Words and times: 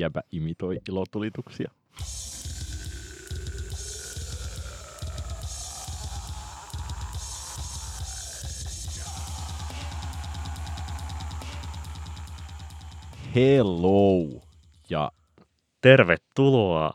jäbä 0.00 0.22
imitoi 0.32 0.78
ilotulituksia. 0.88 1.70
Hello! 13.34 14.42
Ja 14.90 15.12
Tervetuloa 15.80 16.90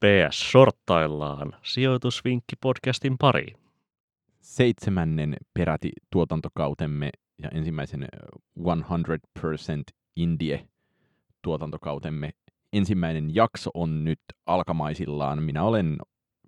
PS 0.00 0.50
Shorttaillaan 0.50 1.52
sijoitusvinkki-podcastin 1.62 3.16
pariin. 3.20 3.56
seitsemännen 4.40 5.36
peräti 5.54 5.92
tuotantokautemme 6.10 7.10
ja 7.42 7.48
ensimmäisen 7.48 8.02
äh, 8.02 8.08
100% 9.38 9.44
Indie 10.16 10.68
tuotantokautemme 11.42 12.30
ensimmäinen 12.72 13.34
jakso 13.34 13.70
on 13.74 14.04
nyt 14.04 14.20
alkamaisillaan. 14.46 15.42
Minä 15.42 15.62
olen, 15.62 15.96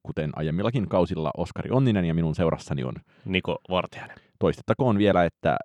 kuten 0.02 0.30
aiemmillakin 0.36 0.88
kausilla, 0.88 1.30
Oskari 1.36 1.70
Onninen 1.70 2.04
ja 2.04 2.14
minun 2.14 2.34
seurassani 2.34 2.84
on 2.84 2.94
Niko 3.24 3.58
Vartiainen. 3.70 4.16
Toistettakoon 4.38 4.98
vielä, 4.98 5.24
että 5.24 5.56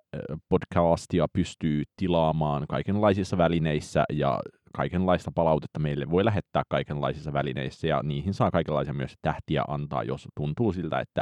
podcastia 0.48 1.26
pystyy 1.32 1.82
tilaamaan 1.96 2.64
kaikenlaisissa 2.68 3.38
välineissä 3.38 4.04
ja 4.12 4.40
kaikenlaista 4.76 5.30
palautetta 5.34 5.78
meille 5.78 6.10
voi 6.10 6.24
lähettää 6.24 6.62
kaikenlaisissa 6.68 7.32
välineissä 7.32 7.88
ja 7.88 8.02
niihin 8.02 8.34
saa 8.34 8.50
kaikenlaisia 8.50 8.94
myös 8.94 9.14
tähtiä 9.22 9.64
antaa, 9.68 10.02
jos 10.02 10.28
tuntuu 10.36 10.72
siltä, 10.72 11.00
että 11.00 11.20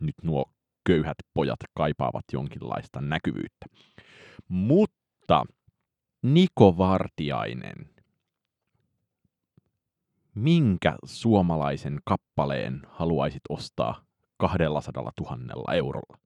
nyt 0.00 0.14
nuo 0.22 0.44
köyhät 0.86 1.16
pojat 1.34 1.58
kaipaavat 1.74 2.24
jonkinlaista 2.32 3.00
näkyvyyttä. 3.00 3.66
Mutta 4.48 5.44
Niko 6.22 6.78
Vartiainen, 6.78 7.91
minkä 10.34 10.96
suomalaisen 11.04 12.00
kappaleen 12.04 12.82
haluaisit 12.88 13.42
ostaa 13.48 14.04
200 14.36 15.12
000 15.20 15.74
eurolla? 15.74 16.18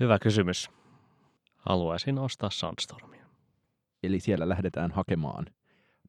Hyvä 0.00 0.18
kysymys. 0.18 0.70
Haluaisin 1.56 2.18
ostaa 2.18 2.50
Sandstormia. 2.50 3.26
Eli 4.02 4.20
siellä 4.20 4.48
lähdetään 4.48 4.90
hakemaan 4.90 5.46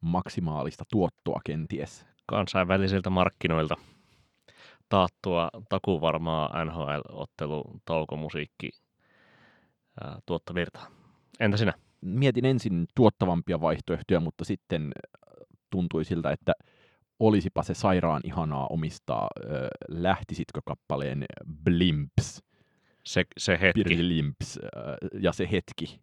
maksimaalista 0.02 0.84
tuottoa 0.92 1.40
kenties. 1.46 2.06
Kansainvälisiltä 2.26 3.10
markkinoilta 3.10 3.76
taattua 4.90 5.50
takuvarmaa 5.70 6.66
NHL-ottelu 6.66 7.64
taukomusiikki 7.86 8.70
ää, 10.04 10.20
tuottovirtaa. 10.26 10.88
Entä 11.40 11.58
sinä? 11.58 11.74
Mietin 12.02 12.46
ensin 12.46 12.86
tuottavampia 12.96 13.62
vaihtoehtoja, 13.62 14.20
mutta 14.20 14.46
sitten 14.46 14.92
tuntui 15.70 16.06
siltä, 16.06 16.32
että 16.32 16.54
olisipa 17.22 17.64
se 17.64 17.74
sairaan 17.74 18.22
ihanaa 18.24 18.68
omistaa. 18.68 19.28
Ö, 19.44 19.68
Lähtisitkö 19.88 20.62
kappaleen 20.66 21.26
Blimps, 21.64 22.44
Se, 23.06 23.26
se 23.38 23.60
hetki. 23.62 23.84
Blimps 23.84 24.58
ö, 24.58 24.70
ja 25.20 25.32
se 25.32 25.48
hetki. 25.52 26.02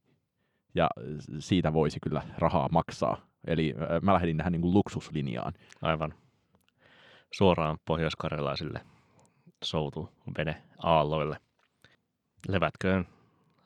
Ja 0.75 0.91
siitä 1.39 1.73
voisi 1.73 2.01
kyllä 2.01 2.23
rahaa 2.39 2.69
maksaa. 2.73 3.27
Eli 3.47 3.75
ö, 3.81 4.01
mä 4.03 4.15
lähdin 4.15 4.37
tähän 4.37 4.53
niin 4.53 4.63
kuin 4.63 4.75
luksuslinjaan. 4.75 5.53
Aivan. 5.83 6.15
Suoraan 7.35 7.79
pohjoiskarjalaisille 7.85 8.81
soutu 9.65 10.09
vene 10.39 10.63
aalloille. 10.79 11.37
Levätköön 12.49 13.07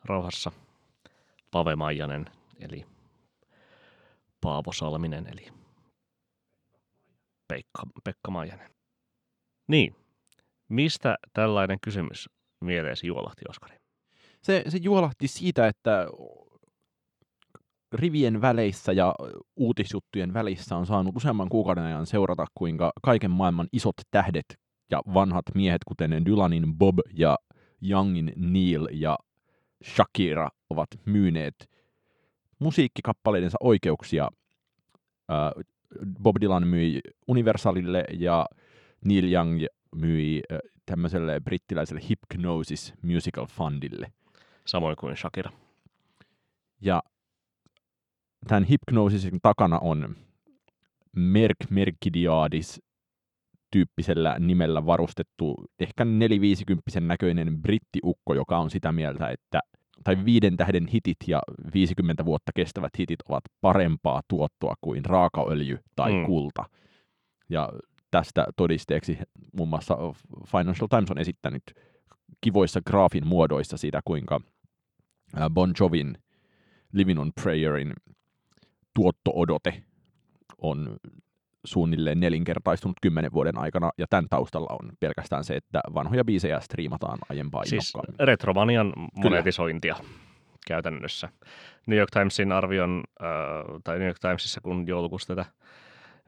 rauhassa 0.04 0.52
Pave 1.50 1.76
Maijanen, 1.76 2.24
eli 2.60 2.86
Paavo 4.40 4.72
Salminen, 4.72 5.26
eli 5.26 5.61
Pekka, 7.48 7.82
Pekka 8.04 8.30
Maijanen. 8.30 8.70
Niin, 9.68 9.96
mistä 10.68 11.16
tällainen 11.32 11.78
kysymys 11.80 12.28
mieleesi 12.60 13.06
juolahti, 13.06 13.42
Oskari? 13.48 13.76
Se, 14.42 14.64
se 14.68 14.78
juolahti 14.78 15.28
siitä, 15.28 15.66
että 15.66 16.06
rivien 17.92 18.40
väleissä 18.40 18.92
ja 18.92 19.14
uutisjuttujen 19.56 20.34
välissä 20.34 20.76
on 20.76 20.86
saanut 20.86 21.16
useamman 21.16 21.48
kuukauden 21.48 21.84
ajan 21.84 22.06
seurata, 22.06 22.46
kuinka 22.54 22.92
kaiken 23.02 23.30
maailman 23.30 23.68
isot 23.72 23.96
tähdet 24.10 24.44
ja 24.90 25.02
vanhat 25.14 25.44
miehet, 25.54 25.84
kuten 25.88 26.24
Dylanin 26.24 26.74
Bob 26.78 26.98
ja 27.12 27.38
Youngin 27.90 28.32
Neil 28.36 28.88
ja 28.90 29.18
Shakira, 29.84 30.48
ovat 30.70 30.88
myyneet 31.04 31.70
musiikkikappaleidensa 32.58 33.58
oikeuksia. 33.60 34.28
Bob 36.22 36.36
Dylan 36.40 36.66
myi 36.66 37.00
Universalille 37.28 38.04
ja 38.18 38.46
Neil 39.04 39.32
Young 39.32 39.64
myi 39.96 40.42
tämmöiselle 40.86 41.40
brittiläiselle 41.40 42.00
Hypnosis 42.08 42.94
Musical 43.02 43.46
Fundille. 43.46 44.12
Samoin 44.66 44.96
kuin 44.96 45.16
Shakira. 45.16 45.50
Ja 46.80 47.02
tämän 48.48 48.68
hypnosisin 48.68 49.38
takana 49.42 49.78
on 49.78 50.16
Merk 51.16 51.56
Merkidiadis 51.70 52.82
tyyppisellä 53.70 54.36
nimellä 54.38 54.86
varustettu 54.86 55.64
ehkä 55.80 56.04
450 56.04 57.00
näköinen 57.00 57.62
brittiukko, 57.62 58.34
joka 58.34 58.58
on 58.58 58.70
sitä 58.70 58.92
mieltä, 58.92 59.28
että 59.28 59.60
tai 60.04 60.24
viiden 60.24 60.56
tähden 60.56 60.86
hitit 60.86 61.16
ja 61.26 61.40
50 61.74 62.24
vuotta 62.24 62.52
kestävät 62.54 62.90
hitit 62.98 63.18
ovat 63.28 63.44
parempaa 63.60 64.22
tuottoa 64.28 64.74
kuin 64.80 65.04
raakaöljy 65.04 65.78
tai 65.96 66.12
Mm. 66.12 66.18
mm. 66.18 66.26
kulta. 66.26 66.64
Ja 67.48 67.68
tästä 68.10 68.46
todisteeksi 68.56 69.18
muun 69.56 69.68
muassa 69.68 69.96
Financial 70.46 70.88
Times 70.88 71.10
on 71.10 71.18
esittänyt 71.18 71.62
kivoissa 72.40 72.80
graafin 72.86 73.26
muodoissa 73.26 73.76
siitä, 73.76 74.00
kuinka 74.04 74.40
Bon 75.50 75.74
Jovin 75.80 76.18
Living 76.92 77.20
on 77.20 77.32
Prayerin 77.42 77.92
tuotto-odote 78.94 79.82
on 80.58 80.96
suunnilleen 81.64 82.20
nelinkertaistunut 82.20 82.96
kymmenen 83.02 83.32
vuoden 83.32 83.58
aikana, 83.58 83.90
ja 83.98 84.06
tämän 84.10 84.28
taustalla 84.30 84.76
on 84.82 84.92
pelkästään 85.00 85.44
se, 85.44 85.56
että 85.56 85.80
vanhoja 85.94 86.24
biisejä 86.24 86.60
striimataan 86.60 87.18
aiempaa 87.28 87.64
Siis. 87.64 87.92
Retromanian 88.18 88.92
monetisointia 89.14 89.96
käytännössä. 90.66 91.28
New 91.86 91.98
York 91.98 92.10
Timesin 92.10 92.52
arvion, 92.52 93.02
äh, 93.22 93.28
tai 93.84 93.98
New 93.98 94.06
York 94.06 94.18
Timesissa, 94.18 94.60
kun 94.60 94.86
joulukuussa 94.86 95.34
tätä 95.36 95.50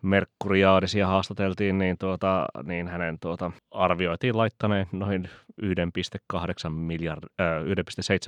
Merkuriaadisia 0.03 1.06
haastateltiin, 1.06 1.78
niin, 1.78 1.99
tuota, 1.99 2.47
niin 2.62 2.89
hänen 2.89 3.19
tuota, 3.21 3.50
arvioitiin 3.71 4.37
laittaneen 4.37 4.87
noin 4.93 5.28
1,8 5.62 6.71
miljard, 6.71 7.25
äh, 7.41 7.62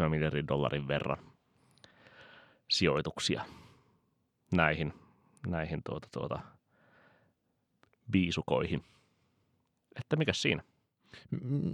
1,7 0.02 0.08
miljardin 0.08 0.48
dollarin 0.48 0.88
verran 0.88 1.18
sijoituksia 2.70 3.42
näihin, 4.52 4.92
näihin 5.46 5.80
tuota, 5.84 6.08
tuota, 6.12 6.38
biisukoihin. 8.10 8.84
Että 10.00 10.16
mikä 10.16 10.32
siinä? 10.32 10.62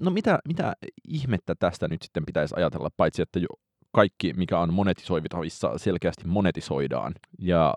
No 0.00 0.10
mitä, 0.10 0.38
mitä 0.48 0.72
ihmettä 1.09 1.54
tästä 1.54 1.88
nyt 1.88 2.03
sitten 2.03 2.26
pitäisi 2.26 2.54
ajatella, 2.56 2.88
paitsi 2.97 3.22
että 3.22 3.38
jo 3.38 3.48
kaikki, 3.93 4.32
mikä 4.32 4.59
on 4.59 4.75
monetisoivitavissa, 4.75 5.78
selkeästi 5.78 6.26
monetisoidaan, 6.26 7.15
ja, 7.38 7.75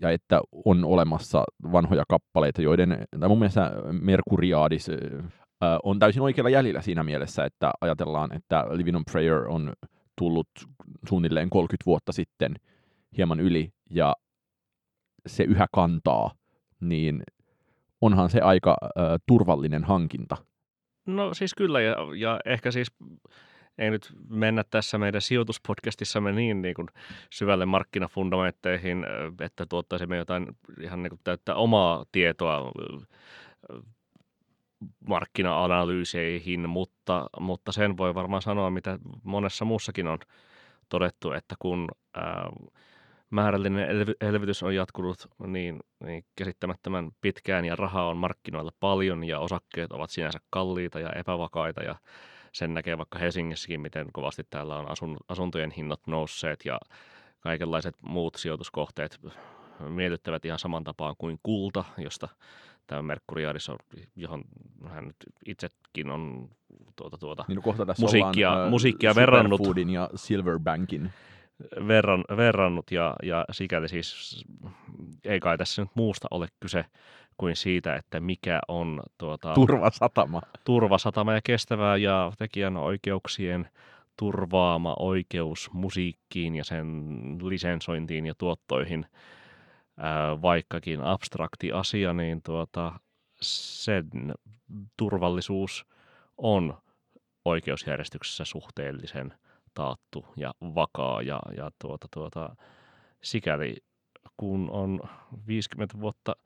ja 0.00 0.10
että 0.10 0.40
on 0.64 0.84
olemassa 0.84 1.44
vanhoja 1.72 2.04
kappaleita, 2.08 2.62
joiden, 2.62 3.06
tai 3.20 3.28
mun 3.28 3.38
mielestä 3.38 3.72
Merkuriadis 3.92 4.88
ö, 4.88 5.22
on 5.82 5.98
täysin 5.98 6.22
oikealla 6.22 6.50
jäljellä 6.50 6.82
siinä 6.82 7.02
mielessä, 7.02 7.44
että 7.44 7.70
ajatellaan, 7.80 8.36
että 8.36 8.66
Living 8.70 8.96
on 8.96 9.04
Prayer 9.12 9.48
on 9.48 9.72
tullut 10.18 10.48
suunnilleen 11.08 11.50
30 11.50 11.86
vuotta 11.86 12.12
sitten 12.12 12.54
hieman 13.16 13.40
yli, 13.40 13.72
ja 13.90 14.14
se 15.26 15.44
yhä 15.44 15.66
kantaa, 15.72 16.30
niin 16.80 17.22
onhan 18.06 18.30
se 18.30 18.40
aika 18.40 18.76
ö, 18.84 19.00
turvallinen 19.26 19.84
hankinta. 19.84 20.36
No 21.06 21.34
siis 21.34 21.54
kyllä, 21.54 21.80
ja, 21.80 21.96
ja 22.16 22.40
ehkä 22.44 22.70
siis 22.70 22.92
ei 23.78 23.90
nyt 23.90 24.12
mennä 24.28 24.64
tässä 24.70 24.98
meidän 24.98 25.22
sijoituspodcastissamme 25.22 26.32
niin, 26.32 26.62
niin 26.62 26.74
kuin 26.74 26.88
syvälle 27.30 27.66
markkinafundamentteihin, 27.66 29.06
että 29.40 29.66
tuottaisimme 29.66 30.16
jotain 30.16 30.46
ihan 30.80 31.02
niin 31.02 31.10
kuin 31.10 31.20
täyttä 31.24 31.54
omaa 31.54 32.04
tietoa 32.12 32.72
markkina-analyyseihin, 35.08 36.68
mutta, 36.68 37.26
mutta 37.40 37.72
sen 37.72 37.96
voi 37.96 38.14
varmaan 38.14 38.42
sanoa, 38.42 38.70
mitä 38.70 38.98
monessa 39.22 39.64
muussakin 39.64 40.06
on 40.06 40.18
todettu, 40.88 41.32
että 41.32 41.54
kun 41.58 41.88
ää, 42.14 42.50
määrällinen 43.30 43.88
elvy- 43.88 44.16
elvytys 44.20 44.62
on 44.62 44.74
jatkunut 44.74 45.28
niin, 45.46 45.80
niin 46.04 46.24
käsittämättömän 46.36 47.10
pitkään 47.20 47.64
ja 47.64 47.76
rahaa 47.76 48.08
on 48.08 48.16
markkinoilla 48.16 48.72
paljon 48.80 49.24
ja 49.24 49.40
osakkeet 49.40 49.92
ovat 49.92 50.10
sinänsä 50.10 50.38
kalliita 50.50 51.00
ja 51.00 51.12
epävakaita 51.12 51.82
ja 51.82 51.94
sen 52.52 52.74
näkee 52.74 52.98
vaikka 52.98 53.18
Helsingissäkin, 53.18 53.80
miten 53.80 54.06
kovasti 54.12 54.42
täällä 54.50 54.76
on 54.76 54.90
asun, 54.90 55.16
asuntojen 55.28 55.70
hinnat 55.70 56.00
nousseet 56.06 56.64
ja 56.64 56.78
kaikenlaiset 57.40 57.94
muut 58.02 58.34
sijoituskohteet 58.34 59.20
miellyttävät 59.88 60.44
ihan 60.44 60.58
saman 60.58 60.84
tapaan 60.84 61.14
kuin 61.18 61.38
kulta, 61.42 61.84
josta 61.98 62.28
tämä 62.86 63.02
Merkuriadis 63.02 63.68
on, 63.68 63.78
johon 64.16 64.44
hän 64.88 65.04
nyt 65.04 65.16
itsekin 65.46 66.10
on 66.10 66.48
tuota, 66.96 67.18
tuota, 67.18 67.44
Niin 67.48 67.56
no 67.56 67.62
kohta 67.62 67.86
tässä 67.86 68.02
musiikkia, 68.02 68.52
ollaan, 68.52 68.70
musiikkia 68.70 69.14
verrannut, 69.14 69.60
ja 69.92 70.10
Silverbankin. 70.14 71.12
Verran, 71.88 72.24
verrannut 72.36 72.90
ja, 72.90 73.16
ja 73.22 73.44
sikäli 73.50 73.88
siis 73.88 74.44
ei 75.24 75.40
kai 75.40 75.58
tässä 75.58 75.82
nyt 75.82 75.90
muusta 75.94 76.28
ole 76.30 76.48
kyse 76.60 76.84
kuin 77.36 77.56
siitä, 77.56 77.96
että 77.96 78.20
mikä 78.20 78.60
on 78.68 79.02
tuota, 79.18 79.54
Turvasatama. 79.54 80.42
turvasatama 80.64 81.34
ja 81.34 81.40
kestävää 81.44 81.96
ja 81.96 82.32
tekijän 82.38 82.76
oikeuksien 82.76 83.70
turvaama 84.16 84.96
oikeus 84.98 85.70
musiikkiin 85.72 86.56
ja 86.56 86.64
sen 86.64 86.86
lisensointiin 87.42 88.26
ja 88.26 88.34
tuottoihin, 88.38 89.06
ää, 89.96 90.42
vaikkakin 90.42 91.00
abstrakti 91.00 91.72
asia, 91.72 92.12
niin 92.12 92.42
tuota, 92.42 92.92
sen 93.40 94.34
turvallisuus 94.96 95.86
on 96.38 96.78
oikeusjärjestyksessä 97.44 98.44
suhteellisen 98.44 99.34
taattu 99.76 100.26
ja 100.36 100.54
vakaa 100.62 101.22
ja, 101.22 101.40
ja 101.56 101.70
tuota, 101.78 102.08
tuota, 102.14 102.56
sikäli 103.22 103.76
kun 104.36 104.70
on 104.70 105.00
50 105.46 106.00
vuotta 106.00 106.36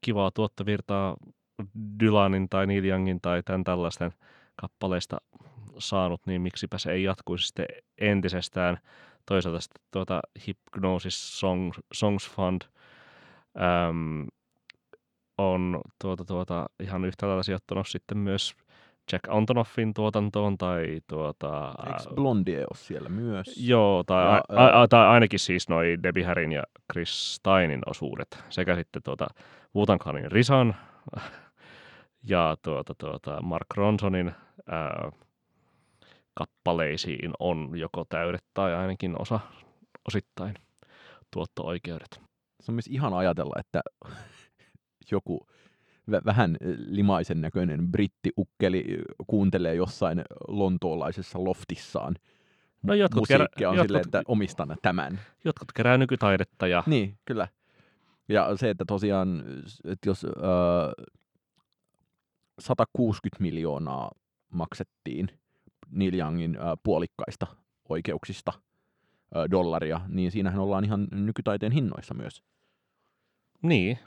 kivaa 0.00 0.30
tuottovirtaa 0.30 1.16
Dylanin 2.00 2.48
tai 2.48 2.66
Neil 2.66 2.84
Youngin 2.84 3.20
tai 3.20 3.42
tämän 3.42 3.64
tällaisten 3.64 4.12
kappaleista 4.56 5.16
saanut, 5.78 6.26
niin 6.26 6.42
miksipä 6.42 6.78
se 6.78 6.92
ei 6.92 7.02
jatkuisi 7.02 7.46
sitten 7.46 7.66
entisestään. 7.98 8.78
Toisaalta 9.26 9.60
sitten 9.60 9.82
tuota 9.90 10.20
Hypnosis 10.46 11.40
Song, 11.40 11.72
Songs 11.94 12.30
Fund 12.30 12.62
äm, 13.88 14.26
on 15.38 15.80
tuota, 16.02 16.24
tuota, 16.24 16.66
ihan 16.80 17.04
yhtä 17.04 17.26
lailla 17.26 17.42
sijoittanut 17.42 17.88
sitten 17.88 18.18
myös 18.18 18.54
Jack 19.12 19.28
Antonoffin 19.28 19.94
tuotantoon 19.94 20.58
tai 20.58 21.00
tuota, 21.06 21.74
Eikö 21.86 22.14
Blondie 22.14 22.58
ole 22.58 22.66
siellä 22.74 23.08
myös? 23.08 23.68
Joo, 23.68 24.04
tai, 24.04 24.24
Ja, 24.24 24.42
a, 24.48 24.64
a, 24.64 24.82
a, 24.82 24.88
tai 24.88 25.06
ainakin 25.06 25.38
siis 25.38 25.68
noi 25.68 25.98
Debbie 26.02 26.24
Harryn 26.24 26.52
ja 26.52 26.62
Chris 26.92 27.34
Steinin 27.34 27.80
osuudet, 27.86 28.44
sekä 28.50 28.76
sitten 28.76 29.02
tuota 29.02 29.26
Wutan 29.76 29.98
Clanin 29.98 30.32
Risan 30.32 30.76
ja 32.30 32.56
tuota, 32.62 32.94
tuota 32.98 33.42
Mark 33.42 33.66
Ronsonin 33.76 34.32
ää, 34.70 35.10
kappaleisiin 36.34 37.32
on 37.38 37.70
joko 37.78 38.04
täydet 38.08 38.44
tai 38.54 38.74
ainakin 38.74 39.20
osa 39.20 39.40
osittain 40.08 40.54
tuotto-oikeudet. 41.30 42.20
Se 42.60 42.72
on 42.72 42.74
myös 42.74 42.86
ihan 42.86 43.14
ajatella, 43.14 43.54
että 43.60 43.80
joku 45.12 45.46
vähän 46.24 46.56
limaisen 46.76 47.40
näköinen 47.40 47.88
brittiukkeli 47.88 48.84
kuuntelee 49.26 49.74
jossain 49.74 50.22
lontoolaisessa 50.48 51.44
loftissaan 51.44 52.14
No 52.84 52.94
jotkut, 52.94 53.20
musiikkia 53.20 53.48
kerä, 53.58 53.70
on 53.70 53.76
jotkut, 53.76 53.88
silleen, 53.88 54.04
että 54.06 54.22
omistan 54.28 54.76
tämän. 54.82 55.20
jotkut 55.44 55.72
kerää 55.72 55.98
nykytaidetta 55.98 56.66
ja 56.66 56.82
Niin, 56.86 57.18
kyllä. 57.24 57.48
Ja 58.28 58.56
se, 58.56 58.70
että 58.70 58.84
tosiaan, 58.84 59.44
että 59.84 60.08
jos 60.08 60.24
äh, 60.24 61.06
160 62.58 63.42
miljoonaa 63.42 64.10
maksettiin 64.50 65.28
Neil 65.90 66.14
Youngin 66.14 66.56
äh, 66.56 66.62
puolikkaista 66.82 67.46
oikeuksista 67.88 68.52
äh, 68.56 69.44
dollaria, 69.50 70.00
niin 70.08 70.30
siinähän 70.30 70.60
ollaan 70.60 70.84
ihan 70.84 71.08
nykytaiteen 71.10 71.72
hinnoissa 71.72 72.14
myös. 72.14 72.42
niin, 73.62 73.98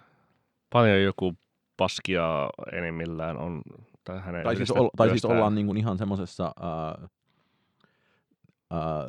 paljon 0.69 1.01
joku 1.03 1.33
paskia 1.77 2.49
enimmillään 2.71 3.37
on 3.37 3.61
tai 4.03 4.19
hänen 4.19 4.43
Tai 4.43 4.55
siis, 4.55 4.71
ol, 4.71 4.89
tai 4.97 5.09
siis 5.09 5.25
ollaan 5.25 5.55
niin 5.55 5.65
kuin 5.65 5.77
ihan 5.77 5.97
semmoisessa 5.97 6.53
äh, 6.63 7.09
äh, 8.73 9.05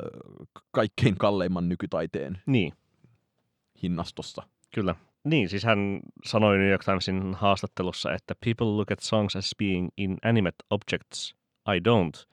kaikkein 0.71 1.17
kalleimman 1.17 1.69
nykytaiteen 1.69 2.41
Niin, 2.45 2.73
hinnastossa. 3.83 4.43
Kyllä. 4.75 4.95
Niin, 5.23 5.49
siis 5.49 5.63
hän 5.63 5.99
sanoi 6.25 6.57
New 6.57 6.69
York 6.69 6.83
Timesin 6.85 7.33
haastattelussa, 7.33 8.13
että 8.13 8.35
people 8.45 8.67
look 8.67 8.91
at 8.91 8.99
songs 8.99 9.35
as 9.35 9.51
being 9.59 9.89
inanimate 9.97 10.55
objects. 10.69 11.35
I 11.67 11.79
don't. 11.79 12.25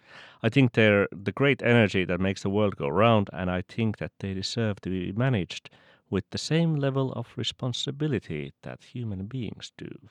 I 0.46 0.50
think 0.50 0.70
they're 0.72 1.08
the 1.24 1.32
great 1.36 1.62
energy 1.62 2.06
that 2.06 2.20
makes 2.20 2.42
the 2.42 2.50
world 2.50 2.74
go 2.74 2.88
round, 2.88 3.26
and 3.32 3.50
I 3.58 3.62
think 3.76 3.96
that 3.96 4.12
they 4.20 4.34
deserve 4.34 4.74
to 4.82 4.90
be 4.90 5.12
managed 5.16 5.68
with 6.12 6.26
the 6.30 6.38
same 6.38 6.80
level 6.80 7.12
of 7.12 7.26
responsibility 7.36 8.52
that 8.62 8.94
human 8.94 9.26
beings 9.26 9.72
do. 9.78 10.08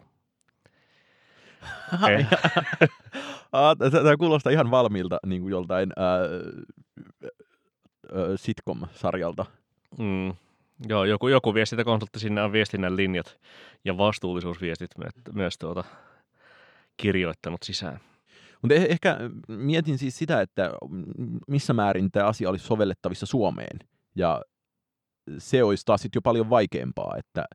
Eh. 2.09 2.27
Ah, 3.51 3.77
Tämä 3.91 4.17
kuulostaa 4.17 4.51
ihan 4.51 4.71
valmiilta 4.71 5.17
niin 5.25 5.41
kuin 5.41 5.51
joltain 5.51 5.89
sitcom-sarjalta. 8.35 9.45
Mm. 9.99 10.33
Joo, 10.89 11.05
joku, 11.05 11.27
joku 11.27 11.53
viestintäkonsultti 11.53 12.19
sinne 12.19 12.41
on 12.41 12.51
viestinnän 12.51 12.95
linjat 12.97 13.39
ja 13.85 13.97
vastuullisuusviestit 13.97 14.91
myös, 14.97 15.11
myös 15.33 15.57
tuota, 15.57 15.83
kirjoittanut 16.97 17.63
sisään. 17.63 17.99
Mutta 18.61 18.75
ehkä 18.75 19.17
mietin 19.47 19.97
siis 19.97 20.17
sitä, 20.17 20.41
että 20.41 20.71
missä 21.47 21.73
määrin 21.73 22.11
tämä 22.11 22.25
asia 22.25 22.49
olisi 22.49 22.65
sovellettavissa 22.65 23.25
Suomeen. 23.25 23.79
Ja 24.15 24.41
se 25.37 25.63
olisi 25.63 25.85
taas 25.85 26.01
sit 26.01 26.15
jo 26.15 26.21
paljon 26.21 26.49
vaikeampaa, 26.49 27.15
että 27.17 27.45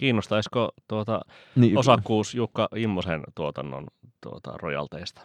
Kiinnostaisiko 0.00 0.70
tuota, 0.88 1.20
niin, 1.56 1.78
osakkuus 1.78 2.34
Jukka 2.34 2.68
Immosen 2.76 3.22
tuotannon 3.34 3.86
tuota, 4.20 4.52
rojalteista? 4.56 5.22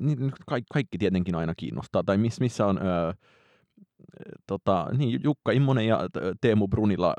niin, 0.00 0.32
kaikki, 0.46 0.66
kaikki 0.72 0.98
tietenkin 0.98 1.34
aina 1.34 1.54
kiinnostaa. 1.56 2.02
Tai 2.04 2.16
miss, 2.18 2.40
missä 2.40 2.66
on 2.66 2.78
öö, 2.82 3.12
tota, 4.46 4.86
niin, 4.96 5.20
Jukka 5.24 5.52
Immonen 5.52 5.86
ja 5.86 6.00
Teemu 6.40 6.68
Brunila 6.68 7.14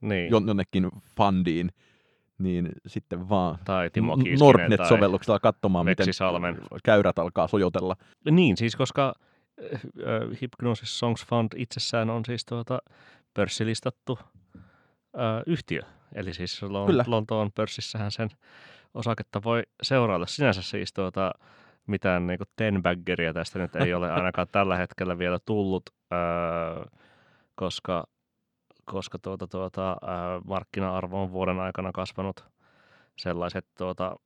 Niin. 0.00 0.30
jon- 0.32 0.46
jonnekin 0.46 0.88
fundiin, 1.16 1.70
niin 2.38 2.68
sitten 2.86 3.28
vaan 3.28 3.58
tai 3.64 3.90
Timo 3.90 4.16
Nordnet-sovelluksella 4.40 5.38
katsomaan, 5.38 5.84
miten 5.86 6.14
Salmen. 6.14 6.58
käyrät 6.84 7.18
alkaa 7.18 7.48
sojotella. 7.48 7.96
Niin, 8.30 8.56
siis 8.56 8.76
koska 8.76 9.14
äh, 9.74 9.80
Hypnosis 10.40 10.98
Songs 10.98 11.26
Fund 11.26 11.48
itsessään 11.56 12.10
on 12.10 12.24
siis 12.24 12.44
tuota 12.44 12.78
pörssilistattu 13.34 14.18
äh, 15.18 15.42
yhtiö. 15.46 15.80
Eli 16.14 16.34
siis 16.34 16.62
Lon-. 16.62 17.04
Lontoon 17.06 17.52
pörssissähän 17.52 18.10
sen 18.10 18.28
osaketta 18.94 19.42
voi 19.44 19.62
seurailla. 19.82 20.26
Sinänsä 20.26 20.62
siis 20.62 20.92
tuota, 20.92 21.32
mitään 21.86 22.26
niin 22.26 22.38
tenbaggeria 22.56 23.32
tästä 23.32 23.58
nyt 23.58 23.76
ei 23.76 23.94
ole 23.94 24.12
ainakaan 24.20 24.48
tällä 24.52 24.76
hetkellä 24.76 25.18
vielä 25.18 25.38
tullut, 25.46 25.90
äh, 26.12 27.00
koska, 27.54 28.04
koska 28.84 29.18
tuota, 29.18 29.46
tuota, 29.46 29.90
äh, 29.90 30.44
markkina-arvo 30.44 31.22
on 31.22 31.32
vuoden 31.32 31.60
aikana 31.60 31.92
kasvanut 31.92 32.44
sellaiset 33.20 33.66
tuota, 33.78 34.16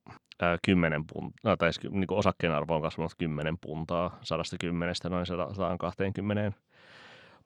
ää, 0.40 0.58
10 0.64 1.04
puntaa, 1.06 1.56
tai 1.56 1.72
siis 1.72 1.92
niin 1.92 2.06
osakkeen 2.10 2.52
arvo 2.52 2.76
on 2.76 2.82
kasvanut 2.82 3.12
10 3.18 3.58
puntaa, 3.60 4.18
110 4.22 4.94
noin 5.10 5.26
120 5.26 6.52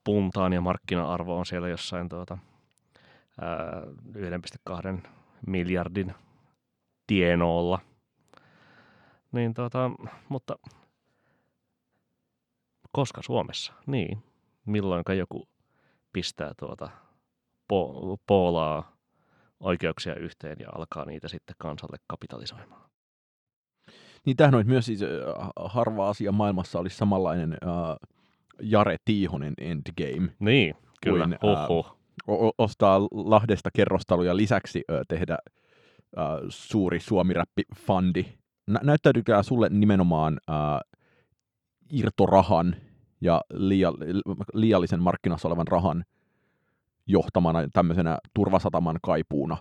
puntaan, 0.04 0.52
ja 0.52 0.61
markkina-arvo 0.61 1.38
on 1.38 1.47
siellä 1.47 1.68
jossain 1.68 2.09
tuota, 2.09 2.38
1,2 3.38 5.09
miljardin 5.47 6.14
tienoolla. 7.07 7.78
Niin 9.33 9.54
tuota, 9.54 9.90
mutta 10.28 10.59
koska 12.92 13.23
Suomessa? 13.23 13.73
Niin. 13.87 14.23
Milloinka 14.66 15.14
joku 15.14 15.49
pistää 16.12 16.52
tuota 16.59 16.90
po- 17.73 18.16
poolaa 18.26 18.92
oikeuksia 19.61 20.14
yhteen 20.14 20.57
ja 20.61 20.68
alkaa 20.75 21.04
niitä 21.04 21.28
sitten 21.28 21.57
kansalle 21.59 21.97
kapitalisoimaan. 22.07 22.90
Niin 24.26 24.37
tämähän 24.37 24.54
olisi 24.54 24.68
myös 24.71 24.87
siis, 24.87 25.02
äh, 25.02 25.09
harva 25.64 26.09
asia 26.09 26.33
maailmassa 26.33 26.78
olisi 26.78 26.97
samanlainen 26.97 27.52
äh, 27.52 28.09
Jare 28.62 28.97
Tiihonen 29.04 29.54
endgame. 29.59 30.35
Niin, 30.38 30.75
kyllä. 31.02 31.25
Kuin, 31.25 31.38
Kuin, 31.40 31.57
ää, 31.57 31.68
Huhhuh. 31.68 31.87
O- 31.87 31.98
ostaa 32.58 33.00
Lahdesta 33.11 33.70
kerrostaloja 33.75 34.37
lisäksi 34.37 34.85
äh, 34.90 35.00
tehdä 35.08 35.38
äh, 36.18 36.25
suuri 36.49 37.00
suomiräppi-fandi. 37.00 38.25
Nä- 38.66 38.80
näyttäytykää 38.82 39.42
sulle 39.42 39.68
nimenomaan 39.70 40.38
äh, 40.50 40.56
irtorahan 41.92 42.76
ja 43.20 43.40
liiall- 43.54 44.44
liiallisen 44.54 45.02
markkinassa 45.02 45.49
olevan 45.49 45.68
rahan 45.68 46.04
johtamana 47.06 47.68
tämmöisenä 47.73 48.18
turvasataman 48.35 48.99
kaipuuna? 49.02 49.56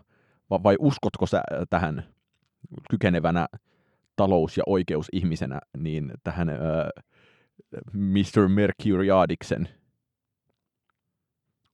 Va- 0.49 0.63
vai 0.63 0.75
uskotko 0.79 1.25
sä 1.25 1.41
tähän 1.69 2.03
kykenevänä 2.89 3.47
talous- 4.15 4.57
ja 4.57 4.63
oikeusihmisenä 4.67 5.59
niin 5.77 6.11
tähän 6.23 6.49
äh, 6.49 6.57
Mr. 7.93 8.47
Mercuriadiksen 8.47 9.69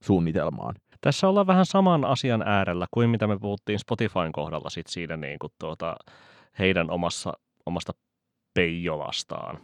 suunnitelmaan. 0.03 0.75
Tässä 1.03 1.29
ollaan 1.29 1.47
vähän 1.47 1.65
saman 1.65 2.05
asian 2.05 2.41
äärellä 2.41 2.87
kuin 2.91 3.09
mitä 3.09 3.27
me 3.27 3.39
puhuttiin 3.39 3.79
Spotifyn 3.79 4.31
kohdalla 4.31 4.69
sit 4.69 4.87
siinä 4.87 5.17
niin 5.17 5.39
kuin 5.39 5.53
tuota, 5.59 5.95
heidän 6.59 6.89
omassa, 6.89 7.33
omasta 7.65 7.93
peijolastaan. 8.53 9.59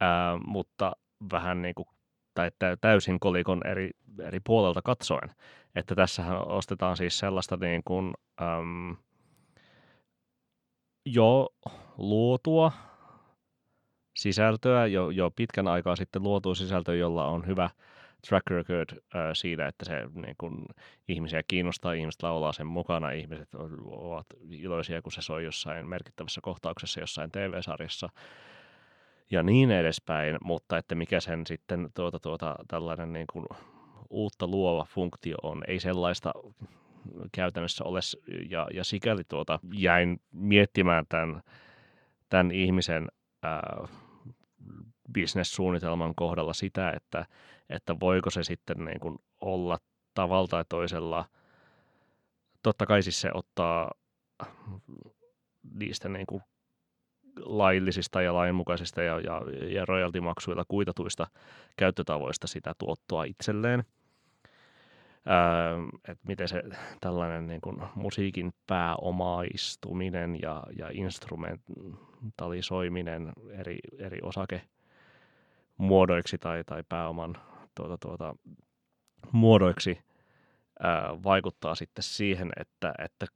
Ää, 0.00 0.38
mutta 0.46 0.92
vähän 1.32 1.62
niin 1.62 1.74
kuin, 1.74 1.88
tai 2.34 2.50
täysin 2.80 3.20
kolikon 3.20 3.66
eri, 3.66 3.90
eri 4.22 4.40
puolelta 4.40 4.82
katsoen. 4.82 5.30
Että 5.74 5.94
tässähän 5.94 6.48
ostetaan 6.48 6.96
siis 6.96 7.18
sellaista 7.18 7.56
niin 7.56 7.82
kuin, 7.84 8.14
äm, 8.42 8.96
jo 11.06 11.48
luotua 11.98 12.72
sisältöä, 14.16 14.86
jo, 14.86 15.10
jo 15.10 15.30
pitkän 15.30 15.68
aikaa 15.68 15.96
sitten 15.96 16.22
luotua 16.22 16.54
sisältöä, 16.54 16.94
jolla 16.94 17.26
on 17.26 17.46
hyvä 17.46 17.70
track 18.28 18.50
record 18.50 18.90
äh, 18.92 19.30
siitä, 19.32 19.66
että 19.66 19.84
se 19.84 19.94
niin 20.14 20.34
kun, 20.38 20.66
ihmisiä 21.08 21.42
kiinnostaa, 21.48 21.92
ihmiset 21.92 22.22
laulaa 22.22 22.52
sen 22.52 22.66
mukana, 22.66 23.10
ihmiset 23.10 23.48
ovat 23.86 24.26
iloisia, 24.50 25.02
kun 25.02 25.12
se 25.12 25.22
soi 25.22 25.44
jossain 25.44 25.88
merkittävässä 25.88 26.40
kohtauksessa 26.40 27.00
jossain 27.00 27.30
TV-sarjassa 27.30 28.08
ja 29.30 29.42
niin 29.42 29.70
edespäin, 29.70 30.38
mutta 30.44 30.78
että 30.78 30.94
mikä 30.94 31.20
sen 31.20 31.46
sitten 31.46 31.88
tuota, 31.94 32.18
tuota, 32.18 32.56
tällainen 32.68 33.12
niin 33.12 33.26
kuin 33.32 33.46
uutta 34.10 34.46
luova 34.46 34.84
funktio 34.84 35.36
on, 35.42 35.62
ei 35.68 35.80
sellaista 35.80 36.32
käytännössä 37.32 37.84
ole, 37.84 38.00
ja, 38.50 38.66
ja 38.74 38.84
sikäli 38.84 39.22
tuota, 39.24 39.58
jäin 39.74 40.20
miettimään 40.32 41.04
tämän, 41.08 41.42
tämän 42.28 42.50
ihmisen 42.50 43.08
ää, 43.42 43.88
bisnessuunnitelman 45.12 46.14
kohdalla 46.14 46.52
sitä, 46.52 46.90
että, 46.90 47.26
että 47.72 48.00
voiko 48.00 48.30
se 48.30 48.42
sitten 48.42 48.84
niin 48.84 49.00
kuin 49.00 49.18
olla 49.40 49.78
tavalla 50.14 50.48
tai 50.48 50.64
toisella, 50.68 51.24
totta 52.62 52.86
kai 52.86 53.02
siis 53.02 53.20
se 53.20 53.30
ottaa 53.34 53.90
niistä 55.74 56.08
niin 56.08 56.26
kuin 56.26 56.42
laillisista 57.36 58.22
ja 58.22 58.34
lainmukaisista 58.34 59.02
ja, 59.02 59.20
ja, 59.20 59.42
ja 59.68 59.84
royaltimaksuilla 59.84 60.64
kuitatuista 60.68 61.26
käyttötavoista 61.76 62.46
sitä 62.46 62.72
tuottoa 62.78 63.24
itselleen. 63.24 63.84
Ää, 65.26 65.70
että 66.08 66.24
miten 66.28 66.48
se 66.48 66.62
tällainen 67.00 67.46
niin 67.46 67.60
kuin 67.60 67.82
musiikin 67.94 68.52
pääomaistuminen 68.66 70.42
ja, 70.42 70.62
ja 70.78 70.88
instrumentalisoiminen 70.92 73.32
eri, 73.50 73.78
eri 73.98 74.18
osakemuodoiksi 74.22 76.38
tai, 76.38 76.64
tai 76.64 76.84
pääoman 76.88 77.36
tuota, 77.74 77.98
tuota, 77.98 78.34
muodoiksi 79.32 79.98
ää, 80.80 81.22
vaikuttaa 81.24 81.74
sitten 81.74 82.02
siihen, 82.02 82.52
että, 82.56 82.94
että 82.98 83.26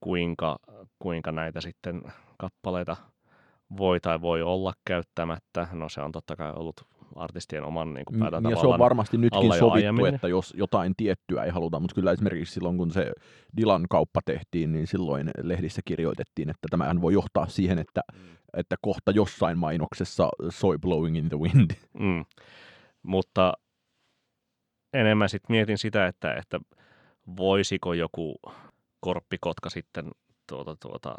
kuinka, 0.00 0.58
kuinka 0.98 1.32
näitä 1.32 1.60
sitten 1.60 2.02
kappaleita 2.38 2.96
voi 3.76 4.00
tai 4.00 4.20
voi 4.20 4.42
olla 4.42 4.72
käyttämättä. 4.84 5.68
No 5.72 5.88
se 5.88 6.00
on 6.00 6.12
totta 6.12 6.36
kai 6.36 6.52
ollut 6.52 6.86
artistien 7.16 7.64
oman 7.64 7.94
niin 7.94 8.04
kuin 8.04 8.20
Ja 8.50 8.56
se 8.60 8.66
on 8.66 8.78
varmasti 8.78 9.18
nytkin 9.18 9.42
sovittu, 9.42 9.70
aiemmin. 9.70 10.14
että 10.14 10.28
jos 10.28 10.54
jotain 10.56 10.94
tiettyä 10.96 11.44
ei 11.44 11.50
haluta, 11.50 11.80
mutta 11.80 11.94
kyllä 11.94 12.12
esimerkiksi 12.12 12.54
silloin, 12.54 12.78
kun 12.78 12.90
se 12.90 13.12
Dilan 13.56 13.86
kauppa 13.90 14.20
tehtiin, 14.24 14.72
niin 14.72 14.86
silloin 14.86 15.30
lehdissä 15.42 15.82
kirjoitettiin, 15.84 16.50
että 16.50 16.68
tämähän 16.70 17.00
voi 17.00 17.12
johtaa 17.12 17.46
siihen, 17.46 17.78
että, 17.78 18.00
mm. 18.12 18.36
että 18.56 18.76
kohta 18.82 19.10
jossain 19.10 19.58
mainoksessa 19.58 20.28
soi 20.48 20.78
Blowing 20.78 21.16
in 21.16 21.28
the 21.28 21.38
Wind. 21.38 21.70
Mm. 21.98 22.24
Mutta 23.02 23.52
enemmän 24.92 25.28
sitten 25.28 25.54
mietin 25.54 25.78
sitä, 25.78 26.06
että, 26.06 26.34
että 26.34 26.60
voisiko 27.36 27.92
joku 27.92 28.36
korppikotka 29.00 29.70
sitten 29.70 30.10
tuota, 30.48 30.76
tuota, 30.76 31.16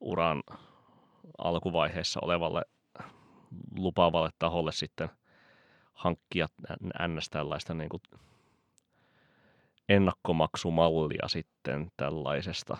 uran 0.00 0.42
alkuvaiheessa 1.38 2.20
olevalle 2.22 2.62
lupaavalle 3.76 4.30
taholle 4.38 4.72
sitten 4.72 5.08
hankkia 5.92 6.48
ns. 7.08 7.30
tällaista 7.30 7.74
niin 7.74 7.88
kuin 7.88 8.02
ennakkomaksumallia 9.88 11.28
sitten 11.28 11.90
tällaisesta 11.96 12.76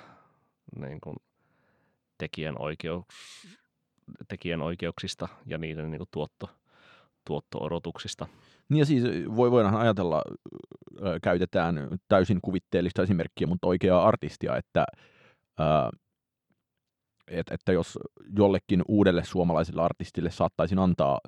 niin 0.76 1.00
kuin 1.00 1.16
tekijän, 2.18 2.54
oikeuks, 2.58 3.14
tekijän 4.28 4.62
oikeuksista 4.62 5.28
ja 5.46 5.58
niiden 5.58 5.90
niin 5.90 5.98
kuin 5.98 6.08
tuotto, 6.10 6.50
tuotto-odotuksista. 7.26 8.26
Niin 8.68 8.78
ja 8.78 8.86
siis 8.86 9.04
voi, 9.36 9.50
voidaan 9.50 9.76
ajatella, 9.76 10.22
käytetään 11.22 11.88
täysin 12.08 12.40
kuvitteellista 12.42 13.02
esimerkkiä, 13.02 13.46
mutta 13.46 13.66
oikeaa 13.66 14.08
artistia, 14.08 14.56
että, 14.56 14.84
että, 17.28 17.54
että 17.54 17.72
jos 17.72 17.98
jollekin 18.36 18.82
uudelle 18.88 19.24
suomalaiselle 19.24 19.82
artistille 19.82 20.30
saattaisin 20.30 20.78
antaa 20.78 21.20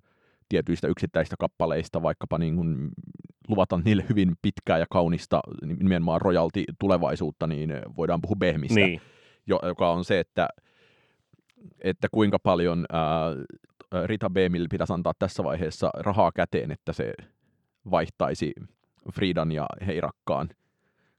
tietyistä 0.49 0.89
yksittäistä 0.89 1.37
kappaleista, 1.39 2.03
vaikkapa 2.03 2.39
niin 2.39 2.57
kuin 2.57 2.89
luvata 3.49 3.81
niille 3.85 4.05
hyvin 4.09 4.37
pitkää 4.43 4.79
ja 4.79 4.87
kaunista 4.91 5.41
nimenomaan 5.67 6.21
rojalti 6.21 6.65
tulevaisuutta, 6.79 7.47
niin 7.47 7.73
voidaan 7.97 8.21
puhua 8.21 8.37
Behmistä, 8.37 8.81
niin. 8.81 9.01
joka 9.47 9.91
on 9.91 10.05
se, 10.05 10.21
että, 10.21 10.49
että 11.81 12.09
kuinka 12.11 12.39
paljon 12.39 12.87
ää, 12.93 13.31
Rita 14.07 14.31
Behmille 14.31 14.69
pitäisi 14.71 14.93
antaa 14.93 15.13
tässä 15.19 15.45
vaiheessa 15.45 15.91
rahaa 15.95 16.33
käteen, 16.33 16.71
että 16.71 16.93
se 16.93 17.15
vaihtaisi 17.91 18.53
Fridan 19.13 19.53
ja 19.53 19.67
Heirakkaan 19.87 20.49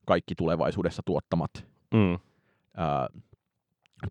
kaikki 0.05 0.35
tulevaisuudessa 0.35 1.01
tuottamat 1.05 1.51
mm. 1.93 2.19
ää, 2.77 3.07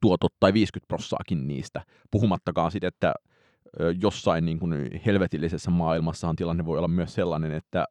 tuotot 0.00 0.34
tai 0.40 0.52
50 0.52 0.88
prossaakin 0.88 1.48
niistä. 1.48 1.82
Puhumattakaan 2.10 2.70
sitten, 2.70 2.88
että 2.88 3.14
jossain 4.00 4.44
niin 4.44 4.58
kuin 4.58 5.00
helvetillisessä 5.06 5.70
maailmassahan 5.70 6.36
tilanne 6.36 6.64
voi 6.64 6.78
olla 6.78 6.88
myös 6.88 7.14
sellainen, 7.14 7.52
että 7.52 7.84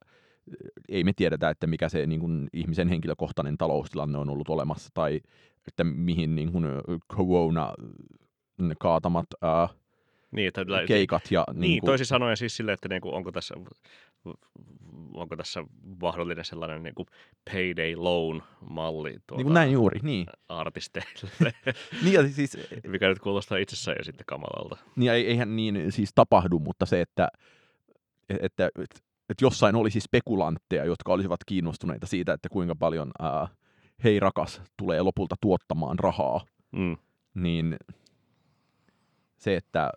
ei 0.90 1.04
me 1.04 1.14
tiedetä, 1.14 1.50
että 1.50 1.68
mikä 1.68 1.90
se 1.90 2.06
niin 2.06 2.20
kuin 2.20 2.50
ihmisen 2.54 2.88
henkilökohtainen 2.88 3.58
taloustilanne 3.58 4.18
on 4.18 4.30
ollut 4.30 4.50
olemassa 4.50 4.90
tai 4.94 5.22
että 5.68 5.84
mihin 5.84 6.36
niin 6.36 6.52
kuin 6.52 6.66
corona 7.16 7.74
kaatamat 8.80 9.26
ää, 9.42 9.68
niin, 10.32 10.48
että, 10.48 10.66
keikat. 10.88 11.32
Ja, 11.32 11.46
niin, 11.54 11.62
niin 11.62 11.80
kuin... 11.80 11.88
toisin 11.88 12.06
sanoen 12.06 12.38
siis 12.38 12.58
silleen, 12.58 12.74
että 12.74 12.90
niin 12.90 13.02
kuin, 13.02 13.16
onko, 13.16 13.32
tässä, 13.32 13.56
onko 15.14 15.36
tässä 15.36 15.64
mahdollinen 16.02 16.46
sellainen 16.46 16.84
niin 16.84 16.96
kuin 16.96 17.06
payday 17.52 17.96
loan-malli 17.96 19.18
tuota, 19.28 19.44
niin 19.44 19.54
näin 19.54 19.72
juuri, 19.72 20.00
niin. 20.04 20.26
artisteille, 20.50 21.54
niin, 22.04 22.34
siis, 22.34 22.58
mikä 22.88 23.08
nyt 23.08 23.20
kuulostaa 23.20 23.58
itsessään 23.58 23.98
jo 24.00 24.04
sitten 24.04 24.26
kamalalta. 24.26 24.78
Niin, 24.96 25.12
eihän 25.12 25.56
niin 25.56 25.92
siis 25.92 26.12
tapahdu, 26.16 26.60
mutta 26.60 26.86
se, 26.86 27.02
että, 27.02 27.28
että, 28.30 28.66
että, 28.66 29.00
että 29.30 29.46
jossain 29.46 29.76
olisi 29.76 30.00
spekulantteja, 30.00 30.86
jotka 30.86 31.14
olisivat 31.14 31.40
kiinnostuneita 31.46 32.08
siitä, 32.08 32.34
että 32.34 32.50
kuinka 32.50 32.76
paljon 32.76 33.12
ää, 33.20 33.48
hei 34.04 34.20
rakas 34.20 34.62
tulee 34.78 35.02
lopulta 35.02 35.36
tuottamaan 35.42 36.00
rahaa, 36.00 36.46
mm. 36.72 36.98
niin 37.34 37.78
se, 39.38 39.56
että, 39.56 39.90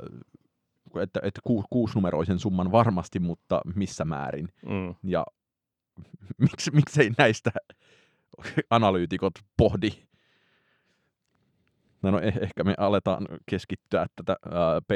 että, 1.02 1.20
että 1.22 1.40
ku, 1.44 1.64
kuusinumeroisen 1.70 2.38
summan 2.38 2.72
varmasti, 2.72 3.18
mutta 3.18 3.60
missä 3.74 4.04
määrin. 4.04 4.48
Mm. 4.68 4.94
Ja 5.02 5.26
miksi, 6.50 6.70
miksei 6.70 7.10
näistä 7.18 7.50
analyytikot 8.70 9.34
pohdi. 9.56 9.90
No, 12.02 12.10
no 12.10 12.20
eh, 12.20 12.38
ehkä 12.40 12.64
me 12.64 12.74
aletaan 12.78 13.28
keskittyä 13.46 14.06
tätä 14.16 14.36
äh, 14.46 14.52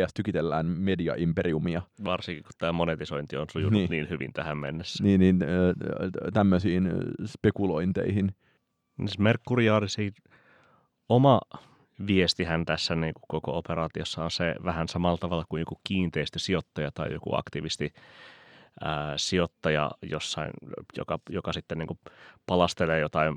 PS 0.07 0.15
tykitellään 0.15 0.67
media-imperiumia. 0.67 1.83
Varsinkin 2.05 2.45
kun 2.45 2.53
tämä 2.59 2.73
monetisointi 2.73 3.37
on 3.37 3.47
sujunut 3.53 3.73
niin, 3.73 3.91
niin 3.91 4.11
hyvin 4.11 4.33
tähän 4.33 4.59
mennessä. 4.59 5.05
Niin, 5.05 5.21
niin 5.21 5.43
äh, 5.43 6.33
tämmöisiin 6.33 6.91
spekulointeihin. 7.27 8.35
Siis 8.99 9.19
Merkuriaarisi 9.19 10.13
oma 11.09 11.41
viestihän 12.07 12.65
tässä 12.65 12.95
niin 12.95 13.15
kuin 13.15 13.25
koko 13.29 13.59
operaatiossa 13.59 14.25
on 14.25 14.31
se 14.31 14.55
vähän 14.65 14.89
samalla 14.89 15.19
tavalla 15.19 15.45
kuin 15.49 15.61
joku 15.61 15.81
kiinteistösijoittaja 15.85 16.91
tai 16.95 17.13
joku 17.13 17.37
aktivisti 17.37 17.93
ää, 18.85 19.19
sijoittaja 19.19 19.91
jossain, 20.03 20.51
joka, 20.97 21.19
joka 21.31 21.53
sitten 21.53 21.79
niin 21.79 21.87
kuin 21.87 22.01
palastelee 22.47 23.01
jotain 23.01 23.35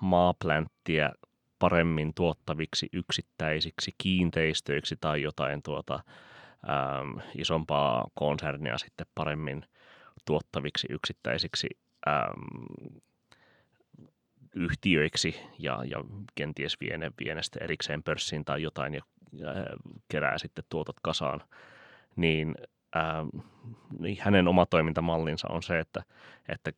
maaplänttiä 0.00 1.12
paremmin 1.58 2.14
tuottaviksi 2.14 2.88
yksittäisiksi 2.92 3.94
kiinteistöiksi 3.98 4.96
tai 5.00 5.22
jotain 5.22 5.62
tuota, 5.62 6.00
ää, 6.66 7.02
isompaa 7.38 8.08
konsernia 8.14 8.78
sitten 8.78 9.06
paremmin 9.14 9.66
tuottaviksi 10.24 10.86
yksittäisiksi 10.90 11.68
yhtiöiksi 14.54 15.36
ja, 15.58 15.84
ja 15.84 16.04
kenties 16.34 16.80
viene, 16.80 17.12
viene 17.24 17.42
sitten 17.42 17.62
erikseen 17.62 18.02
pörssiin 18.02 18.44
tai 18.44 18.62
jotain 18.62 18.94
ja, 18.94 19.02
ja 19.32 19.48
kerää 20.08 20.38
sitten 20.38 20.64
tuotot 20.68 20.96
kasaan, 21.02 21.40
niin 22.16 22.54
ää, 22.94 23.24
niin 23.98 24.16
hänen 24.20 24.48
oma 24.48 24.66
toimintamallinsa 24.66 25.48
on 25.48 25.62
se, 25.62 25.78
että, 25.78 26.02
että 26.48 26.72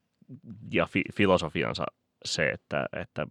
ja 0.70 0.86
fi, 0.86 1.02
filosofiansa 1.14 1.84
se, 2.24 2.48
että, 2.48 2.86
että 2.92 3.26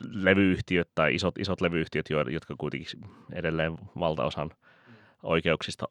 levyyhtiöt 0.00 0.88
tai 0.94 1.14
isot, 1.14 1.38
isot 1.38 1.60
levyyhtiöt, 1.60 2.06
jotka 2.30 2.54
kuitenkin 2.58 3.00
edelleen 3.32 3.78
valtaosan 3.98 4.50
oikeuksista 5.22 5.88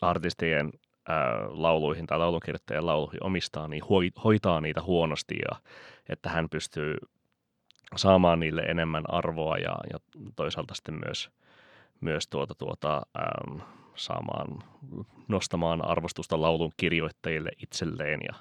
artistien 0.00 0.70
ää, 1.08 1.46
lauluihin 1.48 2.06
tai 2.06 2.18
laulunkirjoittajien 2.18 2.86
lauluihin 2.86 3.24
omistaa, 3.24 3.68
niin 3.68 3.82
hoitaa 4.24 4.60
niitä 4.60 4.82
huonosti 4.82 5.34
ja 5.50 5.58
että 6.08 6.28
hän 6.28 6.48
pystyy 6.48 6.96
saamaan 7.96 8.40
niille 8.40 8.62
enemmän 8.62 9.04
arvoa 9.08 9.56
ja, 9.56 9.76
ja 9.92 9.98
toisaalta 10.36 10.74
sitten 10.74 11.00
myös, 11.06 11.30
myös 12.00 12.28
tuota, 12.28 12.54
tuota, 12.54 13.02
äm, 13.18 13.60
saamaan, 13.94 14.62
nostamaan 15.28 15.84
arvostusta 15.84 16.40
laulun 16.40 16.72
kirjoittajille 16.76 17.50
itselleen 17.62 18.20
ja, 18.28 18.34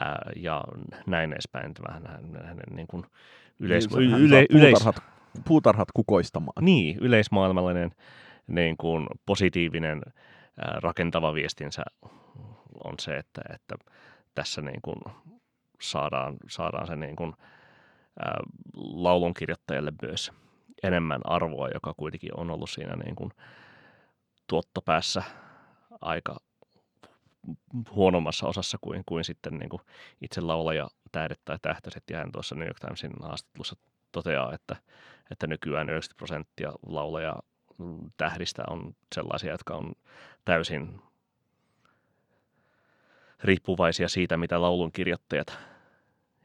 ää, 0.00 0.30
ja 0.36 0.62
näin 1.06 1.32
edespäin. 1.32 1.72
Vähän 1.88 2.02
hänen 2.44 2.76
niin 2.76 2.86
kuin 2.86 3.06
yleis, 3.58 3.90
niin, 3.90 4.14
yle, 4.14 4.46
yleis, 4.50 4.72
puutarhat, 4.72 5.02
puutarhat 5.48 5.88
kukoistamaan. 5.94 6.64
Niin, 6.64 6.98
yleismaailmallinen 7.00 7.90
niin 8.46 8.76
kuin 8.76 9.06
positiivinen 9.26 10.02
rakentava 10.56 11.34
viestinsä 11.34 11.82
on 12.84 12.94
se, 13.00 13.16
että, 13.16 13.42
että 13.54 13.74
tässä 14.34 14.62
niin 14.62 14.82
kuin 14.82 14.96
saadaan, 15.80 16.36
saadaan 16.48 16.86
se 16.86 16.96
niin 16.96 17.16
kuin, 17.16 17.32
ää, 18.24 18.40
laulunkirjoittajalle 18.76 19.92
myös 20.02 20.32
enemmän 20.82 21.20
arvoa, 21.24 21.68
joka 21.68 21.94
kuitenkin 21.94 22.40
on 22.40 22.50
ollut 22.50 22.70
siinä 22.70 22.96
niin 22.96 23.16
kuin 23.16 23.30
tuottopäässä 24.46 25.22
aika 26.00 26.36
huonommassa 27.90 28.46
osassa 28.46 28.78
kuin, 28.80 29.02
kuin 29.06 29.24
sitten 29.24 29.58
niin 29.58 29.68
kuin 29.68 29.82
itse 30.20 30.40
laulaja 30.40 30.88
tähdet 31.12 31.40
tai 31.44 31.58
tähtöiset. 31.62 32.02
Ja 32.10 32.18
hän 32.18 32.32
tuossa 32.32 32.54
New 32.54 32.66
York 32.66 32.80
Timesin 32.80 33.12
haastattelussa 33.22 33.76
toteaa, 34.12 34.52
että, 34.52 34.76
että 35.30 35.46
nykyään 35.46 35.88
90 35.88 36.18
prosenttia 36.18 36.72
laulaja 36.86 37.34
tähdistä 38.16 38.62
on 38.70 38.96
sellaisia, 39.14 39.52
jotka 39.52 39.74
on 39.74 39.92
täysin 40.44 41.00
riippuvaisia 43.44 44.08
siitä, 44.08 44.36
mitä 44.36 44.60
laulun 44.60 44.92
kirjoittajat 44.92 45.58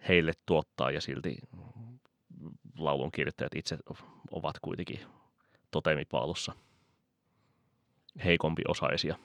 heille 0.07 0.31
tuottaa 0.45 0.91
ja 0.91 1.01
silti 1.01 1.37
laulun 2.77 3.11
kirjoittajat 3.11 3.55
itse 3.55 3.77
ovat 4.31 4.55
kuitenkin 4.61 4.99
totemipaalussa 5.71 6.53
heikompi 8.25 8.61
osaisia. 8.67 9.15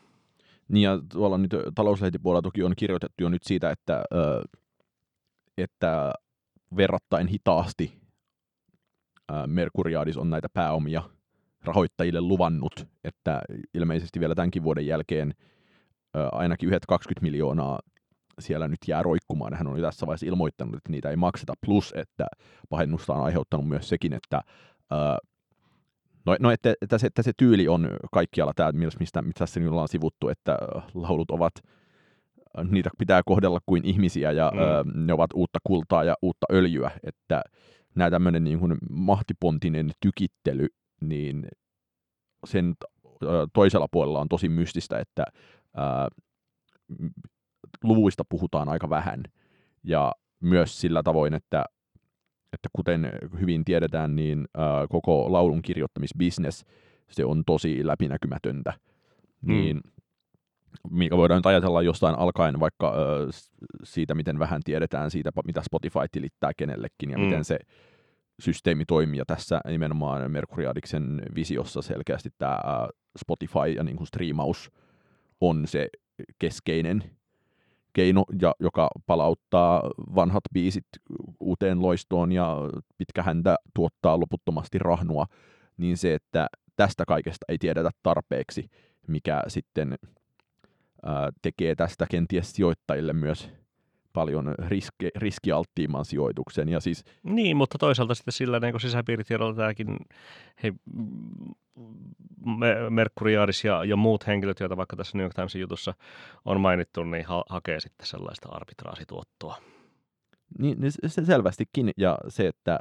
Niin 0.69 0.83
ja 0.83 0.99
tuolla 1.13 1.39
nyt 1.39 1.51
talouslehtipuolella 1.75 2.43
toki 2.43 2.63
on 2.63 2.77
kirjoitettu 2.77 3.23
jo 3.23 3.29
nyt 3.29 3.43
siitä, 3.43 3.71
että, 3.71 4.05
että 5.59 6.13
verrattain 6.77 7.27
hitaasti 7.27 8.01
Merkuriadis 9.47 10.17
on 10.17 10.31
näitä 10.31 10.49
pääomia 10.49 11.03
rahoittajille 11.65 12.21
luvannut, 12.21 12.89
että 13.05 13.43
ilmeisesti 13.75 14.21
vielä 14.21 14.35
tämänkin 14.35 14.63
vuoden 14.63 14.87
jälkeen 14.87 15.35
ainakin 16.33 16.67
yhdet 16.67 16.87
20 16.87 17.23
miljoonaa 17.23 17.79
siellä 18.39 18.69
nyt 18.69 18.81
jää 18.89 19.03
roikkumaan. 19.03 19.55
Hän 19.55 19.67
on 19.67 19.79
jo 19.79 19.83
tässä 19.87 20.07
vaiheessa 20.07 20.27
ilmoittanut, 20.27 20.75
että 20.75 20.91
niitä 20.91 21.11
ei 21.11 21.17
makseta, 21.17 21.53
plus 21.67 21.93
että 21.97 22.27
pahennusta 22.69 23.13
on 23.13 23.25
aiheuttanut 23.25 23.69
myös 23.69 23.89
sekin, 23.89 24.13
että 24.13 24.41
No, 26.27 26.37
no 26.41 26.51
että, 26.51 26.75
että, 26.83 26.99
se, 26.99 27.07
että 27.07 27.23
se 27.23 27.33
tyyli 27.37 27.69
on 27.69 27.89
kaikkialla 28.13 28.53
tämä, 28.57 28.73
mistä, 28.73 29.23
mistä 29.23 29.61
nyt 29.61 29.69
ollaan 29.69 29.89
sivuttu, 29.89 30.29
että 30.29 30.59
laulut 30.95 31.31
ovat, 31.31 31.53
niitä 32.71 32.91
pitää 32.99 33.23
kohdella 33.27 33.59
kuin 33.67 33.85
ihmisiä 33.85 34.33
ja 34.33 34.53
mm. 34.55 34.61
ö, 34.61 34.85
ne 34.95 35.13
ovat 35.13 35.31
uutta 35.35 35.59
kultaa 35.65 36.05
ja 36.05 36.15
uutta 36.23 36.47
öljyä, 36.53 36.91
että 37.03 37.43
nämä 37.95 38.11
tämmöinen 38.11 38.45
niin 38.45 38.59
kuin 38.59 38.79
mahtipontinen 38.91 39.91
tykittely, 40.01 40.67
niin 41.09 41.49
sen 42.47 42.75
toisella 43.53 43.89
puolella 43.91 44.21
on 44.21 44.29
tosi 44.29 44.49
mystistä, 44.49 44.99
että 44.99 45.25
ää, 45.77 46.09
luvuista 47.83 48.23
puhutaan 48.29 48.69
aika 48.69 48.91
vähän. 48.91 49.23
Ja 49.85 50.13
myös 50.41 50.81
sillä 50.81 51.03
tavoin, 51.03 51.35
että, 51.35 51.65
että 52.53 52.69
kuten 52.73 53.13
hyvin 53.41 53.65
tiedetään, 53.65 54.17
niin 54.17 54.45
ää, 54.57 54.87
koko 54.91 55.33
laulun 55.33 55.63
kirjoittamisbisnes, 55.63 56.65
se 57.11 57.25
on 57.25 57.43
tosi 57.47 57.87
läpinäkymätöntä. 57.87 58.73
Mm. 59.43 59.53
Niin, 59.53 59.81
mikä 60.91 61.17
voidaan 61.17 61.39
nyt 61.39 61.47
ajatella 61.47 61.83
jostain 61.83 62.19
alkaen 62.19 62.61
vaikka 62.61 62.89
ää, 62.89 62.95
siitä, 63.85 64.15
miten 64.15 64.39
vähän 64.39 64.61
tiedetään 64.65 65.11
siitä, 65.11 65.31
mitä 65.47 65.63
Spotify 65.63 66.07
tilittää 66.13 66.51
kenellekin 66.57 67.11
ja 67.11 67.19
mm. 67.19 67.25
miten 67.25 67.45
se 67.45 67.59
systeemi 68.41 68.85
toimii. 68.85 69.19
Ja 69.19 69.25
tässä 69.27 69.61
nimenomaan 69.69 70.31
Merkuriadiksen 70.31 71.23
visiossa 71.35 71.83
selkeästi 71.83 72.31
tämä 72.39 72.59
Spotify 73.19 73.69
ja 73.77 73.85
niin 73.85 73.97
kuin 73.97 74.07
striimaus 74.07 74.71
on 75.41 75.67
se 75.67 75.89
keskeinen 76.39 77.05
keino, 77.93 78.25
ja, 78.43 78.55
joka 78.61 78.89
palauttaa 79.07 79.83
vanhat 80.15 80.43
biisit 80.53 80.87
uuteen 81.41 81.83
loistoon 81.83 82.33
ja 82.33 82.57
pitkä 82.99 83.23
häntä 83.23 83.57
tuottaa 83.75 84.21
loputtomasti 84.21 84.79
rahnua, 84.79 85.27
niin 85.77 85.97
se, 85.97 86.15
että 86.15 86.47
tästä 86.77 87.05
kaikesta 87.05 87.45
ei 87.49 87.59
tiedetä 87.59 87.91
tarpeeksi, 88.03 88.71
mikä 89.09 89.43
sitten 89.49 89.99
ää, 91.05 91.31
tekee 91.43 91.75
tästä 91.75 92.07
kenties 92.11 92.53
sijoittajille 92.53 93.13
myös 93.13 93.51
paljon 94.15 94.55
riski, 94.59 95.09
riskialttiimman 95.17 96.05
sijoituksen. 96.05 96.69
Ja 96.69 96.81
siis, 96.81 97.05
niin, 97.23 97.57
mutta 97.57 97.79
toisaalta 97.79 98.15
sitten 98.15 98.33
sillä 98.33 98.61
niin 98.61 98.81
sisäpiiritiedolla 98.81 99.55
tämäkin 99.55 99.97
hei, 100.63 100.73
Merkuriadis 102.91 103.65
ja, 103.65 103.85
ja 103.85 103.97
muut 103.97 104.27
henkilöt, 104.27 104.61
joita 104.61 104.77
vaikka 104.77 104.97
tässä 104.97 105.19
New 105.19 105.25
York 105.25 105.35
Timesin 105.35 105.61
jutussa 105.61 105.95
on 106.45 106.61
mainittu, 106.61 107.05
niin 107.05 107.25
ha- 107.25 107.45
hakee 107.49 107.81
sitten 107.81 108.07
sellaista 108.07 108.49
arbitraasituottoa. 108.49 109.57
Niin, 110.59 110.81
niin 110.81 110.93
se 111.07 111.25
selvästikin, 111.25 111.91
ja 111.97 112.19
se, 112.29 112.47
että 112.47 112.81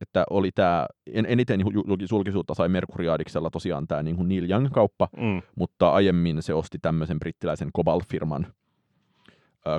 että 0.00 0.24
oli 0.30 0.50
tämä, 0.52 0.86
en, 1.06 1.26
eniten 1.28 1.60
julkisuutta 2.10 2.54
sai 2.54 2.68
Merkuriadiksella 2.68 3.50
tosiaan 3.50 3.86
tämä 3.86 4.02
niin 4.02 4.28
Neil 4.28 4.50
Young-kauppa, 4.50 5.08
mm. 5.16 5.42
mutta 5.56 5.90
aiemmin 5.90 6.42
se 6.42 6.54
osti 6.54 6.78
tämmöisen 6.82 7.18
brittiläisen 7.18 7.70
Cobalt-firman 7.72 8.46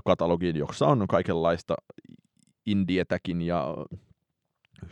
katalogin, 0.06 0.56
jossa 0.56 0.88
on 0.88 1.08
kaikenlaista 1.08 1.76
indietäkin 2.66 3.42
ja 3.42 3.76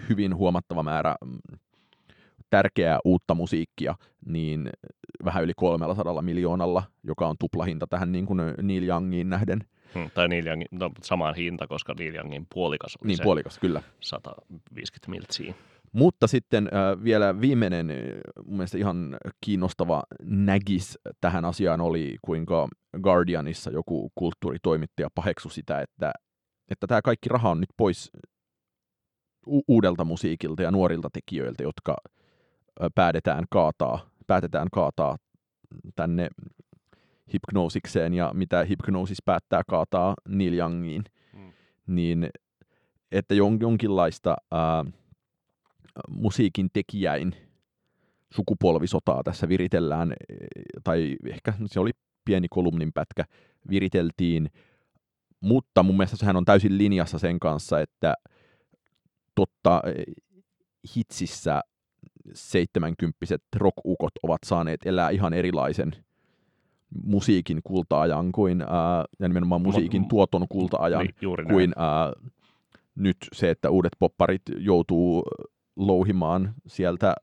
hyvin 0.10 0.36
huomattava 0.36 0.84
määrä 0.84 1.16
mm, 1.26 1.58
tärkeää 2.50 3.00
uutta 3.06 3.36
musiikkia, 3.36 3.96
niin 4.26 4.70
vähän 5.26 5.44
yli 5.44 5.54
300 5.56 6.22
miljoonalla, 6.22 6.84
joka 7.04 7.28
on 7.28 7.36
tuplahinta 7.40 7.88
tähän 7.88 8.12
niin 8.12 8.26
kuin 8.26 8.40
Neil 8.62 8.84
Youngiin 8.84 9.30
nähden. 9.30 9.60
Hmm, 9.94 10.12
tai 10.14 10.28
Neil 10.28 10.48
Youngin, 10.48 10.68
no, 10.72 10.92
samaan 11.04 11.36
hinta, 11.36 11.68
koska 11.68 11.94
Neil 12.00 12.16
Youngin 12.16 12.48
puolikas 12.54 12.98
oli 13.02 13.08
Niin, 13.08 13.18
se 13.18 13.24
puolikas, 13.24 13.60
kyllä. 13.60 13.82
150 14.00 15.10
miltsiä. 15.10 15.54
Mutta 15.94 16.28
sitten 16.28 16.70
äh, 16.74 17.04
vielä 17.04 17.42
viimeinen 17.42 17.88
mun 18.46 18.58
mielestä 18.58 18.78
ihan 18.78 19.18
kiinnostava 19.46 20.04
nägis 20.24 21.00
tähän 21.22 21.46
asiaan 21.46 21.82
oli, 21.82 22.18
kuinka 22.22 22.68
Guardianissa 23.02 23.72
joku 23.72 24.12
kulttuuritoimittaja 24.16 25.10
paheksu 25.16 25.50
sitä, 25.50 25.82
että, 25.82 26.14
että 26.72 26.88
tämä 26.88 27.02
kaikki 27.02 27.30
raha 27.30 27.50
on 27.50 27.60
nyt 27.60 27.70
pois 27.78 28.12
u- 29.48 29.64
uudelta 29.68 30.06
musiikilta 30.06 30.64
ja 30.64 30.72
nuorilta 30.72 31.10
tekijöiltä, 31.14 31.64
jotka 31.64 31.98
äh, 32.82 32.88
päätetään 32.96 33.44
kaataa, 33.50 34.10
päätetään 34.28 34.68
kaataa 34.72 35.18
tänne 35.96 36.30
hypnoosikseen 37.34 38.14
ja 38.14 38.32
mitä 38.34 38.64
hypnoosis 38.64 39.22
päättää 39.26 39.62
kaataa 39.70 40.14
Neil 40.28 40.54
Youngiin, 40.54 41.04
mm. 41.34 41.54
niin 41.88 42.30
että 43.12 43.36
jonkinlaista... 43.36 44.36
Äh, 44.54 44.94
musiikin 46.10 46.70
tekijäin 46.74 47.36
sukupolvisotaa 48.36 49.24
tässä 49.24 49.50
viritellään, 49.50 50.12
e, 50.12 50.36
tai 50.84 51.16
ehkä 51.30 51.54
se 51.66 51.80
oli 51.80 51.92
pieni 52.26 52.48
kolumnin 52.50 52.94
pätkä, 52.94 53.26
viriteltiin, 53.70 54.50
mutta 55.40 55.84
mun 55.84 55.98
mielestä 55.98 56.18
sehän 56.18 56.36
on 56.36 56.46
täysin 56.46 56.78
linjassa 56.78 57.20
sen 57.20 57.40
kanssa, 57.40 57.80
että 57.80 58.14
totta 59.36 59.82
e, 59.86 60.04
hitsissä 60.96 61.62
70 62.34 63.18
rockukot 63.56 64.14
ovat 64.24 64.40
saaneet 64.46 64.80
elää 64.86 65.10
ihan 65.10 65.34
erilaisen 65.34 65.92
musiikin 67.04 67.60
kultaajan 67.64 68.32
kuin, 68.32 68.62
ää, 68.62 69.06
ja 69.20 69.28
nimenomaan 69.28 69.62
musiikin 69.62 70.08
tuoton 70.08 70.48
kultaajan 70.50 71.06
niin, 71.22 71.48
kuin 71.50 71.74
ää, 71.76 72.14
nyt 72.96 73.18
se, 73.34 73.50
että 73.50 73.70
uudet 73.70 73.94
popparit 74.00 74.42
joutuu 74.58 75.24
louhimaan 75.76 76.54
sieltä 76.68 77.16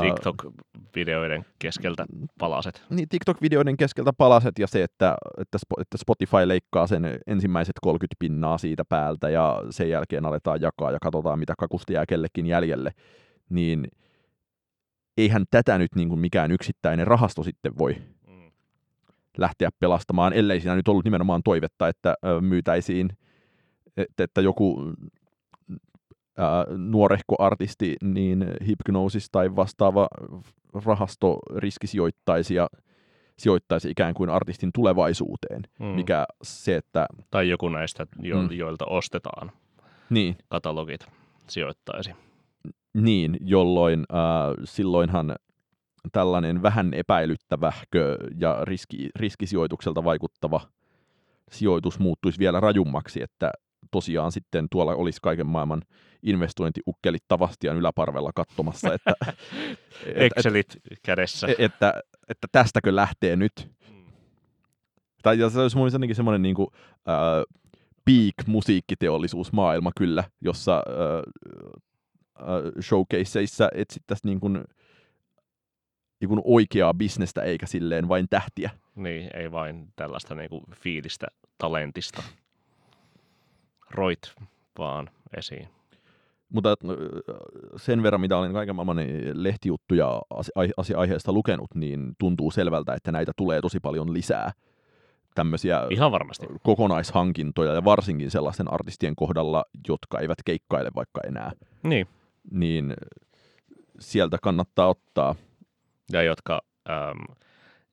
TikTok-videoiden 0.00 1.44
keskeltä 1.58 2.06
palaset. 2.38 2.82
niin 2.90 3.08
TikTok-videoiden 3.08 3.76
keskeltä 3.76 4.12
palaset 4.12 4.58
ja 4.58 4.66
se, 4.66 4.82
että, 4.82 5.16
että, 5.38 5.58
että 5.80 5.98
Spotify 5.98 6.48
leikkaa 6.48 6.86
sen 6.86 7.20
ensimmäiset 7.26 7.74
30 7.82 8.16
pinnaa 8.18 8.58
siitä 8.58 8.84
päältä 8.88 9.30
ja 9.30 9.62
sen 9.70 9.90
jälkeen 9.90 10.24
aletaan 10.24 10.60
jakaa 10.60 10.90
ja 10.90 10.98
katsotaan, 11.02 11.38
mitä 11.38 11.54
kakusta 11.58 11.92
jää 11.92 12.06
kellekin 12.06 12.46
jäljelle, 12.46 12.90
niin 13.48 13.88
eihän 15.16 15.44
tätä 15.50 15.78
nyt 15.78 15.94
niin 15.94 16.08
kuin 16.08 16.20
mikään 16.20 16.50
yksittäinen 16.52 17.06
rahasto 17.06 17.42
sitten 17.42 17.78
voi 17.78 17.96
Mm. 18.28 18.50
lähteä 19.38 19.70
pelastamaan, 19.80 20.32
ellei 20.32 20.60
siinä 20.60 20.76
nyt 20.76 20.88
ollut 20.88 21.04
nimenomaan 21.04 21.42
toivetta, 21.42 21.88
että 21.88 22.14
myytäisiin, 22.40 23.10
että, 23.96 24.24
että 24.24 24.40
joku 24.40 24.92
ää, 26.38 26.64
nuorehko 26.76 27.34
artisti, 27.38 27.96
niin 28.02 28.46
Hypnosis 28.66 29.30
tai 29.30 29.56
vastaava 29.56 30.08
rahasto 30.84 31.38
riskisijoittaisi 31.56 32.54
ja 32.54 32.68
sijoittaisi 33.38 33.90
ikään 33.90 34.14
kuin 34.14 34.30
artistin 34.30 34.70
tulevaisuuteen, 34.74 35.62
Mm. 35.80 35.86
mikä 35.86 36.26
se, 36.42 36.76
että 36.76 37.06
Tai 37.30 37.48
joku 37.48 37.68
näistä, 37.68 38.06
jo- 38.22 38.42
Mm. 38.42 38.48
joilta 38.52 38.84
ostetaan 38.86 39.50
niin, 40.10 40.36
katalogit, 40.48 41.06
sijoittaisi. 41.48 42.10
niin 42.94 43.36
jolloin 43.40 44.00
äh, 44.12 44.18
silloinhan 44.64 45.36
tällainen 46.12 46.62
vähän 46.62 46.94
epäilyttävähkö 46.94 48.16
ja 48.40 48.58
riski, 48.62 49.08
riskisijoitukselta 49.16 50.04
vaikuttava 50.04 50.60
sijoitus 51.50 51.98
muuttuisi 51.98 52.38
vielä 52.38 52.60
rajummaksi, 52.60 53.22
että 53.22 53.50
tosiaan 53.90 54.32
sitten 54.32 54.66
tuolla 54.70 54.94
olisi 54.94 55.18
kaiken 55.22 55.46
maailman 55.46 55.82
investointiukkelit 56.22 57.24
Tavastian 57.28 57.76
yläparvella 57.76 58.30
katsomassa, 58.34 58.94
että, 58.94 59.14
et, 59.26 59.36
et, 60.06 60.32
Excelit 60.36 60.76
kädessä. 61.02 61.46
että, 61.58 62.02
että 62.28 62.46
tästäkö 62.52 62.96
lähtee 62.96 63.36
nyt. 63.36 63.70
Mm. 63.90 64.04
Tai 65.22 65.38
ja 65.38 65.50
se 65.50 65.60
olisi 65.60 65.76
mun 65.76 65.86
jotenkin 65.86 66.16
semmoinen 66.16 66.42
niin 66.42 66.54
kuin, 66.54 66.68
äh, 67.08 67.58
peak 68.04 68.46
musiikkiteollisuusmaailma 68.46 69.90
kyllä, 69.98 70.24
jossa 70.40 70.76
äh, 70.76 71.22
äh, 72.40 72.72
showcaseissa 72.80 73.68
etsittäisiin 73.74 74.28
niin 74.28 74.40
kuin, 74.40 74.64
niin 76.20 76.28
kuin 76.28 76.40
oikeaa 76.44 76.94
bisnestä 76.94 77.42
eikä 77.42 77.66
silleen 77.66 78.08
vain 78.08 78.26
tähtiä. 78.30 78.70
Niin, 78.94 79.30
ei 79.34 79.52
vain 79.52 79.88
tällaista 79.96 80.34
niinku 80.34 80.62
fiilistä 80.74 81.26
talentista. 81.58 82.22
Roit 83.90 84.34
vaan 84.78 85.10
esiin. 85.36 85.68
Mutta 86.52 86.70
äh, 86.70 86.76
sen 87.76 88.02
verran, 88.02 88.20
mitä 88.20 88.36
olen 88.38 88.52
kaiken 88.52 88.74
maailman 88.76 88.96
lehtijuttuja 89.32 90.22
asi- 90.30 90.52
ai- 90.54 90.72
asia-aiheesta 90.76 91.32
lukenut, 91.32 91.74
niin 91.74 92.14
tuntuu 92.18 92.50
selvältä, 92.50 92.94
että 92.94 93.12
näitä 93.12 93.32
tulee 93.36 93.60
tosi 93.60 93.80
paljon 93.80 94.12
lisää 94.14 94.52
tämmöisiä 95.34 95.86
Ihan 95.90 96.12
varmasti. 96.12 96.46
kokonaishankintoja 96.62 97.72
ja 97.74 97.84
varsinkin 97.84 98.30
sellaisten 98.30 98.72
artistien 98.72 99.16
kohdalla, 99.16 99.64
jotka 99.88 100.18
eivät 100.18 100.38
keikkaile 100.44 100.90
vaikka 100.94 101.20
enää, 101.26 101.50
Niin, 101.82 102.06
niin 102.50 102.94
sieltä 104.00 104.38
kannattaa 104.42 104.88
ottaa. 104.88 105.34
ja 106.12 106.22
jotka 106.22 106.60
äm, 106.90 107.34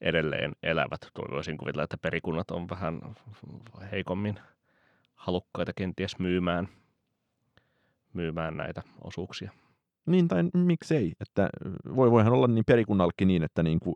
edelleen 0.01 0.51
elävät. 0.63 1.01
Voisin 1.31 1.58
kuvitella, 1.58 1.84
että 1.84 1.97
perikunnat 1.97 2.51
on 2.51 2.69
vähän 2.69 3.01
heikommin 3.91 4.39
halukkaita 5.26 5.72
kenties 5.76 6.20
myymään, 6.20 6.68
myymään 8.14 8.58
näitä 8.58 8.82
osuuksia. 9.04 9.52
Niin 10.06 10.28
tai 10.28 10.44
miksei, 10.54 11.14
että 11.22 11.50
voi, 11.96 12.12
voihan 12.12 12.34
olla 12.34 12.48
niin 12.48 12.66
perikunnallekin 12.68 13.28
niin, 13.28 13.44
että 13.44 13.64
niin 13.64 13.80
kuin 13.80 13.96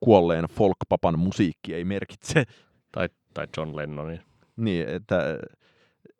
kuolleen 0.00 0.44
folkpapan 0.44 1.18
musiikki 1.18 1.74
ei 1.74 1.84
merkitse, 1.84 2.44
Tai, 2.92 3.08
tai 3.34 3.46
John 3.56 3.76
Lennonin. 3.76 4.20
niin, 4.56 4.88
että, 4.88 5.38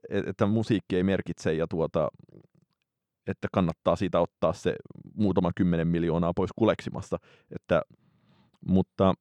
että 0.09 0.47
musiikki 0.47 0.97
ei 0.97 1.03
merkitse 1.03 1.55
ja 1.55 1.67
tuota, 1.67 2.09
että 3.27 3.49
kannattaa 3.53 3.97
siitä 3.97 4.21
ottaa 4.21 4.53
se 4.53 4.75
muutama 5.15 5.51
kymmenen 5.57 5.89
miljoonaa 5.89 6.33
pois 6.37 6.51
kuleksimasta. 6.57 7.19
Että, 7.55 7.83
mutta 8.67 9.15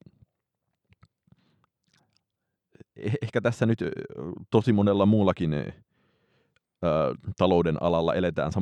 ehkä 3.22 3.40
tässä 3.40 3.66
nyt 3.66 3.78
tosi 4.50 4.72
monella 4.72 5.06
muullakin 5.06 5.54
ö, 5.54 5.72
talouden 7.38 7.82
alalla 7.82 8.14
eletään 8.14 8.52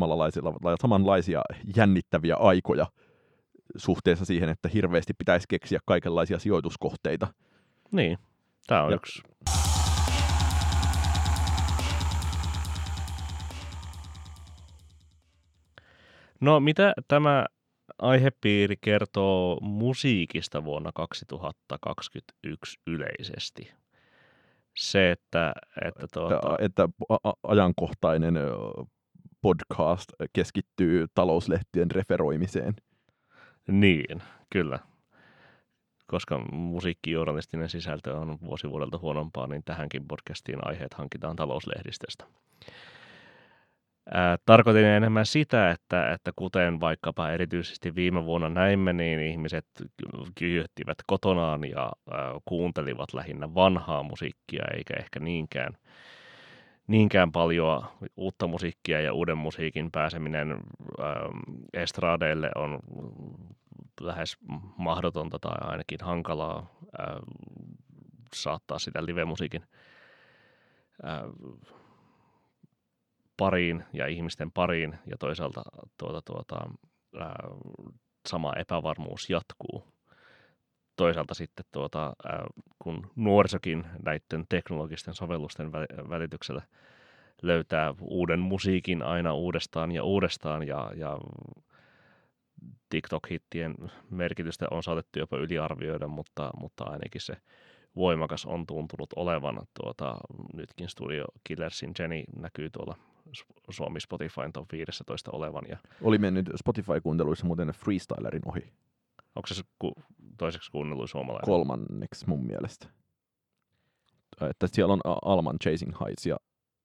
samanlaisia 0.81 1.43
jännittäviä 1.77 2.37
aikoja 2.37 2.87
suhteessa 3.77 4.25
siihen, 4.25 4.49
että 4.49 4.69
hirveästi 4.69 5.15
pitäisi 5.15 5.47
keksiä 5.49 5.79
kaikenlaisia 5.85 6.39
sijoituskohteita. 6.39 7.27
Niin, 7.93 8.19
tämä 8.67 8.83
on 8.83 8.91
Ja- 8.91 8.97
yksi. 8.97 9.23
No, 16.41 16.61
mitä 16.61 16.93
tämä 17.09 17.47
aihepiiri 17.99 18.77
kertoo 18.81 19.59
musiikista 19.61 20.65
vuonna 20.65 20.91
2021 20.95 22.81
yleisesti? 22.87 23.73
Se, 24.79 25.11
että, 25.11 25.53
että 25.85 26.07
tuota, 26.13 26.57
että 26.59 26.89
a- 27.09 27.33
ajankohtainen 27.43 28.35
podcast 29.41 30.13
keskittyy 30.33 31.07
talouslehtien 31.15 31.91
referoimiseen. 31.91 32.75
niin, 33.69 34.23
kyllä. 34.51 34.79
Koska 36.07 36.39
musiikkijournalistinen 36.53 37.69
sisältö 37.69 38.15
on 38.17 38.39
vuosi 38.41 38.71
vuodelta 38.71 38.99
huonompaa, 38.99 39.47
niin 39.47 39.63
tähänkin 39.65 40.09
podcastiin 40.09 40.59
aiheet 40.63 40.95
hankitaan 40.95 41.37
talouslehdistöstä. 41.37 42.25
Tarkoitin 44.47 44.85
enemmän 44.85 45.27
sitä, 45.27 45.71
että, 45.71 46.13
että 46.13 46.33
kuten 46.37 46.81
vaikkapa 46.81 47.31
erityisesti 47.31 47.95
viime 47.95 48.25
vuonna 48.25 48.49
näimme, 48.49 48.93
niin 48.93 49.21
ihmiset 49.21 49.67
kyjöttivät 50.35 50.99
kotonaan 51.07 51.65
ja 51.65 51.93
kuuntelivat 52.45 53.15
lähinnä 53.15 53.55
vanhaa 53.55 54.03
musiikkia, 54.03 54.65
eikä 54.75 54.95
ehkä 54.99 55.21
niinkään, 55.21 55.77
niinkään 56.87 57.33
paljon 57.33 57.85
uutta 58.17 58.47
musiikkia. 58.47 59.01
Ja 59.01 59.13
uuden 59.13 59.39
musiikin 59.39 59.91
pääseminen 59.91 60.51
ää, 60.51 60.59
estradeille 61.73 62.51
on 62.55 62.79
lähes 64.01 64.37
mahdotonta 64.77 65.39
tai 65.39 65.57
ainakin 65.61 65.99
hankalaa 66.03 66.67
saattaa 68.35 68.79
sitä 68.79 69.07
live-musiikin 69.07 69.63
pariin 73.39 73.85
ja 73.93 74.07
ihmisten 74.07 74.53
pariin 74.53 74.99
ja 75.11 75.17
toisaalta 75.19 75.63
tuota, 75.99 76.23
tuota, 76.23 76.71
ää, 77.19 77.37
sama 78.29 78.53
epävarmuus 78.57 79.31
jatkuu. 79.31 79.85
Toisaalta 80.97 81.35
sitten 81.35 81.65
tuota, 81.73 82.13
ää, 82.25 82.47
kun 82.79 83.11
nuorisokin 83.17 83.87
näiden 84.05 84.47
teknologisten 84.49 85.15
sovellusten 85.15 85.69
vä- 85.69 86.09
välityksellä 86.09 86.63
löytää 87.43 87.95
uuden 88.01 88.41
musiikin 88.41 89.03
aina 89.03 89.35
uudestaan 89.35 89.93
ja 89.93 90.05
uudestaan 90.05 90.67
ja, 90.67 90.91
ja 90.97 91.19
TikTok-hittien 92.91 93.91
merkitystä 94.11 94.67
on 94.71 94.83
saatettu 94.83 95.19
jopa 95.19 95.37
yliarvioida, 95.37 96.09
mutta, 96.09 96.51
mutta 96.61 96.85
ainakin 96.85 97.21
se 97.21 97.37
voimakas 97.97 98.47
on 98.47 98.67
tuntunut 98.67 99.11
olevan. 99.17 99.59
Tuota, 99.83 100.17
nytkin 100.55 100.89
Studio 100.89 101.25
Killersin 101.45 101.93
Jenny 101.99 102.25
näkyy 102.37 102.71
tuolla 102.71 102.97
Suomi 103.71 104.01
Spotifyn 104.01 104.53
top 104.53 104.73
15 104.73 105.31
olevan. 105.31 105.65
Ja 105.69 105.77
Oli 106.03 106.19
mennyt 106.19 106.51
Spotify-kuunteluissa 106.57 107.47
muuten 107.47 107.69
freestylerin 107.69 108.49
ohi 108.49 108.73
onko 109.39 109.47
se 109.47 109.63
ku, 109.79 109.93
toiseksi 110.39 110.71
kuunnelluin 110.71 111.09
suomalainen? 111.09 111.47
kolmanneksi 111.47 112.29
mun 112.29 112.47
mielestä. 112.47 112.89
Että 114.51 114.67
siellä 114.73 114.93
on 114.93 115.01
Alman 115.05 115.59
Chasing 115.65 116.01
Heights 116.01 116.27
ja 116.27 116.37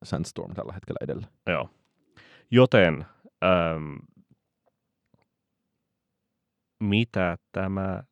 Sandstorm 0.04 0.54
tällä 0.54 0.74
hetkellä 0.74 0.98
edellä. 1.02 1.28
Joo. 1.48 1.70
Joten 2.52 3.06
äm, 3.44 4.00
mitä 6.80 7.38
tämä 7.52 8.04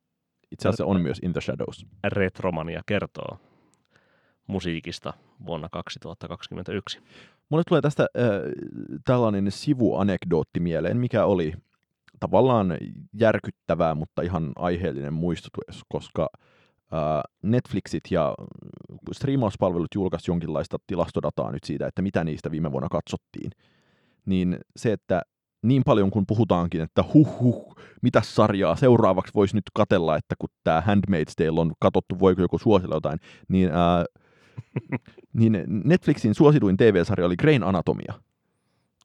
Itse 0.50 0.68
asiassa 0.68 0.84
on 0.84 1.00
myös 1.00 1.18
In 1.18 1.32
the 1.32 1.40
Shadows. 1.40 1.86
retromania 2.04 2.82
kertoo 2.86 3.38
musiikista 4.46 5.12
vuonna 5.46 5.68
2021? 5.72 7.00
Mulle 7.48 7.64
tulee 7.68 7.80
tästä 7.80 8.02
äh, 8.02 8.26
tällainen 9.04 9.50
sivuanekdootti 9.50 10.60
mieleen, 10.60 10.96
mikä 10.96 11.24
oli 11.24 11.52
tavallaan 12.20 12.76
järkyttävää, 13.12 13.94
mutta 13.94 14.22
ihan 14.22 14.52
aiheellinen 14.56 15.12
muistutus, 15.12 15.84
koska 15.88 16.28
äh, 16.92 16.98
Netflixit 17.42 18.04
ja 18.10 18.34
striimauspalvelut 19.12 19.94
julkaisi 19.94 20.30
jonkinlaista 20.30 20.76
tilastodataa 20.86 21.52
nyt 21.52 21.64
siitä, 21.64 21.86
että 21.86 22.02
mitä 22.02 22.24
niistä 22.24 22.50
viime 22.50 22.72
vuonna 22.72 22.88
katsottiin. 22.88 23.50
Niin 24.26 24.58
se, 24.76 24.92
että 24.92 25.22
niin 25.62 25.82
paljon 25.84 26.10
kuin 26.10 26.26
puhutaankin, 26.26 26.80
että 26.80 27.04
huh 27.14 27.40
huh, 27.40 27.76
mitä 28.02 28.22
sarjaa 28.24 28.76
seuraavaksi 28.76 29.34
voisi 29.34 29.54
nyt 29.54 29.64
katella, 29.74 30.16
että 30.16 30.34
kun 30.38 30.48
tämä 30.64 30.82
Handmaid's 30.86 31.32
Tale 31.36 31.60
on 31.60 31.72
katsottu, 31.80 32.20
voiko 32.20 32.42
joku 32.42 32.58
suosilla 32.58 32.94
jotain, 32.94 33.18
niin, 33.48 33.70
ää, 33.72 34.04
niin 35.38 35.64
Netflixin 35.66 36.34
suosituin 36.34 36.76
TV-sarja 36.76 37.26
oli 37.26 37.36
Grain 37.36 37.62
Anatomia. 37.62 38.14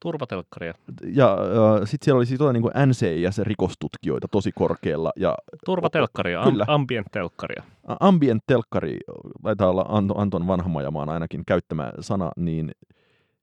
Turvatelkkaria. 0.02 0.74
Ja 1.14 1.34
äh, 1.34 1.82
sitten 1.86 2.06
siellä 2.06 2.18
oli 2.18 2.26
siis 2.26 2.38
tota, 2.38 2.54
niin 2.54 2.64
NCIS-rikostutkijoita 2.64 4.28
tosi 4.32 4.52
korkealla. 4.52 5.12
Ja, 5.16 5.36
Turvatelkkaria, 5.66 6.42
am, 6.42 6.56
ambient-telkkaria. 6.68 7.64
Ambient-telkkari, 8.00 8.98
taitaa 9.44 9.70
olla 9.70 9.86
Anton 10.16 10.48
Vanhamajamaan 10.48 11.10
ainakin 11.10 11.44
käyttämä 11.48 11.92
sana, 12.00 12.32
niin 12.38 12.72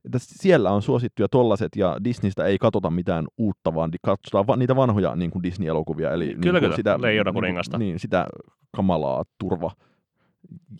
että 0.04 0.18
siellä 0.20 0.70
on 0.70 0.82
suosittuja 0.82 1.28
tollaset, 1.28 1.76
ja 1.76 1.96
Disneystä 2.04 2.44
ei 2.44 2.58
katsota 2.58 2.90
mitään 2.90 3.26
uutta, 3.38 3.74
vaan 3.74 3.90
katsotaan 4.02 4.46
va- 4.46 4.56
niitä 4.56 4.76
vanhoja 4.76 5.16
niin 5.16 5.30
kuin 5.30 5.42
Disney-elokuvia. 5.42 6.12
Eli 6.12 6.26
kyllä, 6.26 6.52
niin 6.52 6.62
kyllä, 6.62 6.76
sitä, 6.76 7.00
Leijona 7.00 7.32
niin. 7.32 7.78
Niin, 7.78 7.98
sitä 7.98 8.26
kamalaa 8.76 9.24
turva 9.38 9.70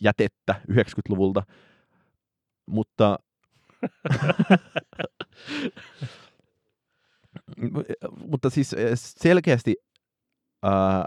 jätettä 0.01 0.55
90-luvulta. 0.71 1.43
Mutta 2.67 3.19
mutta 8.31 8.51
siis 8.51 8.73
eh, 8.73 8.91
selkeästi, 8.95 9.75
ää, 10.63 11.05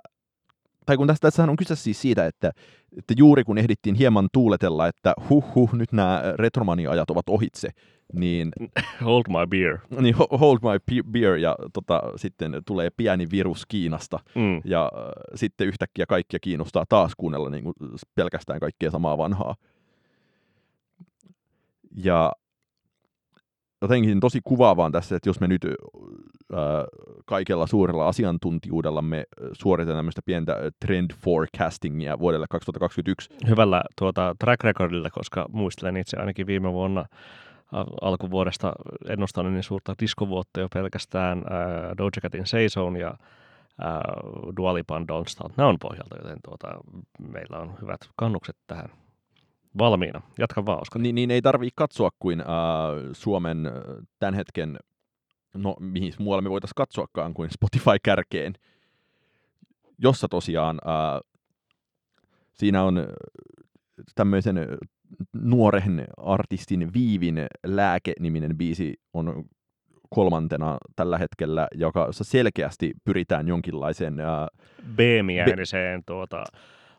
tai 0.85 0.97
kun 0.97 1.07
tässä, 1.21 1.43
on 1.43 1.55
kyse 1.55 1.75
siis 1.75 2.01
siitä, 2.01 2.25
että, 2.25 2.51
että 2.97 3.13
juuri 3.17 3.43
kun 3.43 3.57
ehdittiin 3.57 3.95
hieman 3.95 4.29
tuuletella, 4.33 4.87
että 4.87 5.13
huh 5.29 5.55
huh, 5.55 5.73
nyt 5.73 5.91
nämä 5.91 6.23
retromania-ajat 6.37 7.09
ovat 7.09 7.29
ohitse, 7.29 7.69
niin... 8.13 8.51
Hold 9.05 9.23
my 9.27 9.47
beer. 9.49 9.77
Niin, 10.01 10.15
hold 10.39 10.59
my 10.61 11.01
beer, 11.11 11.35
ja 11.35 11.55
tota, 11.73 12.01
sitten 12.15 12.61
tulee 12.65 12.89
pieni 12.97 13.27
virus 13.31 13.65
Kiinasta, 13.65 14.19
mm. 14.35 14.61
ja 14.65 14.91
äh, 14.95 15.11
sitten 15.35 15.67
yhtäkkiä 15.67 16.05
kaikkia 16.05 16.39
kiinnostaa 16.39 16.85
taas 16.89 17.11
kuunnella 17.17 17.49
niin 17.49 17.63
kuin 17.63 17.75
pelkästään 18.15 18.59
kaikkea 18.59 18.91
samaa 18.91 19.17
vanhaa. 19.17 19.55
Ja 21.95 22.31
jotenkin 23.81 24.19
tosi 24.19 24.39
kuvaavaa 24.43 24.91
tässä, 24.91 25.15
että 25.15 25.29
jos 25.29 25.39
me 25.39 25.47
nyt 25.47 25.65
äh, 25.65 26.59
kaikella 27.25 27.67
suurella 27.67 28.07
asiantuntijuudella 28.07 29.01
me 29.01 29.23
suoritetaan 29.53 29.97
tämmöistä 29.97 30.21
pientä 30.25 30.57
trend 30.85 31.11
forecastingia 31.19 32.19
vuodelle 32.19 32.45
2021. 32.49 33.29
Hyvällä 33.47 33.83
tuota, 33.99 34.35
track 34.39 34.63
recordilla, 34.63 35.09
koska 35.09 35.45
muistelen 35.51 35.97
itse 35.97 36.17
ainakin 36.17 36.47
viime 36.47 36.73
vuonna 36.73 37.05
alkuvuodesta 38.01 38.73
ennustan 39.09 39.53
niin 39.53 39.63
suurta 39.63 39.95
diskovuotta 39.99 40.59
jo 40.59 40.67
pelkästään 40.73 41.37
äh, 41.37 41.97
Doja 41.97 42.21
Catin 42.21 42.43
Zone 42.69 42.99
ja 42.99 43.07
äh, 43.09 43.17
Dualipan 44.57 45.03
Don't 45.03 45.27
Start 45.29 45.57
Noun 45.57 45.77
pohjalta, 45.81 46.15
joten 46.15 46.39
tuota, 46.43 46.67
meillä 47.19 47.57
on 47.57 47.75
hyvät 47.81 48.01
kannukset 48.15 48.55
tähän 48.67 48.89
valmiina. 49.77 50.21
Jatka 50.39 50.65
vaan, 50.65 50.81
Oskar. 50.81 51.01
Niin, 51.01 51.15
niin 51.15 51.31
ei 51.31 51.41
tarvitse 51.41 51.73
katsoa 51.75 52.09
kuin 52.19 52.39
äh, 52.39 52.45
Suomen 53.13 53.71
tämän 54.19 54.33
hetken, 54.33 54.77
no 55.53 55.75
mihin 55.79 56.13
muualle 56.19 56.41
me 56.41 56.49
voitaisiin 56.49 56.75
katsoakaan 56.75 57.33
kuin 57.33 57.49
Spotify-kärkeen, 57.49 58.53
jossa 59.97 60.27
tosiaan 60.27 60.79
äh, 60.87 61.21
siinä 62.53 62.83
on 62.83 63.07
tämmöisen 64.15 64.57
nuoren 65.33 66.05
artistin 66.17 66.93
Viivin 66.93 67.47
lääke-niminen 67.65 68.57
biisi 68.57 68.93
on 69.13 69.45
kolmantena 70.09 70.77
tällä 70.95 71.17
hetkellä, 71.17 71.67
joka 71.75 72.07
selkeästi 72.11 72.93
pyritään 73.05 73.47
jonkinlaiseen... 73.47 74.19
Ää, 74.19 74.47
B-mieliseen 74.95 75.99
be- 75.99 76.03
tuota, 76.05 76.43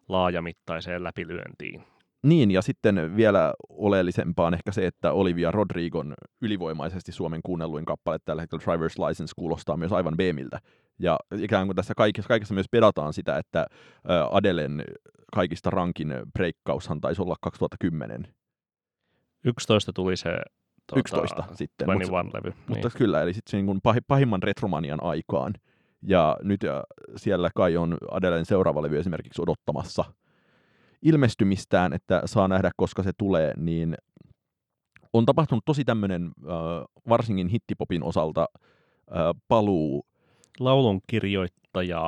laajamittaiseen 0.09 1.05
läpilyöntiin. 1.05 1.83
Niin, 2.23 2.51
ja 2.51 2.63
sitten 2.63 3.17
vielä 3.17 3.55
oleellisempaa 3.69 4.47
on 4.47 4.55
ehkä 4.55 4.73
se, 4.73 4.87
että 4.87 5.13
Olivia 5.13 5.51
Rodrigon 5.51 6.15
ylivoimaisesti 6.43 7.13
Suomen 7.13 7.41
kuunnelluin 7.45 7.85
kappale 7.85 8.19
tällä 8.25 8.43
hetkellä 8.43 8.65
Driver's 8.65 9.09
License 9.09 9.33
kuulostaa 9.37 9.77
myös 9.77 9.93
aivan 9.93 10.17
Beemiltä. 10.17 10.59
Ja 10.99 11.19
ikään 11.39 11.67
kuin 11.67 11.77
tässä 11.77 11.95
kaikessa, 11.97 12.29
kaikessa 12.29 12.55
myös 12.55 12.67
pedataan 12.71 13.13
sitä, 13.13 13.39
että 13.39 13.67
Adelen 14.31 14.85
kaikista 15.35 15.71
rankin 15.71 16.15
breikkaushan 16.33 17.01
taisi 17.01 17.23
olla 17.23 17.37
2010. 17.41 18.29
11 19.45 19.93
tuli 19.93 20.17
se 20.17 20.31
tuota, 20.87 21.01
11 21.01 21.45
sitten. 21.53 21.89
Mutta, 21.93 22.25
levy. 22.35 22.53
Mutta 22.69 22.89
niin. 22.89 22.99
kyllä, 22.99 23.23
eli 23.23 23.35
sitten 23.35 23.67
niin 23.67 24.03
pahimman 24.07 24.43
retromanian 24.43 25.03
aikaan. 25.03 25.53
Ja 26.03 26.37
nyt 26.43 26.63
ja 26.63 26.85
siellä 27.17 27.51
kai 27.55 27.77
on 27.77 27.97
Adelen 28.11 28.47
seuraava 28.47 28.83
levy 28.83 28.99
esimerkiksi 28.99 29.43
odottamassa– 29.43 30.05
ilmestymistään, 31.03 31.93
että 31.93 32.23
saa 32.25 32.49
nähdä, 32.49 32.71
koska 32.77 33.03
se 33.03 33.13
tulee, 33.19 33.53
niin 33.57 33.97
on 35.13 35.27
tapahtunut 35.27 35.65
tosi 35.65 35.85
tämmöinen, 35.85 36.25
äh, 36.25 36.31
varsinkin 37.09 37.49
hittipopin 37.49 38.03
osalta, 38.03 38.49
äh, 38.51 38.57
paluu. 39.49 40.07
Laulun 40.61 41.01
kirjoittaja, 41.07 42.03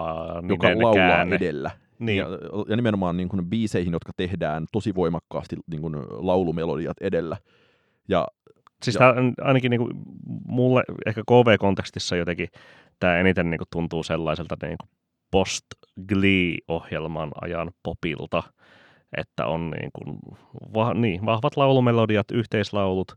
joka 0.48 0.68
laulaa 0.68 0.94
käänne. 0.94 1.36
edellä. 1.36 1.70
Niin. 1.98 2.18
Ja, 2.18 2.26
ja 2.68 2.76
nimenomaan 2.76 3.16
niin 3.16 3.28
kuin 3.28 3.46
biiseihin, 3.46 3.92
jotka 3.92 4.12
tehdään 4.16 4.66
tosi 4.72 4.94
voimakkaasti 4.94 5.56
niin 5.70 5.80
kuin 5.80 5.96
laulumelodiat 6.10 6.96
edellä. 7.00 7.36
Ja, 8.08 8.28
siis 8.82 8.98
ja... 9.00 9.14
ainakin 9.40 9.70
niin 9.70 9.80
kuin, 9.80 9.92
mulle 10.46 10.82
ehkä 11.06 11.22
KV-kontekstissa 11.22 12.16
jotenkin 12.16 12.48
tämä 13.00 13.18
eniten 13.18 13.50
niin 13.50 13.58
kuin, 13.58 13.68
tuntuu 13.72 14.02
sellaiselta 14.02 14.56
niin 14.62 14.76
kuin 14.80 14.90
post-Glee-ohjelman 15.30 17.32
ajan 17.40 17.70
popilta– 17.82 18.42
että 19.16 19.46
on 19.46 19.70
niin 19.70 19.90
kuin, 19.92 20.18
va, 20.74 20.94
niin, 20.94 21.26
vahvat 21.26 21.56
laulumelodiat, 21.56 22.30
yhteislaulut, 22.30 23.12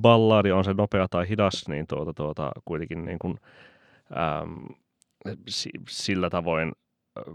balladi 0.00 0.52
on 0.52 0.64
se 0.64 0.74
nopea 0.74 1.06
tai 1.10 1.28
hidas, 1.28 1.68
niin 1.68 1.86
tuota, 1.86 2.14
tuota, 2.14 2.52
kuitenkin 2.64 3.04
niin 3.04 3.18
kuin, 3.18 3.38
äm, 4.12 4.74
sillä 5.88 6.30
tavoin 6.30 6.72
äh, 7.18 7.34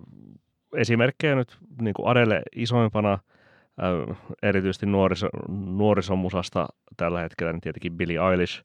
esimerkkejä 0.76 1.36
nyt 1.36 1.58
niin 1.82 1.94
kuin 1.94 2.08
Adele 2.08 2.42
isoimpana, 2.56 3.14
äh, 3.14 4.18
erityisesti 4.44 4.86
nuoriso, 4.86 5.28
nuorisomusasta 5.50 6.68
tällä 6.98 7.22
hetkellä, 7.22 7.54
niin 7.54 7.62
tietenkin 7.62 7.98
Billie 7.98 8.20
Eilish 8.32 8.64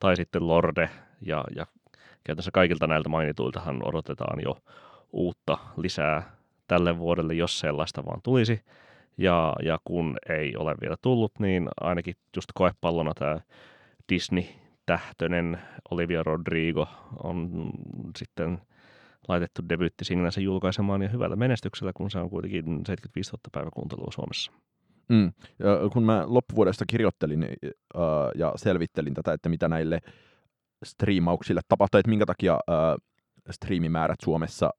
tai 0.00 0.16
sitten 0.16 0.48
Lorde 0.48 0.90
ja, 1.20 1.44
ja 1.56 1.66
käytännössä 2.24 2.50
kaikilta 2.50 2.86
näiltä 2.86 3.08
mainituiltahan 3.08 3.80
odotetaan 3.84 4.40
jo 4.44 4.58
uutta 5.12 5.58
lisää 5.76 6.39
tälle 6.70 6.98
vuodelle, 6.98 7.34
jos 7.34 7.60
sellaista 7.60 8.04
vaan 8.04 8.20
tulisi. 8.22 8.60
Ja, 9.18 9.56
ja 9.62 9.78
kun 9.84 10.16
ei 10.28 10.56
ole 10.56 10.74
vielä 10.80 10.96
tullut, 11.02 11.32
niin 11.38 11.68
ainakin 11.80 12.14
just 12.36 12.48
koepallona 12.54 13.14
tämä 13.14 13.40
Disney-tähtönen 14.12 15.58
Olivia 15.90 16.22
Rodrigo 16.22 16.88
on 17.22 17.70
sitten 18.18 18.58
laitettu 19.28 19.62
debyyttisinglensä 19.68 20.40
julkaisemaan 20.40 21.02
ja 21.02 21.08
hyvällä 21.08 21.36
menestyksellä, 21.36 21.92
kun 21.94 22.10
se 22.10 22.18
on 22.18 22.30
kuitenkin 22.30 22.64
75 22.64 23.30
000 23.30 23.40
päiväkuuntelua 23.52 24.12
Suomessa. 24.14 24.52
Mm. 25.08 25.32
Ja 25.58 25.90
kun 25.92 26.02
mä 26.02 26.24
loppuvuodesta 26.26 26.84
kirjoittelin 26.86 27.42
äh, 27.44 27.50
ja 28.34 28.52
selvittelin 28.56 29.14
tätä, 29.14 29.32
että 29.32 29.48
mitä 29.48 29.68
näille 29.68 30.00
striimauksille 30.84 31.60
tapahtuu, 31.68 31.98
että 31.98 32.10
minkä 32.10 32.26
takia 32.26 32.52
äh, 32.52 32.96
striimimäärät 33.50 34.20
Suomessa 34.24 34.70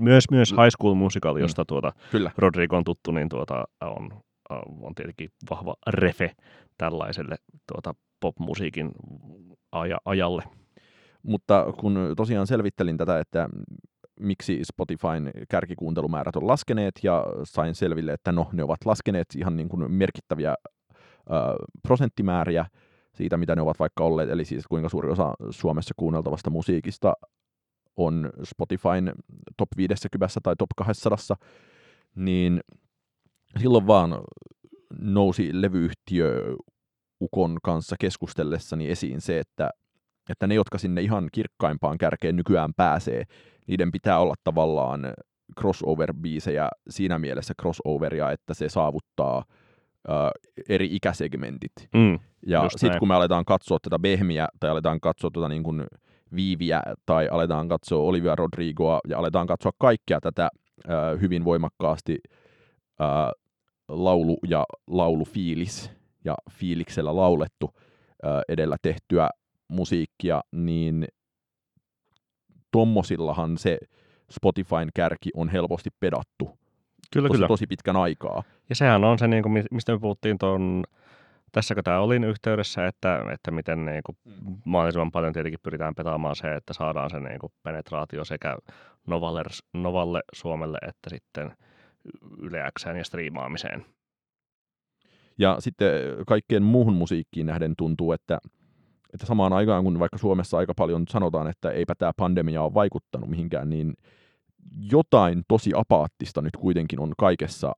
myös, 0.00 0.24
myös 0.30 0.50
High 0.50 0.70
School 0.78 0.94
Musical, 0.94 1.34
mm. 1.34 1.40
josta 1.40 1.64
tuota 1.64 1.92
Kyllä. 2.10 2.30
Rodrigo 2.38 2.76
on 2.76 2.84
tuttu, 2.84 3.12
niin 3.12 3.28
tuota, 3.28 3.64
on, 3.80 4.10
on 4.80 4.94
tietenkin 4.94 5.30
vahva 5.50 5.74
refe 5.86 6.30
tällaiselle 6.78 7.36
tuota, 7.72 7.94
popmusiikin 8.20 8.90
aja, 9.72 9.98
ajalle. 10.04 10.42
Mutta 11.22 11.66
kun 11.80 11.98
tosiaan 12.16 12.46
selvittelin 12.46 12.96
tätä, 12.96 13.18
että 13.18 13.48
miksi 14.20 14.60
Spotifyn 14.64 15.30
kärkikuuntelumäärät 15.48 16.36
on 16.36 16.46
laskeneet, 16.46 16.94
ja 17.02 17.24
sain 17.44 17.74
selville, 17.74 18.12
että 18.12 18.32
no, 18.32 18.48
ne 18.52 18.64
ovat 18.64 18.84
laskeneet 18.84 19.26
ihan 19.36 19.56
niin 19.56 19.68
kuin 19.68 19.92
merkittäviä 19.92 20.54
ö, 20.54 21.34
prosenttimääriä 21.82 22.66
siitä, 23.14 23.36
mitä 23.36 23.56
ne 23.56 23.62
ovat 23.62 23.78
vaikka 23.78 24.04
olleet, 24.04 24.30
eli 24.30 24.44
siis 24.44 24.66
kuinka 24.66 24.88
suuri 24.88 25.10
osa 25.10 25.34
Suomessa 25.50 25.94
kuunneltavasta 25.96 26.50
musiikista 26.50 27.12
on 28.06 28.30
Spotifyn 28.44 29.12
top 29.56 29.68
50 29.76 30.40
tai 30.42 30.54
top 30.58 30.70
200, 30.76 31.36
niin 32.14 32.60
silloin 33.58 33.86
vaan 33.86 34.18
nousi 35.00 35.50
levyyhtiö 35.52 36.56
Ukon 37.20 37.58
kanssa 37.62 37.96
keskustellessani 38.00 38.90
esiin 38.90 39.20
se, 39.20 39.38
että, 39.38 39.70
että 40.28 40.46
ne, 40.46 40.54
jotka 40.54 40.78
sinne 40.78 41.00
ihan 41.02 41.28
kirkkaimpaan 41.32 41.98
kärkeen 41.98 42.36
nykyään 42.36 42.74
pääsee, 42.76 43.24
niiden 43.66 43.92
pitää 43.92 44.18
olla 44.18 44.34
tavallaan 44.44 45.00
crossover-biisejä 45.60 46.68
siinä 46.90 47.18
mielessä 47.18 47.54
crossoveria, 47.62 48.30
että 48.30 48.54
se 48.54 48.68
saavuttaa 48.68 49.44
ö, 50.08 50.12
eri 50.68 50.88
ikäsegmentit. 50.92 51.72
Mm, 51.94 52.18
ja 52.46 52.68
sitten 52.76 52.98
kun 52.98 53.08
me 53.08 53.14
aletaan 53.14 53.44
katsoa 53.44 53.78
tätä 53.82 53.98
behmiä 53.98 54.48
tai 54.60 54.70
aletaan 54.70 55.00
katsoa 55.00 55.30
tätä 55.34 55.48
niin 55.48 55.62
kuin 55.62 55.84
Viiviä 56.36 56.82
tai 57.06 57.28
aletaan 57.30 57.68
katsoa 57.68 58.02
Olivia 58.02 58.36
Rodrigoa 58.36 59.00
ja 59.08 59.18
aletaan 59.18 59.46
katsoa 59.46 59.72
kaikkea 59.78 60.20
tätä 60.20 60.48
hyvin 61.20 61.44
voimakkaasti 61.44 62.18
ää, 62.98 63.32
laulu- 63.88 64.40
ja 64.48 64.64
laulufiilis 64.86 65.90
ja 66.24 66.34
fiiliksellä 66.50 67.16
laulettu 67.16 67.70
edellä 68.48 68.76
tehtyä 68.82 69.28
musiikkia, 69.68 70.40
niin 70.52 71.06
tommosillahan 72.70 73.58
se 73.58 73.78
Spotifyn 74.30 74.88
kärki 74.94 75.30
on 75.34 75.48
helposti 75.48 75.90
pedattu 76.00 76.58
Kyllä, 77.12 77.28
tosi, 77.28 77.36
kyllä. 77.36 77.48
tosi 77.48 77.66
pitkän 77.66 77.96
aikaa. 77.96 78.42
Ja 78.68 78.74
sehän 78.74 79.04
on 79.04 79.18
se, 79.18 79.28
niin 79.28 79.42
kuin, 79.42 79.64
mistä 79.70 79.92
me 79.92 79.98
puhuttiin 79.98 80.38
tuon, 80.38 80.84
tässäkö 81.52 81.82
tämä 81.82 82.00
olin 82.00 82.24
yhteydessä, 82.24 82.86
että, 82.86 83.24
että 83.32 83.50
miten 83.50 83.84
niin 83.84 84.00
kuin, 84.06 84.18
mahdollisimman 84.64 85.12
paljon 85.12 85.32
tietenkin 85.32 85.60
pyritään 85.62 85.94
petaamaan 85.94 86.36
se, 86.36 86.54
että 86.54 86.72
saadaan 86.72 87.10
se 87.10 87.20
niin 87.20 87.38
kuin, 87.38 87.52
penetraatio 87.62 88.24
sekä 88.24 88.56
Novalle, 89.06 89.42
Novalle 89.74 90.22
Suomelle 90.34 90.78
että 90.88 91.10
sitten 91.10 91.52
Yle 92.38 92.70
Xään 92.78 92.96
ja 92.96 93.04
striimaamiseen. 93.04 93.84
Ja 95.38 95.56
sitten 95.58 95.92
kaikkeen 96.26 96.62
muuhun 96.62 96.94
musiikkiin 96.94 97.46
nähden 97.46 97.74
tuntuu, 97.78 98.12
että, 98.12 98.38
että 99.14 99.26
samaan 99.26 99.52
aikaan 99.52 99.84
kun 99.84 99.98
vaikka 99.98 100.18
Suomessa 100.18 100.58
aika 100.58 100.74
paljon 100.74 101.04
sanotaan, 101.08 101.46
että 101.46 101.70
eipä 101.70 101.94
tämä 101.94 102.12
pandemia 102.16 102.62
ole 102.62 102.74
vaikuttanut 102.74 103.30
mihinkään, 103.30 103.70
niin 103.70 103.94
jotain 104.92 105.42
tosi 105.48 105.70
apaattista 105.74 106.42
nyt 106.42 106.56
kuitenkin 106.56 107.00
on 107.00 107.12
kaikessa 107.18 107.72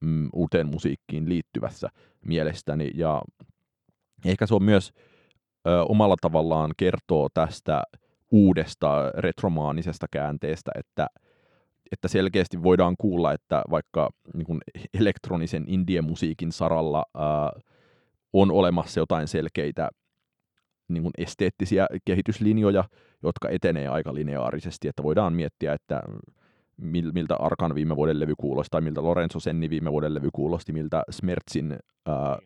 mm, 0.00 0.28
uuteen 0.32 0.66
musiikkiin 0.66 1.28
liittyvässä 1.28 1.88
mielestäni. 2.26 2.90
Ja 2.94 3.22
ehkä 4.24 4.46
se 4.46 4.54
on 4.54 4.62
myös 4.62 4.92
ö, 5.66 5.82
omalla 5.82 6.16
tavallaan 6.20 6.70
kertoo 6.76 7.28
tästä 7.34 7.82
uudesta 8.30 9.10
retromaanisesta 9.18 10.06
käänteestä, 10.10 10.70
että, 10.74 11.06
että 11.92 12.08
selkeästi 12.08 12.62
voidaan 12.62 12.94
kuulla, 12.98 13.32
että 13.32 13.62
vaikka 13.70 14.10
niin 14.34 14.46
kuin 14.46 14.60
elektronisen 15.00 15.64
indie-musiikin 15.66 16.52
saralla 16.52 17.04
ää, 17.14 17.52
on 18.32 18.50
olemassa 18.50 19.00
jotain 19.00 19.28
selkeitä 19.28 19.88
niin 20.88 21.02
kuin 21.02 21.12
esteettisiä 21.18 21.86
kehityslinjoja, 22.04 22.84
jotka 23.22 23.48
etenee 23.48 23.88
aika 23.88 24.14
lineaarisesti, 24.14 24.88
että 24.88 25.02
voidaan 25.02 25.32
miettiä, 25.32 25.72
että 25.72 26.02
miltä 26.80 27.36
Arkan 27.38 27.74
viime 27.74 27.96
vuoden 27.96 28.20
levy 28.20 28.34
kuulosti, 28.38 28.70
tai 28.70 28.80
miltä 28.80 29.02
Lorenzo 29.02 29.40
Senni 29.40 29.70
viime 29.70 29.92
vuoden 29.92 30.14
levy 30.14 30.28
kuulosti, 30.32 30.72
miltä 30.72 31.02
Smertsin 31.10 31.78
ää, 32.06 32.38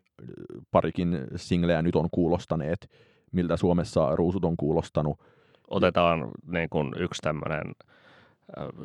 parikin 0.71 1.19
singleä 1.37 1.83
nyt 1.83 1.97
on 1.97 2.09
kuulostaneet, 2.11 2.91
miltä 3.33 3.57
Suomessa 3.57 4.17
Ruusut 4.17 4.45
on 4.45 4.57
kuulostanut. 4.57 5.21
Otetaan 5.71 6.31
niin 6.47 6.69
kuin, 6.71 6.93
yksi 6.99 7.23
tämmöinen 7.23 7.73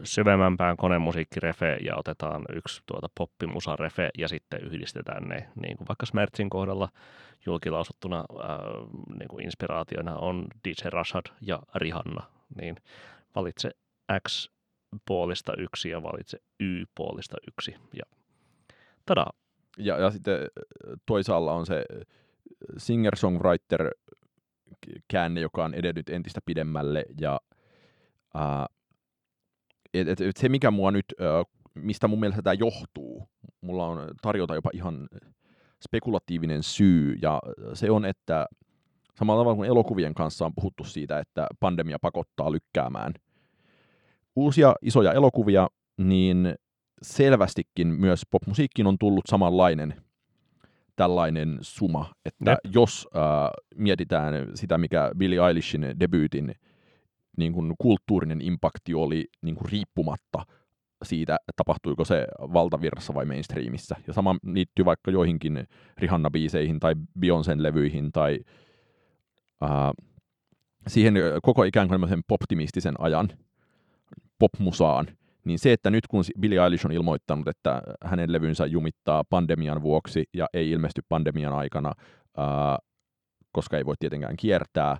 syvemmämpään 0.04 0.78
konemusiikkirefe 0.78 1.78
ja 1.86 1.96
otetaan 1.98 2.46
yksi 2.56 2.82
tuota 2.86 3.08
poppimusarefe 3.18 4.10
ja 4.18 4.28
sitten 4.28 4.64
yhdistetään 4.64 5.24
ne, 5.24 5.50
niin 5.62 5.78
kuin 5.78 5.88
vaikka 5.88 6.06
Smertsin 6.06 6.50
kohdalla 6.50 6.90
julkilausuttuna 7.46 8.18
ää, 8.18 8.60
niin 9.20 9.28
kuin 9.28 9.46
inspiraationa 9.46 10.16
on 10.16 10.48
DJ 10.68 10.90
Rashad 10.90 11.26
ja 11.42 11.60
Rihanna, 11.76 12.24
niin 12.62 12.76
valitse 13.36 13.72
X 14.28 14.50
puolista 15.08 15.54
yksi 15.58 15.89
ja 15.89 16.04
valitse 16.04 16.38
Y 16.60 16.84
puolista 16.95 17.38
yksi 17.47 17.75
ja 17.93 18.04
tada. 19.06 19.25
Ja, 19.78 19.99
ja 19.99 20.12
sitten 20.12 20.39
toisaalla 21.06 21.54
on 21.54 21.65
se 21.65 21.86
singer-songwriter 22.78 23.91
käänne, 25.08 25.41
joka 25.41 25.65
on 25.65 25.73
edennyt 25.73 26.10
entistä 26.10 26.39
pidemmälle 26.45 27.06
ja 27.21 27.39
ää, 28.34 28.65
et, 29.93 30.08
et, 30.08 30.21
et 30.21 30.38
se 30.38 30.49
mikä 30.49 30.71
mua 30.71 30.91
nyt, 30.91 31.06
ää, 31.19 31.43
mistä 31.73 32.08
mun 32.08 32.19
mielestä 32.19 32.41
tämä 32.41 32.54
johtuu, 32.54 33.30
mulla 33.62 33.86
on 33.86 34.12
tarjota 34.21 34.56
jopa 34.56 34.69
ihan 34.73 35.08
spekulatiivinen 35.84 36.63
syy 36.63 37.15
ja 37.21 37.41
se 37.73 37.91
on, 37.91 38.06
että 38.06 38.45
samalla 39.19 39.41
tavalla 39.41 39.56
kuin 39.56 39.69
elokuvien 39.69 40.13
kanssa 40.13 40.45
on 40.45 40.56
puhuttu 40.56 40.84
siitä, 40.84 41.19
että 41.19 41.47
pandemia 41.60 41.99
pakottaa 42.02 42.52
lykkäämään 42.52 43.13
uusia 44.39 44.75
isoja 44.82 45.13
elokuvia, 45.13 45.67
niin 45.97 46.56
selvästikin 47.02 47.88
myös 47.88 48.21
popmusiikkiin 48.32 48.88
on 48.88 48.97
tullut 48.97 49.25
samanlainen 49.28 49.93
tällainen 50.95 51.58
suma, 51.62 52.13
että 52.25 52.52
Jep. 52.52 52.75
jos 52.75 53.08
äh, 53.15 53.21
mietitään 53.75 54.34
sitä, 54.56 54.78
mikä 54.78 55.12
Billie 55.17 55.47
Eilishin 55.47 55.95
debyytin 55.99 56.56
niin 57.38 57.54
kuin 57.54 57.73
kulttuurinen 57.78 58.41
impakti 58.41 58.93
oli 58.93 59.28
niin 59.41 59.56
kuin 59.56 59.71
riippumatta 59.71 60.45
siitä, 61.04 61.38
tapahtuiko 61.56 62.06
se 62.06 62.28
valtavirrassa 62.39 63.13
vai 63.13 63.25
mainstreamissa. 63.25 63.95
Ja 64.08 64.13
sama 64.13 64.36
liittyy 64.43 64.86
vaikka 64.86 65.12
joihinkin 65.12 65.67
Rihanna-biiseihin 65.97 66.80
tai 66.80 66.95
Beyoncén 67.19 67.63
levyihin 67.63 68.12
tai 68.12 68.39
äh, 69.63 69.69
siihen 70.88 71.13
koko 71.43 71.63
ikään 71.63 71.88
kuin 71.88 72.23
poptimistisen 72.28 72.95
ajan 72.99 73.30
popmusaan, 74.39 75.08
niin 75.45 75.60
se, 75.60 75.73
että 75.73 75.89
nyt 75.89 76.08
kun 76.08 76.23
Billie 76.39 76.63
Eilish 76.63 76.86
on 76.86 76.91
ilmoittanut, 76.91 77.47
että 77.47 77.82
hänen 78.04 78.32
levynsä 78.32 78.65
jumittaa 78.65 79.23
pandemian 79.23 79.82
vuoksi 79.82 80.25
ja 80.34 80.47
ei 80.54 80.71
ilmesty 80.71 81.02
pandemian 81.10 81.54
aikana, 81.54 81.93
ää, 82.38 82.78
koska 83.52 83.78
ei 83.78 83.86
voi 83.86 83.95
tietenkään 83.99 84.38
kiertää, 84.38 84.88
ää, 84.89 84.99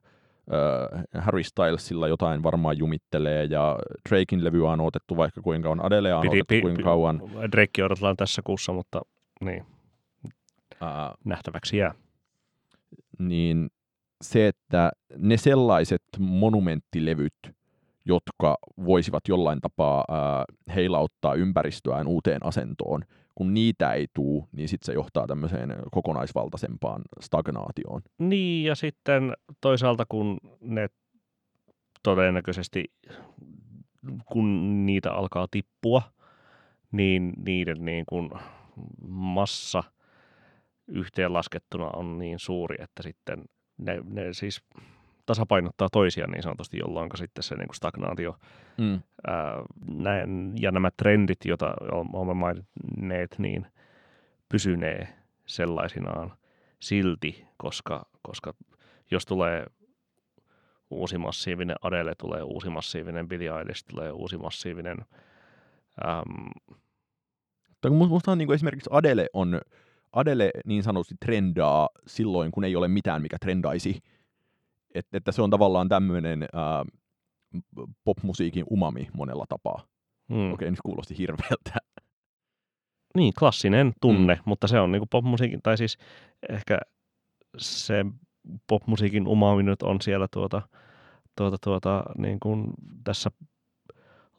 Harry 1.22 1.44
Stylesilla 1.44 2.08
jotain 2.08 2.44
varmaan 2.44 2.78
jumittelee 2.78 3.46
ja 3.46 3.80
Drakein 4.10 4.44
levy 4.44 4.68
on 4.68 4.82
otettu 4.82 5.18
vaikka 5.18 5.42
kuinka 5.42 5.70
on, 5.70 5.86
Adele 5.86 6.14
on 6.14 6.28
otettu 6.28 6.46
pi, 6.48 6.62
kuinka 6.62 6.84
kauan. 6.84 7.22
Drake 7.52 7.84
odotellaan 7.84 8.18
tässä 8.18 8.42
kuussa, 8.46 8.74
mutta 8.74 9.02
niin, 9.42 9.66
ää, 10.82 11.14
nähtäväksi 11.26 11.78
jää. 11.78 11.94
Niin 13.20 13.70
se, 14.22 14.48
että 14.48 14.92
ne 15.18 15.38
sellaiset 15.38 16.04
monumenttilevyt, 16.20 17.59
jotka 18.10 18.58
voisivat 18.86 19.28
jollain 19.28 19.62
tapaa 19.62 20.04
ää, 20.10 20.46
heilauttaa 20.76 21.34
ympäristöään 21.34 22.08
uuteen 22.08 22.46
asentoon. 22.46 23.02
Kun 23.36 23.54
niitä 23.54 23.94
ei 23.94 24.08
tuu, 24.14 24.48
niin 24.52 24.70
sitten 24.70 24.86
se 24.86 24.94
johtaa 24.94 25.28
tämmöiseen 25.28 25.76
kokonaisvaltaisempaan 25.92 27.02
stagnaatioon. 27.22 28.02
Niin, 28.18 28.66
ja 28.66 28.76
sitten 28.76 29.34
toisaalta 29.62 30.06
kun 30.10 30.38
ne 30.62 30.90
todennäköisesti, 32.04 32.86
kun 34.26 34.86
niitä 34.86 35.12
alkaa 35.12 35.48
tippua, 35.52 36.02
niin 36.92 37.34
niiden 37.46 37.86
niin 37.86 38.06
kuin 38.10 38.30
massa 39.08 39.84
yhteenlaskettuna 40.88 41.90
on 41.90 42.18
niin 42.18 42.40
suuri, 42.40 42.76
että 42.80 43.04
sitten 43.04 43.44
ne, 43.78 44.02
ne 44.04 44.34
siis 44.34 44.62
tasapainottaa 45.30 45.90
toisiaan 45.92 46.32
niin 46.32 46.44
sanotusti, 46.44 46.78
jolloin 46.78 47.10
sitten 47.16 47.44
se 47.44 47.56
niin 47.56 47.68
kuin 47.68 47.76
stagnaatio 47.76 48.36
mm. 48.78 49.00
ää, 49.28 49.64
näin, 49.88 50.54
ja 50.62 50.72
nämä 50.72 50.90
trendit, 50.98 51.46
joita 51.46 51.74
olemme 52.14 52.34
maininneet, 52.34 53.36
niin 53.38 53.68
pysynee 54.50 55.08
sellaisinaan 55.46 56.34
silti, 56.80 57.46
koska, 57.58 58.06
koska 58.22 58.54
jos 59.12 59.26
tulee 59.26 59.66
uusi 60.90 61.18
massiivinen 61.18 61.76
Adele, 61.82 62.16
tulee 62.16 62.44
uusi 62.44 62.70
massiivinen 62.70 63.28
Billie 63.28 63.52
Eilish, 63.60 63.86
tulee 63.90 64.12
uusi 64.12 64.38
massiivinen... 64.38 64.98
Äm... 66.06 66.50
Musta 67.90 68.32
on 68.32 68.38
niin 68.38 68.48
kuin 68.48 68.56
esimerkiksi 68.56 68.90
Adele 68.94 69.28
on, 69.34 69.62
Adele 70.14 70.52
niin 70.66 70.84
sanotusti 70.84 71.16
trendaa 71.20 71.90
silloin, 72.08 72.52
kun 72.52 72.64
ei 72.64 72.76
ole 72.76 72.88
mitään, 72.88 73.22
mikä 73.22 73.38
trendaisi 73.42 74.02
et, 74.94 75.08
että 75.14 75.32
se 75.32 75.42
on 75.42 75.50
tavallaan 75.50 75.90
tämmöinen 75.90 76.46
ää, 76.54 76.86
popmusiikin 78.04 78.66
umami 78.72 79.08
monella 79.14 79.46
tapaa. 79.50 79.84
Mm. 80.30 80.54
Okei, 80.54 80.72
nyt 80.72 80.82
kuulosti 80.86 81.18
hirveältä. 81.18 81.74
Niin, 83.16 83.34
klassinen 83.40 83.94
tunne, 84.02 84.36
mm. 84.36 84.42
mutta 84.46 84.68
se 84.68 84.80
on 84.80 84.92
niin 84.92 85.00
kuin 85.00 85.10
popmusiikin, 85.10 85.62
tai 85.62 85.78
siis 85.78 85.98
ehkä 86.50 86.80
se 87.58 88.06
popmusiikin 88.68 89.28
umami 89.28 89.64
nyt 89.64 89.82
on 89.82 90.02
siellä 90.02 90.28
tuota, 90.32 90.62
tuota, 91.38 91.58
tuota, 91.64 92.04
niin 92.18 92.40
kuin 92.40 92.74
tässä 93.04 93.32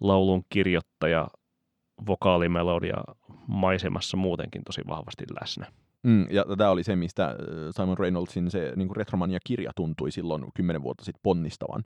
laulun 0.00 0.42
kirjoittaja 0.48 1.28
vokaalimelodia 2.06 2.96
maisemassa 3.46 4.16
muutenkin 4.16 4.64
tosi 4.64 4.82
vahvasti 4.88 5.24
läsnä. 5.40 5.66
Mm, 6.02 6.26
ja 6.30 6.44
tämä 6.58 6.70
oli 6.70 6.82
se, 6.84 6.96
mistä 6.96 7.24
äh, 7.26 7.34
Simon 7.76 7.98
Reynoldsin 7.98 8.50
se 8.50 8.72
niin 8.76 8.96
Retromania-kirja 8.96 9.70
tuntui 9.76 10.10
silloin 10.10 10.44
kymmenen 10.54 10.82
vuotta 10.82 11.04
sitten 11.04 11.20
ponnistavan. 11.22 11.84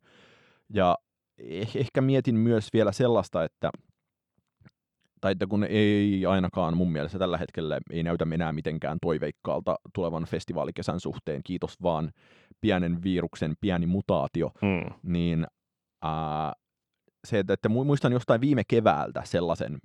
Ja 0.75 0.99
eh- 1.41 1.71
ehkä 1.79 2.01
mietin 2.01 2.35
myös 2.35 2.69
vielä 2.73 2.93
sellaista, 2.93 3.45
että 3.45 3.71
tai 5.21 5.33
että 5.33 5.47
kun 5.47 5.65
ei 5.65 6.27
ainakaan 6.27 6.77
mun 6.77 6.93
mielestä 6.93 7.19
tällä 7.19 7.39
hetkellä 7.39 7.81
ei 7.91 8.03
näytä 8.03 8.27
enää 8.35 8.53
mitenkään 8.53 8.99
toiveikkaalta 9.03 9.77
tulevan 9.95 10.25
festivaalikesän 10.25 11.01
suhteen, 11.01 11.41
kiitos 11.45 11.83
vaan 11.83 12.11
pienen 12.61 13.03
viruksen 13.03 13.55
pieni 13.61 13.87
mutaatio, 13.87 14.51
Mm. 14.63 14.95
niin 15.03 15.47
ää, 16.03 16.53
se, 17.27 17.39
että, 17.39 17.53
että 17.53 17.69
mu- 17.69 17.85
muistan 17.85 18.13
jostain 18.13 18.41
viime 18.41 18.63
keväältä 18.69 19.23
sellaisen 19.25 19.79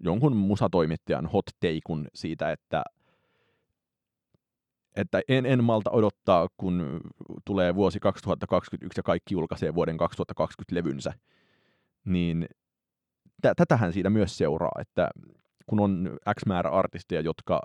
jonkun 0.00 0.36
musatoimittajan 0.36 1.26
hot 1.26 1.44
takeun 1.60 2.08
siitä, 2.14 2.52
että 2.52 2.82
että 4.96 5.20
en, 5.28 5.46
en 5.46 5.64
malta 5.64 5.90
odottaa, 5.90 6.48
kun 6.56 7.00
tulee 7.44 7.74
vuosi 7.74 8.00
2021 8.00 8.98
ja 8.98 9.02
kaikki 9.02 9.34
julkaisee 9.34 9.74
vuoden 9.74 9.96
2020 9.96 10.74
levynsä, 10.74 11.12
niin 12.04 12.46
tä- 13.42 13.54
tätähän 13.56 13.92
siitä 13.92 14.10
myös 14.10 14.38
seuraa, 14.38 14.80
että 14.80 15.08
kun 15.66 15.80
on 15.80 16.16
X 16.40 16.46
määrä 16.46 16.70
artisteja, 16.70 17.20
jotka 17.20 17.62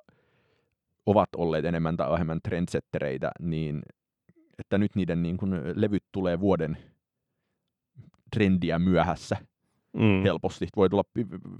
ovat 1.05 1.29
olleet 1.37 1.65
enemmän 1.65 1.97
tai 1.97 2.11
vähemmän 2.11 2.39
trendsettereitä, 2.43 3.31
niin 3.39 3.81
että 4.59 4.77
nyt 4.77 4.95
niiden 4.95 5.23
niin 5.23 5.37
kuin 5.37 5.51
levyt 5.75 6.03
tulee 6.11 6.39
vuoden 6.39 6.77
trendiä 8.35 8.79
myöhässä 8.79 9.37
Mm. 9.93 10.23
helposti. 10.23 10.67
Voi 10.75 10.89
tulla 10.89 11.03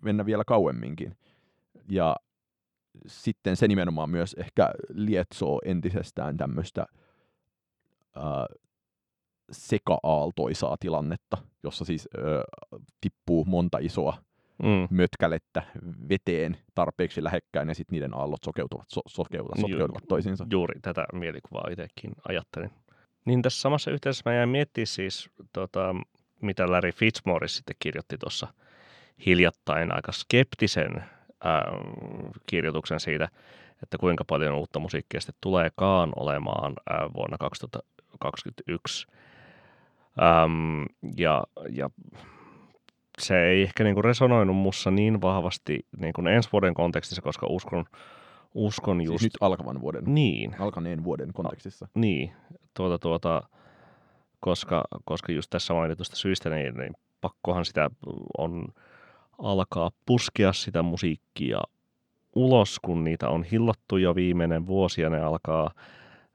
mennä 0.04 0.26
vielä 0.26 0.44
kauemminkin. 0.48 1.18
Ja 1.90 2.16
sitten 3.08 3.56
se 3.56 3.68
nimenomaan 3.68 4.10
myös 4.10 4.34
ehkä 4.34 4.70
lietsoo 4.90 5.62
entisestään 5.66 6.38
tämmöistä 6.38 6.86
seka-aaltoisaa 9.52 10.78
tilannetta, 10.80 11.38
jossa 11.64 11.86
siis 11.86 12.10
ää, 12.18 12.24
tippuu 13.02 13.46
monta 13.46 13.78
isoa 13.78 14.18
Mm. 14.64 14.88
mötkälettä 14.90 15.64
veteen 16.10 16.58
tarpeeksi 16.76 17.24
lähekkäin 17.24 17.70
ja 17.70 17.76
sitten 17.76 17.94
niiden 17.96 18.14
aallot 18.14 18.44
sokeutuvat, 18.46 18.86
so, 18.90 19.02
sokeutuvat, 19.08 19.58
Joo. 19.58 19.68
sotkeutuvat 19.68 20.04
toisiinsa. 20.08 20.48
Juuri 20.52 20.80
tätä 20.80 21.06
mielikuvaa 21.14 21.68
itsekin 21.72 22.12
ajattelin. 22.28 22.72
Niin 23.26 23.42
tässä 23.42 23.62
samassa 23.62 23.92
yhteydessä 23.92 24.22
mä 24.26 24.36
jäin 24.36 24.50
miettimään 24.50 24.88
siis, 24.88 25.30
tota, 25.54 25.96
mitä 26.42 26.72
Larry 26.72 26.92
Fitzmaurice 26.92 27.54
sitten 27.54 27.76
kirjoitti 27.80 28.18
tuossa 28.18 28.48
hiljattain 29.26 29.96
aika 29.96 30.12
skeptisen 30.12 31.04
ää, 31.44 31.64
kirjoituksen 32.48 33.00
siitä, 33.00 33.30
että 33.84 33.98
kuinka 33.98 34.26
paljon 34.26 34.56
uutta 34.56 34.80
musiikkia 34.80 35.22
sitten 35.22 35.38
tuleekaan 35.42 36.14
olemaan 36.16 36.74
ää, 36.90 37.10
vuonna 37.16 37.38
2021. 37.38 39.08
Äm, 40.44 40.86
ja, 41.18 41.44
ja 41.70 41.90
se 43.20 43.44
ei 43.46 43.62
ehkä 43.62 43.84
niinku 43.84 44.02
resonoinut 44.02 44.56
mussa 44.56 44.92
niin 44.92 45.22
vahvasti 45.22 45.86
niinku 45.98 46.22
ensi 46.22 46.50
vuoden 46.52 46.74
kontekstissa, 46.74 47.22
koska 47.22 47.48
uskon, 47.50 47.86
uskon 48.54 49.02
just... 49.02 49.20
Siis 49.20 49.24
nyt 49.24 49.38
alkavan 49.42 49.82
vuoden, 49.82 50.04
Niin, 50.06 50.56
alkaneen 50.60 51.04
vuoden 51.04 51.34
kontekstissa. 51.34 51.88
niin, 51.96 52.32
tuota, 52.74 53.00
tuota, 53.00 53.42
koska, 54.40 54.84
koska 55.06 55.32
just 55.32 55.50
tässä 55.50 55.74
mainitusta 55.74 56.16
syistä, 56.16 56.50
niin, 56.50 56.74
niin 56.78 56.94
pakkohan 57.22 57.66
sitä 57.66 57.90
on 58.38 58.68
alkaa 59.38 59.92
puskea 60.06 60.54
sitä 60.54 60.82
musiikkia 60.82 61.62
ulos, 62.36 62.80
kun 62.80 63.04
niitä 63.04 63.30
on 63.30 63.44
hillattu 63.44 63.98
jo 63.98 64.16
viimeinen 64.16 64.68
vuosi 64.68 65.02
ja 65.02 65.10
ne 65.10 65.20
alkaa 65.20 65.72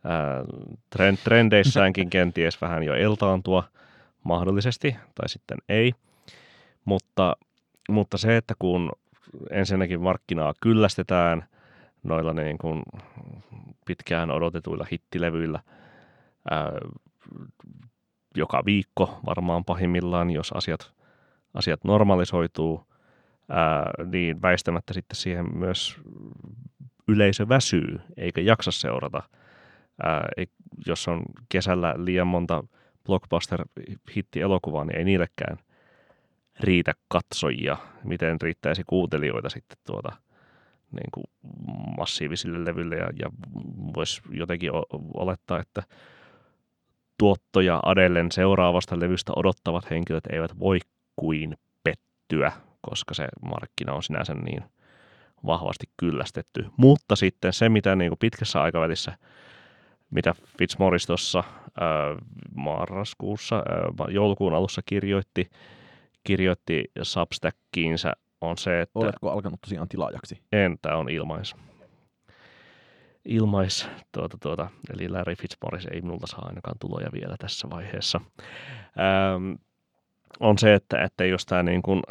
ää, 0.05 0.45
trend, 0.91 1.17
trendeissäänkin 1.25 2.11
kenties 2.17 2.61
vähän 2.61 2.83
jo 2.83 2.95
eltaantua 2.95 3.65
mahdollisesti, 4.25 4.97
tai 5.15 5.29
sitten 5.29 5.59
ei. 5.69 5.93
Mutta, 6.85 7.37
mutta 7.89 8.19
se, 8.19 8.37
että 8.37 8.55
kun 8.59 8.93
ensinnäkin 9.51 10.01
markkinaa 10.01 10.55
kyllästetään 10.61 11.45
noilla 12.03 12.33
niin 12.33 12.59
kuin 12.59 12.83
pitkään 13.87 14.31
odotetuilla 14.31 14.87
hittilevyillä 14.93 15.61
ää, 16.51 16.73
joka 18.37 18.63
viikko 18.65 19.19
varmaan 19.27 19.65
pahimmillaan, 19.65 20.31
jos 20.31 20.53
asiat, 20.53 20.93
asiat 21.55 21.85
normalisoituu, 21.85 22.91
ää, 23.53 23.91
niin 24.07 24.43
väistämättä 24.43 24.95
sitten 24.95 25.17
siihen 25.17 25.59
myös 25.59 25.97
yleisö 27.09 27.49
väsyy 27.49 28.01
eikä 28.17 28.41
jaksa 28.41 28.71
seurata. 28.71 29.23
Ää, 30.03 30.29
ei, 30.37 30.47
jos 30.87 31.09
on 31.09 31.23
kesällä 31.49 31.95
liian 31.97 32.27
monta 32.27 32.65
blockbuster-hitti-elokuvaa, 33.07 34.85
niin 34.85 34.99
ei 34.99 35.05
niillekään 35.05 35.59
riitä 36.61 36.93
katsojia, 37.09 37.77
miten 38.05 38.41
riittäisi 38.43 38.83
kuuntelijoita 38.87 39.49
sitten 39.49 39.79
tuota, 39.87 40.13
niin 40.93 41.11
kuin 41.15 41.25
massiivisille 41.97 42.65
levyille 42.65 42.97
ja, 42.97 43.11
ja 43.19 43.31
voisi 43.97 44.23
jotenkin 44.31 44.71
olettaa, 45.15 45.61
että 45.61 45.83
tuottoja 47.19 47.81
Adellen 47.85 48.33
seuraavasta 48.33 49.01
levystä 49.01 49.33
odottavat 49.37 49.91
henkilöt 49.91 50.27
eivät 50.27 50.59
voi 50.59 50.79
kuin 51.17 51.57
pettyä, 51.85 52.53
koska 52.83 53.14
se 53.14 53.26
markkina 53.43 53.93
on 53.93 54.03
sinänsä 54.03 54.35
niin 54.35 54.62
vahvasti 55.47 55.87
kyllästetty. 55.97 56.66
Mutta 56.76 57.16
sitten 57.16 57.53
se, 57.53 57.68
mitä 57.68 57.97
niin 57.97 58.11
kuin 58.11 58.18
pitkässä 58.18 58.62
aikavälissä, 58.62 59.18
mitä 60.11 60.35
Fitzmaurice 60.59 61.07
tuossa 61.07 61.45
ää, 61.80 61.89
marraskuussa, 62.55 63.57
ää, 63.57 63.64
joulukuun 64.09 64.55
alussa 64.55 64.83
kirjoitti, 64.87 65.51
kirjoitti 66.24 66.85
Substackiinsa, 67.03 68.12
on 68.41 68.59
se, 68.59 68.80
että 68.80 68.99
Oletko 68.99 69.30
alkanut 69.30 69.61
tosiaan 69.61 69.89
tilaajaksi? 69.89 70.43
en, 70.53 70.78
tämä 70.83 70.97
on 70.97 71.09
ilmais. 71.09 71.55
Ilmais, 73.24 73.89
tuota, 74.12 74.39
tuota, 74.43 74.68
eli 74.95 75.09
Larry 75.09 75.35
Fitzmaurice 75.35 75.89
ei 75.93 76.01
minulta 76.01 76.26
saa 76.26 76.47
ainakaan 76.47 76.76
tuloja 76.80 77.09
vielä 77.12 77.37
tässä 77.39 77.70
vaiheessa. 77.70 78.20
Ähm, 78.85 79.53
on 80.41 80.59
se, 80.59 80.74
että, 80.74 81.03
että 81.03 81.24
jos 81.24 81.47
tämä 81.47 81.62
niin 81.62 81.83
kuin, 81.83 82.03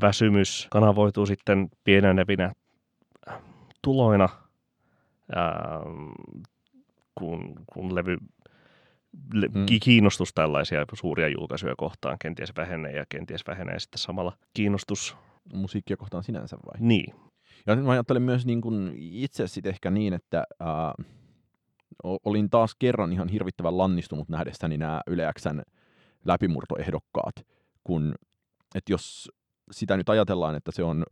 väsymys 0.00 0.66
kanavoituu 0.70 1.26
sitten 1.26 1.68
pienenevinä 1.84 2.52
tuloina, 3.82 4.28
ähm, 5.36 6.10
kun, 7.14 7.54
kun 7.72 7.94
levy, 7.94 8.16
le, 9.34 9.48
Mm. 9.54 9.66
ki- 9.66 9.80
kiinnostus 9.80 10.34
tällaisia 10.34 10.84
suuria 10.92 11.28
julkaisuja 11.28 11.74
kohtaan 11.76 12.16
kenties 12.20 12.52
vähenee 12.56 12.92
ja 12.96 13.04
kenties 13.08 13.46
vähenee 13.46 13.78
sitten 13.80 13.98
samalla 13.98 14.32
kiinnostus. 14.54 15.16
Musiikkia 15.54 15.96
kohtaan 15.96 16.24
sinänsä 16.24 16.56
vai? 16.56 16.80
Niin, 16.80 17.14
Ja 17.66 17.76
nyt 17.76 17.84
mä 17.84 17.90
ajattelen 17.92 18.22
myös 18.22 18.46
niin 18.46 18.60
kuin 18.60 18.92
itse 18.96 19.46
sitten 19.46 19.70
ehkä 19.70 19.90
niin, 19.90 20.14
että 20.14 20.44
ää, 20.60 20.94
olin 22.04 22.50
taas 22.50 22.74
kerran 22.78 23.12
ihan 23.12 23.28
hirvittävän 23.28 23.78
lannistunut 23.78 24.28
nähdessäni 24.28 24.76
nämä 24.78 25.00
Yle 25.06 25.32
Xn 25.38 25.62
läpimurtoehdokkaat, 26.24 27.34
kun 27.84 28.14
että 28.74 28.92
jos 28.92 29.30
sitä 29.70 29.96
nyt 29.96 30.08
ajatellaan, 30.08 30.54
että 30.54 30.72
se 30.72 30.84
on 30.84 31.04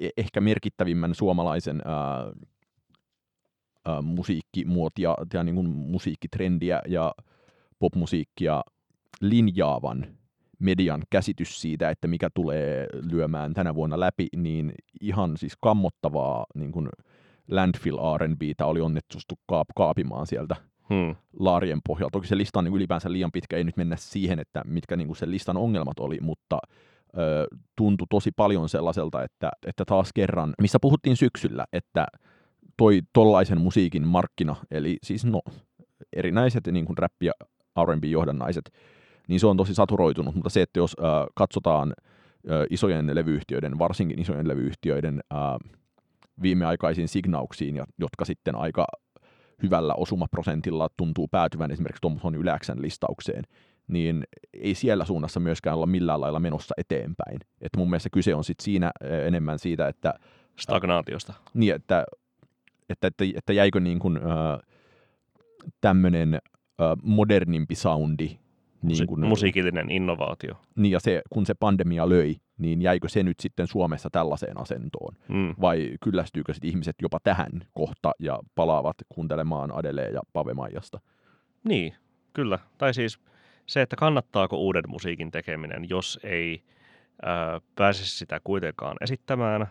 e- 0.00 0.08
ehkä 0.16 0.40
merkittävimmän 0.40 1.14
suomalaisen 1.14 1.82
ää, 1.84 2.32
ää, 3.84 4.02
musiikkimuotia 4.02 5.14
ja 5.34 5.42
niin 5.42 5.54
kuin 5.54 5.68
musiikkitrendiä 5.68 6.82
ja 6.88 7.14
popmusiikkia 7.78 8.62
linjaavan 9.20 10.06
median 10.58 11.02
käsitys 11.10 11.60
siitä, 11.60 11.90
että 11.90 12.08
mikä 12.08 12.28
tulee 12.34 12.86
lyömään 13.10 13.54
tänä 13.54 13.74
vuonna 13.74 14.00
läpi, 14.00 14.26
niin 14.36 14.72
ihan 15.00 15.36
siis 15.36 15.52
kammottavaa 15.60 16.46
niin 16.54 16.72
kuin 16.72 16.88
landfill 17.50 17.98
R&Btä 18.18 18.66
oli 18.66 18.80
onnettustu 18.80 19.34
kaap- 19.46 19.72
kaapimaan 19.76 20.26
sieltä 20.26 20.56
hmm. 20.92 21.16
laarien 21.38 21.80
pohjalta. 21.86 22.12
Toki 22.12 22.26
se 22.26 22.36
lista 22.36 22.58
on 22.58 22.64
niin 22.64 22.74
ylipäänsä 22.74 23.12
liian 23.12 23.32
pitkä, 23.32 23.56
ei 23.56 23.64
nyt 23.64 23.76
mennä 23.76 23.96
siihen, 23.96 24.38
että 24.38 24.62
mitkä 24.66 24.96
niin 24.96 25.06
kuin 25.06 25.16
sen 25.16 25.30
listan 25.30 25.56
ongelmat 25.56 25.98
oli, 26.00 26.18
mutta 26.20 26.58
ö, 27.18 27.46
tuntui 27.76 28.06
tosi 28.10 28.30
paljon 28.36 28.68
sellaiselta, 28.68 29.22
että, 29.22 29.50
että 29.66 29.84
taas 29.84 30.12
kerran, 30.14 30.54
missä 30.60 30.78
puhuttiin 30.80 31.16
syksyllä, 31.16 31.64
että 31.72 32.06
toi 32.76 33.00
tollaisen 33.12 33.60
musiikin 33.60 34.06
markkina, 34.06 34.56
eli 34.70 34.98
siis 35.02 35.24
no, 35.24 35.40
erinäiset 36.16 36.66
niin 36.66 36.84
kuin 36.84 36.98
rap- 36.98 37.22
ja 37.22 37.32
R&B-johdannaiset, 37.84 38.72
niin 39.28 39.40
se 39.40 39.46
on 39.46 39.56
tosi 39.56 39.74
saturoitunut, 39.74 40.34
mutta 40.34 40.50
se, 40.50 40.62
että 40.62 40.78
jos 40.78 40.96
ö, 40.98 41.02
katsotaan 41.34 41.92
ö, 42.50 42.66
isojen 42.70 43.14
levyyhtiöiden, 43.14 43.78
varsinkin 43.78 44.20
isojen 44.20 44.48
levyyhtiöiden 44.48 45.20
ö, 45.32 45.36
viimeaikaisiin 46.42 47.08
signauksiin, 47.08 47.76
jotka 47.98 48.24
sitten 48.24 48.54
aika 48.54 48.86
hyvällä 49.62 49.94
osumaprosentilla 49.94 50.88
tuntuu 50.96 51.28
päätyvän 51.28 51.70
esimerkiksi 51.70 52.00
tuommoisen 52.00 52.34
yläksän 52.34 52.82
listaukseen, 52.82 53.44
niin 53.88 54.24
ei 54.52 54.74
siellä 54.74 55.04
suunnassa 55.04 55.40
myöskään 55.40 55.76
olla 55.76 55.86
millään 55.86 56.20
lailla 56.20 56.40
menossa 56.40 56.74
eteenpäin. 56.78 57.38
Et 57.60 57.76
mun 57.76 57.90
mielestä 57.90 58.10
kyse 58.12 58.34
on 58.34 58.44
sit 58.44 58.60
siinä 58.60 58.90
enemmän 59.26 59.58
siitä, 59.58 59.88
että, 59.88 60.14
stagnaatiosta. 60.58 61.32
niin, 61.54 61.74
että, 61.74 62.04
että, 62.88 63.06
että, 63.06 63.24
että 63.36 63.52
jäikö 63.52 63.80
niin 63.80 63.98
kuin, 63.98 64.16
ö, 64.16 64.20
tämmöinen 65.80 66.38
modernimpi 67.02 67.74
soundi 67.74 68.38
Niin 68.82 69.06
kun, 69.06 69.26
musiikillinen 69.26 69.90
innovaatio. 69.90 70.54
niin 70.76 70.92
ja 70.92 71.00
se, 71.00 71.22
kun 71.30 71.46
se 71.46 71.54
pandemia 71.54 72.08
löi, 72.08 72.36
niin 72.58 72.82
jäikö 72.82 73.08
se 73.08 73.22
nyt 73.22 73.40
sitten 73.40 73.66
Suomessa 73.66 74.08
tällaiseen 74.12 74.60
asentoon? 74.60 75.16
Mm. 75.28 75.54
Vai 75.60 75.96
kyllästyykö 76.00 76.54
sitten 76.54 76.70
ihmiset 76.70 76.96
jopa 77.02 77.18
tähän 77.22 77.52
kohta 77.72 78.12
ja 78.18 78.38
palaavat 78.54 78.96
kuuntelemaan 79.08 79.72
Adelee 79.74 80.10
ja 80.10 80.20
Pave 80.32 80.54
Maijasta? 80.54 81.00
Niin, 81.64 81.94
kyllä. 82.32 82.58
Tai 82.78 82.94
siis 82.94 83.18
se, 83.66 83.82
että 83.82 83.96
kannattaako 83.96 84.56
uuden 84.56 84.84
musiikin 84.86 85.30
tekeminen, 85.30 85.88
jos 85.88 86.20
ei 86.22 86.62
ää, 87.22 87.60
pääse 87.74 88.06
sitä 88.06 88.40
kuitenkaan 88.44 88.96
esittämään, 89.00 89.66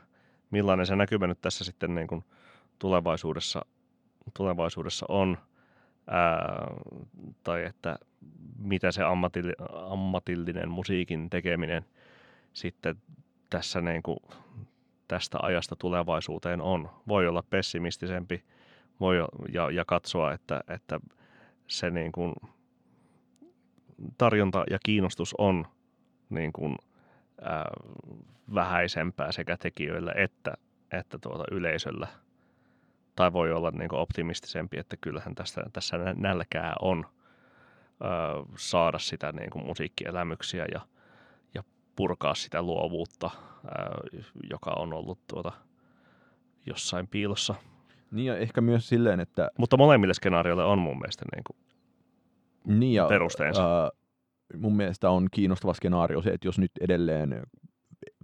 millainen 0.51 0.86
se 0.86 0.95
näkymä 0.95 1.28
nyt 1.28 1.41
tässä 1.41 1.64
sitten 1.64 1.95
niin 1.95 2.07
kuin 2.07 2.24
tulevaisuudessa, 2.80 3.66
tulevaisuudessa 4.34 5.05
on, 5.09 5.38
ää, 6.07 6.68
tai 7.43 7.66
että 7.66 7.97
mitä 8.57 8.91
se 8.91 9.03
ammatilli, 9.03 9.53
ammatillinen 9.74 10.69
musiikin 10.69 11.30
tekeminen 11.30 11.86
sitten 12.53 12.95
tässä 13.49 13.82
niin 13.82 14.03
kuin 14.03 14.17
tästä 15.07 15.38
ajasta 15.41 15.76
tulevaisuuteen 15.76 16.61
on. 16.61 16.89
Voi 17.07 17.28
olla 17.28 17.43
pessimistisempi 17.49 18.43
voi, 18.99 19.17
ja, 19.53 19.72
ja 19.72 19.86
katsoa, 19.86 20.34
että, 20.34 20.61
että 20.67 20.99
se 21.67 21.89
niin 21.89 22.11
kuin 22.11 22.34
tarjonta 24.17 24.63
ja 24.69 24.78
kiinnostus 24.86 25.36
on 25.38 25.67
niin 26.30 26.53
kuin, 26.53 26.76
ää, 27.41 27.65
vähäisempää 28.53 29.32
sekä 29.32 29.57
tekijöillä 29.57 30.13
että, 30.15 30.53
että 30.91 31.17
tuota 31.17 31.43
yleisöllä. 31.51 32.07
Tai 33.15 33.34
voi 33.34 33.51
olla 33.51 33.72
niin 33.72 33.89
kuin 33.89 33.99
optimistisempi, 33.99 34.78
että 34.78 34.97
kyllähän 35.01 35.36
tässä, 35.36 35.63
tässä 35.74 35.97
nä- 35.97 36.15
nälkää 36.17 36.74
on 36.82 37.05
saada 38.58 38.99
sitä 38.99 39.32
niin 39.32 39.49
kuin 39.49 39.66
musiikkielämyksiä 39.66 40.66
ja, 40.74 40.82
ja 41.56 41.64
purkaa 41.95 42.36
sitä 42.36 42.62
luovuutta, 42.62 43.32
joka 44.49 44.72
on 44.72 44.93
ollut 44.93 45.20
tuota 45.28 45.52
jossain 46.66 47.08
piilossa. 47.08 47.56
Niin 48.12 48.26
ja 48.26 48.38
ehkä 48.38 48.62
myös 48.62 48.89
silleen, 48.89 49.20
että 49.20 49.49
Mutta 49.58 49.78
molemmille 49.78 50.14
skenaarioille 50.14 50.64
on 50.64 50.80
mun 50.80 50.97
mielestä 50.99 51.26
niin 51.36 51.43
kuin 51.47 51.58
niin 52.78 52.93
ja, 52.93 53.06
perusteensa. 53.08 53.84
ää, 53.84 53.89
mun 54.58 54.76
mielestä 54.76 55.10
on 55.10 55.28
kiinnostava 55.32 55.74
skenaario 55.74 56.22
se, 56.22 56.30
että 56.30 56.47
jos 56.47 56.60
nyt 56.60 56.72
edelleen 56.82 57.43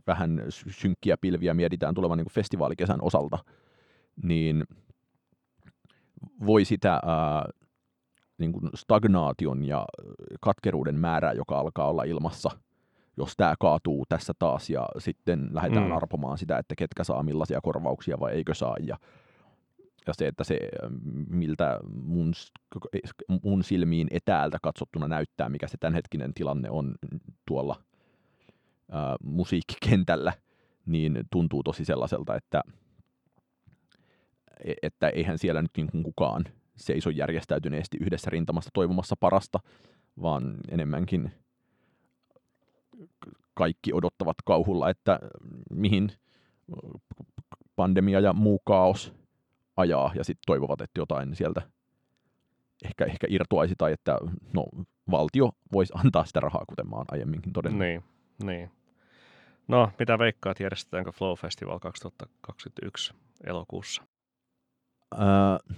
vähän 0.08 0.46
sy- 0.50 0.72
synkkiä 0.72 1.18
pilviä 1.18 1.54
mietitään 1.54 1.94
tulevan 1.96 2.18
niin 2.18 2.32
festivaalikesän 2.32 3.00
osalta, 3.02 3.38
niin 4.24 4.64
voi 6.46 6.66
sitä 6.66 6.94
ää, 6.94 7.50
niin 8.38 8.52
kuin 8.52 8.70
stagnaation 8.76 9.66
ja 9.66 9.86
katkeruuden 10.42 11.00
määrää, 11.00 11.34
joka 11.34 11.60
alkaa 11.60 11.90
olla 11.90 12.04
ilmassa, 12.04 12.50
jos 13.18 13.34
tämä 13.38 13.56
kaatuu 13.60 14.06
tässä 14.10 14.34
taas 14.40 14.70
ja 14.70 14.88
sitten 14.98 15.50
lähdetään 15.52 15.86
Mm. 15.88 15.92
arpomaan 15.96 16.38
sitä, 16.38 16.58
että 16.58 16.76
ketkä 16.78 17.04
saa 17.04 17.24
millaisia 17.24 17.60
korvauksia 17.64 18.20
vai 18.20 18.32
eikö 18.34 18.54
saa 18.54 18.76
ja, 18.80 18.98
ja 20.08 20.14
se, 20.14 20.28
että 20.28 20.44
se 20.44 20.60
miltä 21.30 21.80
mun, 21.94 22.34
s- 22.34 22.52
mun 23.44 23.64
silmiin 23.64 24.08
etäältä 24.12 24.58
katsottuna 24.62 25.08
näyttää, 25.08 25.50
mikä 25.50 25.68
se 25.68 25.78
tämänhetkinen 25.78 26.34
tilanne 26.34 26.70
on 26.70 26.96
tuolla 27.48 27.76
ää, 28.92 29.16
musiikkikentällä, 29.24 30.34
niin 30.86 31.20
tuntuu 31.32 31.64
tosi 31.64 31.86
sellaiselta, 31.86 32.36
että, 32.36 32.62
e- 34.66 34.74
että 34.82 35.10
eihän 35.10 35.38
siellä 35.38 35.62
nyt 35.62 35.72
niin 35.78 35.92
kuin 35.92 36.04
kukaan 36.04 36.44
seiso 36.78 37.10
järjestäytyneesti 37.10 37.98
yhdessä 38.02 38.30
rintamassa 38.30 38.70
toivomassa 38.74 39.16
parasta, 39.20 39.60
vaan 40.22 40.58
enemmänkin 40.70 41.32
kaikki 43.54 43.94
odottavat 43.94 44.38
kauhulla, 44.46 44.90
että 44.90 45.20
mihin 45.72 46.12
pandemia 47.76 48.20
ja 48.20 48.34
muu 48.34 48.60
kaos 48.66 49.14
ajaa 49.78 50.12
ja 50.16 50.24
sitten 50.24 50.44
toivovat, 50.46 50.82
että 50.82 51.00
jotain 51.00 51.36
sieltä 51.36 51.62
ehkä, 52.86 53.06
ehkä 53.06 53.28
irtoaisi 53.30 53.76
tai 53.78 53.92
että 53.92 54.18
no, 54.54 54.66
valtio 55.12 55.52
voisi 55.74 55.94
antaa 55.96 56.26
sitä 56.26 56.40
rahaa, 56.40 56.66
kuten 56.68 56.90
mä 56.90 56.96
oon 56.96 57.06
aiemminkin 57.12 57.54
todennut. 57.54 57.80
Niin, 57.80 58.04
niin. 58.44 58.72
No, 59.68 59.92
mitä 60.00 60.20
veikkaat, 60.20 60.60
järjestetäänkö 60.60 61.12
Flow 61.12 61.34
Festival 61.38 61.80
2021 61.80 63.14
elokuussa? 63.44 64.04
Öö, 65.14 65.76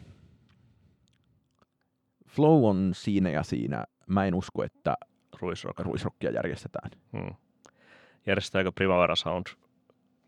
flow 2.40 2.66
on 2.66 2.92
siinä 2.94 3.30
ja 3.30 3.44
siinä. 3.44 3.86
Mä 4.08 4.26
en 4.26 4.36
usko, 4.36 4.64
että 4.64 4.96
Ruisrock. 5.42 5.80
ruisrokkia 5.80 6.32
järjestetään. 6.32 6.92
Hmm. 7.18 7.36
Järjestetäänkö 8.26 8.72
Primavera 8.72 9.16
Sound 9.16 9.48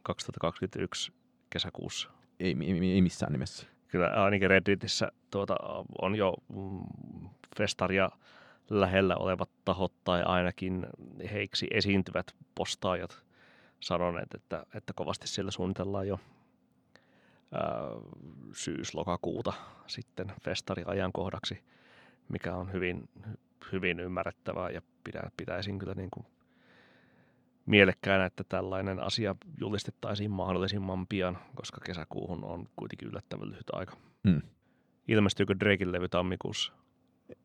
2021 0.03 1.13
kesäkuussa? 1.49 2.09
Ei, 2.39 2.55
ei, 2.61 2.91
ei 2.93 3.01
missään 3.01 3.31
nimessä. 3.31 3.67
Kyllä 3.87 4.07
ainakin 4.07 4.49
Redditissä 4.49 5.11
tuota, 5.31 5.55
on 6.01 6.15
jo 6.15 6.33
mm, 6.53 7.29
festaria 7.57 8.09
lähellä 8.69 9.15
olevat 9.15 9.49
tahot 9.65 9.93
tai 10.03 10.23
ainakin 10.23 10.87
heiksi 11.31 11.67
esiintyvät 11.71 12.35
postaajat 12.55 13.23
sanoneet, 13.79 14.33
että, 14.33 14.65
että 14.75 14.93
kovasti 14.95 15.27
siellä 15.27 15.51
suunnitellaan 15.51 16.07
jo 16.07 16.19
syys-lokakuuta 18.53 19.53
sitten 19.87 20.33
festariajankohdaksi, 20.41 21.63
mikä 22.31 22.55
on 22.55 22.73
hyvin, 22.73 23.09
hyvin 23.71 23.99
ymmärrettävää 23.99 24.69
ja 24.69 24.81
pidän, 25.03 25.31
pitäisin 25.37 25.79
kyllä 25.79 25.93
niin 25.93 26.09
kuin 26.11 26.25
mielekkäänä, 27.65 28.25
että 28.25 28.43
tällainen 28.49 28.99
asia 28.99 29.35
julistettaisiin 29.59 30.31
mahdollisimman 30.31 31.07
pian, 31.07 31.37
koska 31.55 31.81
kesäkuuhun 31.85 32.43
on 32.43 32.69
kuitenkin 32.75 33.07
yllättävän 33.07 33.49
lyhyt 33.49 33.69
aika. 33.73 33.97
Mm. 34.23 34.41
Ilmestyykö 35.07 35.55
Drakein 35.59 35.91
levy 35.91 36.09
tammikuussa? 36.09 36.73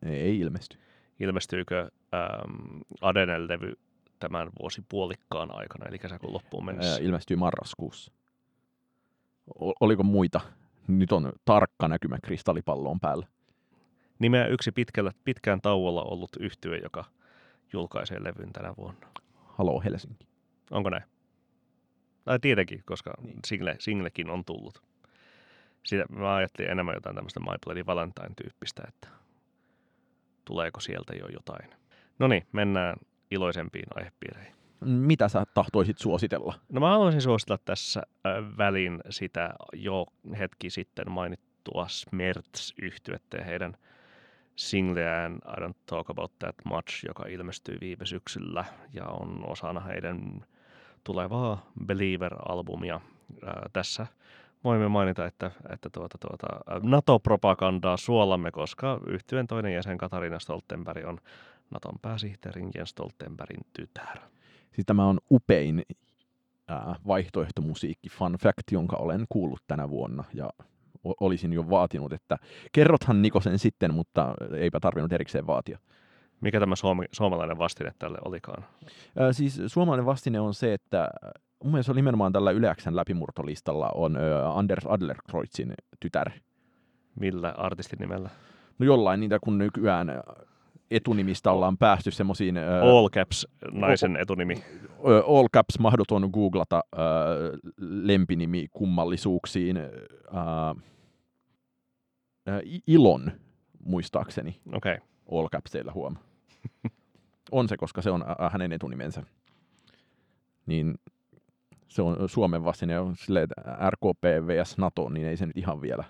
Ei 0.05 0.39
ilmesty. 0.39 0.77
Ilmestyykö 1.19 1.91
ähm, 2.13 2.81
Adenen 3.01 3.47
levy 3.47 3.73
tämän 4.19 4.49
vuosi 4.59 4.83
puolikkaan 4.89 5.55
aikana, 5.55 5.85
eli 5.85 5.99
kesäkuun 5.99 6.33
loppuun 6.33 6.65
mennessä? 6.65 6.91
Ää, 6.91 6.99
ilmestyy 6.99 7.37
marraskuussa. 7.37 8.11
O- 9.61 9.73
oliko 9.79 10.03
muita? 10.03 10.41
Nyt 10.87 11.11
on 11.11 11.33
tarkka 11.45 11.87
näkymä 11.87 12.17
kristallipalloon 12.23 12.99
päällä. 12.99 13.27
Nimeä 14.19 14.47
yksi 14.47 14.71
pitkällä, 14.71 15.11
pitkään 15.23 15.61
tauolla 15.61 16.03
ollut 16.03 16.29
yhtye, 16.39 16.77
joka 16.77 17.05
julkaisee 17.73 18.23
levyn 18.23 18.53
tänä 18.53 18.73
vuonna. 18.77 19.07
Halo 19.35 19.81
Helsinki. 19.81 20.27
Onko 20.71 20.89
näin? 20.89 21.03
Tai 22.25 22.39
tietenkin, 22.39 22.83
koska 22.85 23.13
Niin. 23.21 23.39
single, 23.45 23.75
singlekin 23.79 24.29
on 24.29 24.45
tullut. 24.45 24.81
Sitä, 25.85 26.05
mä 26.09 26.35
ajattelin 26.35 26.71
enemmän 26.71 26.95
jotain 26.95 27.15
tämmöistä 27.15 27.39
My 27.39 27.57
Bloody 27.65 27.85
Valentine-tyyppistä, 27.85 28.83
että 28.87 29.07
tuleeko 30.45 30.79
sieltä 30.79 31.13
jo 31.15 31.27
jotain. 31.27 31.69
No 32.19 32.27
niin, 32.27 32.47
mennään 32.51 32.95
iloisempiin 33.31 33.85
aihepiireihin. 33.95 34.53
Mitä 34.85 35.27
sä 35.27 35.43
tahtoisit 35.53 35.97
suositella? 35.97 36.55
No 36.69 36.79
mä 36.79 36.89
haluaisin 36.89 37.21
suositella 37.21 37.59
tässä 37.65 38.01
äh, 38.07 38.57
välin 38.57 38.99
sitä 39.09 39.53
jo 39.73 40.05
hetki 40.39 40.69
sitten 40.69 41.11
mainittua 41.11 41.87
Smerts-yhtyettä 41.87 43.37
ja 43.37 43.43
heidän 43.43 43.77
singleään 44.57 45.33
I 45.33 45.61
Don't 45.61 45.77
Talk 45.85 46.09
About 46.09 46.39
That 46.39 46.55
Much, 46.63 47.05
joka 47.07 47.25
ilmestyi 47.27 47.77
viime 47.81 48.05
syksyllä 48.05 48.65
ja 48.93 49.05
on 49.05 49.43
osana 49.47 49.79
heidän 49.79 50.45
tulevaa 51.03 51.71
Believer-albumia. 51.85 52.95
Äh, 52.95 53.53
tässä 53.73 54.07
voimme 54.63 54.87
mainita, 54.87 55.25
että, 55.25 55.51
että 55.69 55.89
tuota, 55.89 56.17
tuota, 56.17 56.47
NATO-propagandaa 56.83 57.97
suolamme, 57.97 58.51
koska 58.51 58.99
yhtyeen 59.07 59.47
toinen 59.47 59.73
jäsen 59.73 59.97
Katarina 59.97 60.39
Stoltenberg 60.39 61.05
on 61.05 61.17
Naton 61.71 61.99
pääsihteerin 62.01 62.69
Jens 62.75 62.89
Stoltenbergin 62.89 63.65
tytär. 63.73 64.17
Siis 64.71 64.85
tämä 64.85 65.05
on 65.05 65.19
upein 65.31 65.83
ää, 66.67 66.95
vaihtoehtomusiikki 67.07 68.09
fun 68.09 68.35
fact, 68.41 68.71
jonka 68.71 68.97
olen 68.97 69.25
kuullut 69.29 69.63
tänä 69.67 69.89
vuonna. 69.89 70.23
Ja 70.33 70.49
olisin 71.03 71.53
jo 71.53 71.69
vaatinut, 71.69 72.13
että 72.13 72.37
kerrothan 72.71 73.21
Nikosen 73.21 73.59
sitten, 73.59 73.93
mutta 73.93 74.33
eipä 74.57 74.79
tarvinnut 74.79 75.13
erikseen 75.13 75.47
vaatia. 75.47 75.79
Mikä 76.41 76.59
tämä 76.59 76.75
suomi, 76.75 77.05
suomalainen 77.11 77.57
vastine 77.57 77.91
tälle 77.99 78.17
olikaan? 78.25 78.65
Ää, 79.19 79.33
siis 79.33 79.61
suomalainen 79.67 80.05
vastine 80.05 80.39
on 80.39 80.53
se, 80.53 80.73
että 80.73 81.09
mun 81.63 81.71
mielestä 81.71 81.93
nimenomaan 81.93 82.33
tällä 82.33 82.51
Yleäksän 82.51 82.95
läpimurtolistalla 82.95 83.89
on 83.95 84.17
ää, 84.17 84.51
Anders 84.51 84.85
Adlerkreutzin 84.85 85.73
tytär. 85.99 86.31
Millä 87.19 87.53
artistin 87.57 87.99
nimellä? 87.99 88.29
No 88.79 88.85
jollain 88.85 89.19
niitä, 89.19 89.39
kun 89.43 89.57
nykyään 89.57 90.09
ää, 90.09 90.23
etunimistä 90.91 91.51
ollaan 91.51 91.77
päästy 91.77 92.11
semmoisiin 92.11 92.57
All 92.57 93.09
Caps 93.09 93.47
naisen 93.71 94.15
etunimi. 94.15 94.63
all 95.27 95.47
caps 95.53 95.79
mahdoton 95.79 96.29
googlata 96.33 96.81
lempinimi 97.79 98.67
kummallisuuksiin. 98.71 99.77
Ilon, 102.87 103.31
muistaakseni, 103.85 104.59
Okei. 104.73 104.93
Okay. 104.95 105.07
all 105.39 105.47
capsilla 105.49 105.91
huom. 105.93 106.15
On 107.51 107.67
se, 107.67 107.77
koska 107.77 108.01
se 108.01 108.11
on 108.11 108.25
hänen 108.51 108.71
etunimensä. 108.71 109.23
Niin 110.65 110.95
se 111.87 112.01
on 112.01 112.29
Suomen 112.29 112.63
vastine 112.63 112.95
sille, 113.15 113.41
että 113.41 113.61
RKP 113.89 114.23
vs 114.47 114.77
NATO, 114.77 115.09
niin 115.09 115.27
ei 115.27 115.37
se 115.37 115.45
nyt 115.45 115.57
ihan 115.57 115.81
vielä 115.81 116.03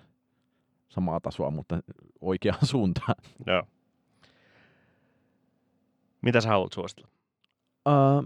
samaa 0.88 1.20
tasoa, 1.20 1.50
mutta 1.50 1.80
oikeaan 2.20 2.66
suuntaan. 2.72 3.14
Joo. 3.46 3.62
Mitä 6.22 6.40
sä 6.40 6.48
haluat 6.48 6.72
suositella? 6.72 7.08
Uh, 7.88 8.24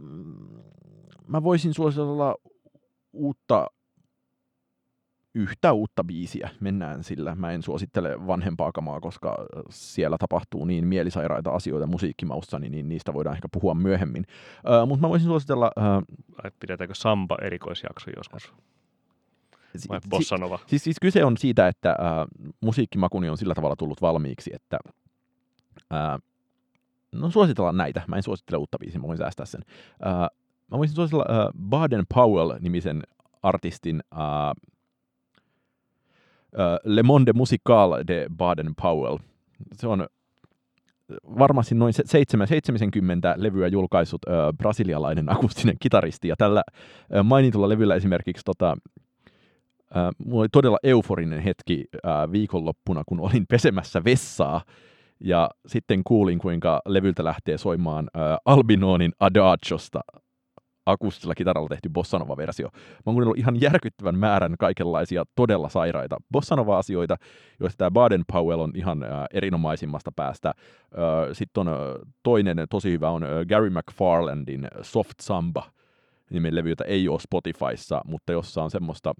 mä 1.26 1.42
voisin 1.42 1.74
suositella 1.74 2.34
uutta, 3.12 3.66
yhtä 5.34 5.72
uutta 5.72 6.04
biisiä. 6.04 6.50
Mennään 6.60 7.04
sillä. 7.04 7.34
Mä 7.34 7.50
en 7.50 7.62
suosittele 7.62 8.26
vanhempaa 8.26 8.72
kamaa, 8.72 9.00
koska 9.00 9.36
siellä 9.70 10.18
tapahtuu 10.18 10.64
niin 10.64 10.86
mielisairaita 10.86 11.50
asioita 11.50 11.86
musiikkimaussani, 11.86 12.68
niin 12.68 12.88
niistä 12.88 13.14
voidaan 13.14 13.36
ehkä 13.36 13.48
puhua 13.52 13.74
myöhemmin. 13.74 14.26
Uh, 14.82 14.88
Mutta 14.88 15.00
mä 15.00 15.08
voisin 15.08 15.28
suositella... 15.28 15.70
Vai 16.44 16.50
pidetäänkö 16.60 16.94
Samba 16.94 17.36
erikoisjakso 17.42 18.10
joskus? 18.16 18.52
Vai 19.88 20.00
si- 20.00 20.08
Bossanova? 20.08 20.58
Siis, 20.66 20.84
siis 20.84 20.96
kyse 21.00 21.24
on 21.24 21.36
siitä, 21.36 21.68
että 21.68 21.90
äh, 21.90 21.96
musiikkimakuni 22.60 23.28
on 23.28 23.38
sillä 23.38 23.54
tavalla 23.54 23.76
tullut 23.76 24.02
valmiiksi, 24.02 24.50
että 24.54 24.78
äh, 25.92 26.18
no 27.12 27.30
suositellaan 27.30 27.76
näitä. 27.76 28.02
Mä 28.08 28.16
en 28.16 28.22
suosittele 28.22 28.58
uutta 28.58 28.78
biisiä, 28.78 29.00
mä 29.00 29.06
voin 29.06 29.18
säästää 29.18 29.46
sen. 29.46 29.60
Äh, 30.06 30.12
mä 30.70 30.78
voisin 30.78 30.96
suositella 30.96 31.24
äh, 31.30 31.46
Baden 31.68 32.04
Powell-nimisen 32.14 33.02
artistin 33.42 34.02
äh, 34.14 34.20
äh, 34.20 34.52
Le 36.84 37.02
Monde 37.02 37.32
Musical 37.32 37.92
de 38.08 38.26
Baden 38.36 38.74
Powell. 38.82 39.18
Se 39.74 39.86
on 39.88 40.06
varmasti 41.38 41.74
noin 41.74 41.92
se- 41.92 42.02
seitsemän- 42.06 42.46
70 42.48 43.34
levyä 43.36 43.68
julkaissut 43.68 44.22
äh, 44.28 44.34
brasilialainen 44.58 45.32
akustinen 45.32 45.76
kitaristi, 45.80 46.28
ja 46.28 46.34
tällä 46.38 46.62
äh, 47.16 47.24
mainitulla 47.24 47.68
levyllä 47.68 47.94
esimerkiksi 47.94 48.42
tota, 48.44 48.76
Äh, 49.96 50.10
mulla 50.24 50.40
oli 50.42 50.48
todella 50.52 50.78
euforinen 50.82 51.40
hetki 51.40 51.84
äh, 51.94 52.32
viikonloppuna, 52.32 53.02
kun 53.06 53.20
olin 53.20 53.46
pesemässä 53.46 54.04
vessaa, 54.04 54.60
ja 55.24 55.50
sitten 55.66 56.04
kuulin, 56.04 56.38
kuinka 56.38 56.82
levyltä 56.86 57.24
lähtee 57.24 57.58
soimaan 57.58 58.10
äh, 58.16 58.22
Albinonin 58.44 59.12
Adagiosta 59.20 60.00
akustisella 60.86 61.34
kitaralla 61.34 61.68
tehty 61.68 61.88
bossanova-versio. 61.88 62.68
Mä 62.72 62.78
oon 63.06 63.14
kuunnellut 63.14 63.38
ihan 63.38 63.60
järkyttävän 63.60 64.18
määrän 64.18 64.54
kaikenlaisia 64.58 65.24
todella 65.34 65.68
sairaita 65.68 66.16
bossanova-asioita, 66.32 67.16
joista 67.60 67.78
tämä 67.78 67.90
Baden 67.90 68.24
Powell 68.32 68.60
on 68.60 68.72
ihan 68.74 69.02
äh, 69.02 69.08
erinomaisimmasta 69.32 70.12
päästä. 70.16 70.48
Äh, 70.48 70.54
sitten 71.32 71.60
on 71.60 71.68
äh, 71.68 71.74
toinen 72.22 72.66
tosi 72.70 72.90
hyvä 72.90 73.10
on 73.10 73.24
äh, 73.24 73.30
Gary 73.48 73.70
McFarlandin 73.70 74.68
Soft 74.82 75.20
Samba, 75.20 75.70
nimen 76.30 76.54
levy, 76.54 76.68
jota 76.68 76.84
ei 76.84 77.08
ole 77.08 77.20
Spotifyssa, 77.20 78.00
mutta 78.06 78.32
jossa 78.32 78.62
on 78.62 78.70
semmoista 78.70 79.14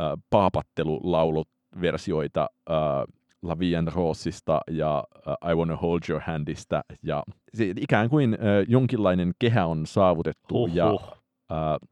äh, 0.00 0.12
paapattelulauluversioita 0.30 2.48
äh, 2.70 2.76
La 3.42 3.58
Vie 3.58 3.78
en 3.78 3.92
Rosista 3.92 4.60
ja 4.70 5.04
äh, 5.28 5.50
I 5.50 5.54
Wanna 5.54 5.76
Hold 5.76 6.00
Your 6.08 6.22
Handista. 6.26 6.82
Ja 7.02 7.22
se, 7.54 7.74
ikään 7.76 8.10
kuin 8.10 8.34
äh, 8.34 8.38
jonkinlainen 8.68 9.32
kehä 9.38 9.66
on 9.66 9.86
saavutettu 9.86 10.66
ja, 10.72 10.90
Huhhuh. 10.90 11.08
äh, 11.52 11.88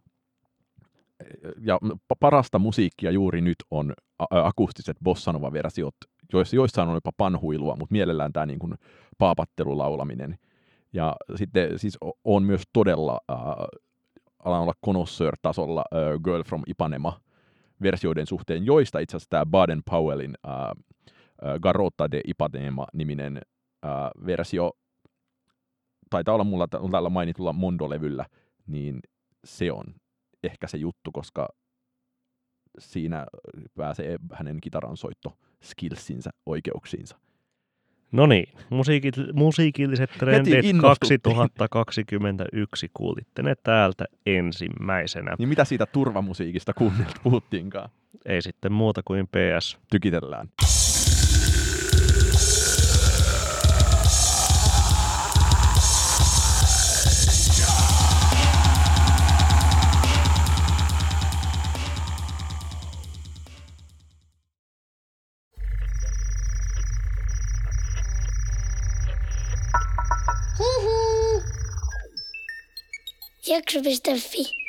ja 1.61 1.79
pa- 1.85 2.17
parasta 2.21 2.59
musiikkia 2.59 3.11
juuri 3.11 3.41
nyt 3.41 3.57
on 3.71 3.93
akustiset 4.31 4.97
bossanova-versiot, 5.05 5.95
joissa 6.33 6.57
joissain 6.57 6.89
on 6.89 6.95
jopa 6.95 7.11
panhuilua, 7.17 7.77
mutta 7.79 7.93
mielellään 7.93 8.33
tämä 8.33 8.47
niin 8.47 8.59
kuin 8.59 8.75
paapattelulaulaminen. 9.19 10.39
Ja 10.93 11.17
sitten 11.35 11.79
siis 11.79 11.99
on 12.25 12.43
myös 12.43 12.63
todella, 12.73 13.21
äh, 13.31 13.39
alan 14.45 14.61
olla 14.63 14.75
connoisseur-tasolla 14.85 15.85
äh, 15.95 16.23
Girl 16.25 16.43
from 16.43 16.63
Ipanema 16.67 17.21
versioiden 17.83 18.27
suhteen, 18.27 18.67
joista 18.67 18.99
itse 18.99 19.17
asiassa 19.17 19.31
tämä 19.31 19.47
Baden 19.47 19.83
Powellin 19.91 20.35
äh, 20.49 20.55
Garota 21.63 22.11
de 22.11 22.21
Ipanema-niminen 22.25 23.37
äh, 23.85 23.91
versio 24.27 24.73
taitaa 26.11 26.35
olla 26.35 26.45
mulla 26.45 26.69
tä- 26.69 26.81
tällä 26.93 27.09
mainitulla 27.09 27.53
Mondo-levyllä, 27.53 28.27
niin 28.67 29.01
se 29.45 29.73
on 29.73 29.85
ehkä 30.43 30.67
se 30.67 30.79
juttu, 30.79 31.13
koska 31.13 31.49
siinä 32.79 33.27
pääsee 33.77 34.19
hänen 34.33 34.61
kitaransoitto 34.61 35.39
skillsinsä 35.65 36.31
oikeuksiinsa. 36.47 37.19
No 38.13 38.27
niin, 38.27 38.49
musiikit, 38.71 39.15
musiikilliset 39.33 40.11
trendit 40.19 40.65
innostuttiin. 40.65 41.21
2021 41.37 42.91
kuulitte 42.95 43.43
ne 43.43 43.55
täältä 43.63 44.05
ensimmäisenä. 44.27 45.35
Niin 45.39 45.49
mitä 45.49 45.65
siitä 45.65 45.87
turvamusiikista 45.87 46.73
kuunnelta 46.75 47.21
puhuttiinkaan? 47.23 47.91
Ei 48.27 48.43
sitten 48.43 48.73
muuta 48.73 49.03
kuin 49.05 49.27
PS. 49.27 49.79
Tykitellään. 49.91 50.49
que 73.63 73.73
je 73.73 73.79
vais 73.79 73.97
te. 73.97 74.66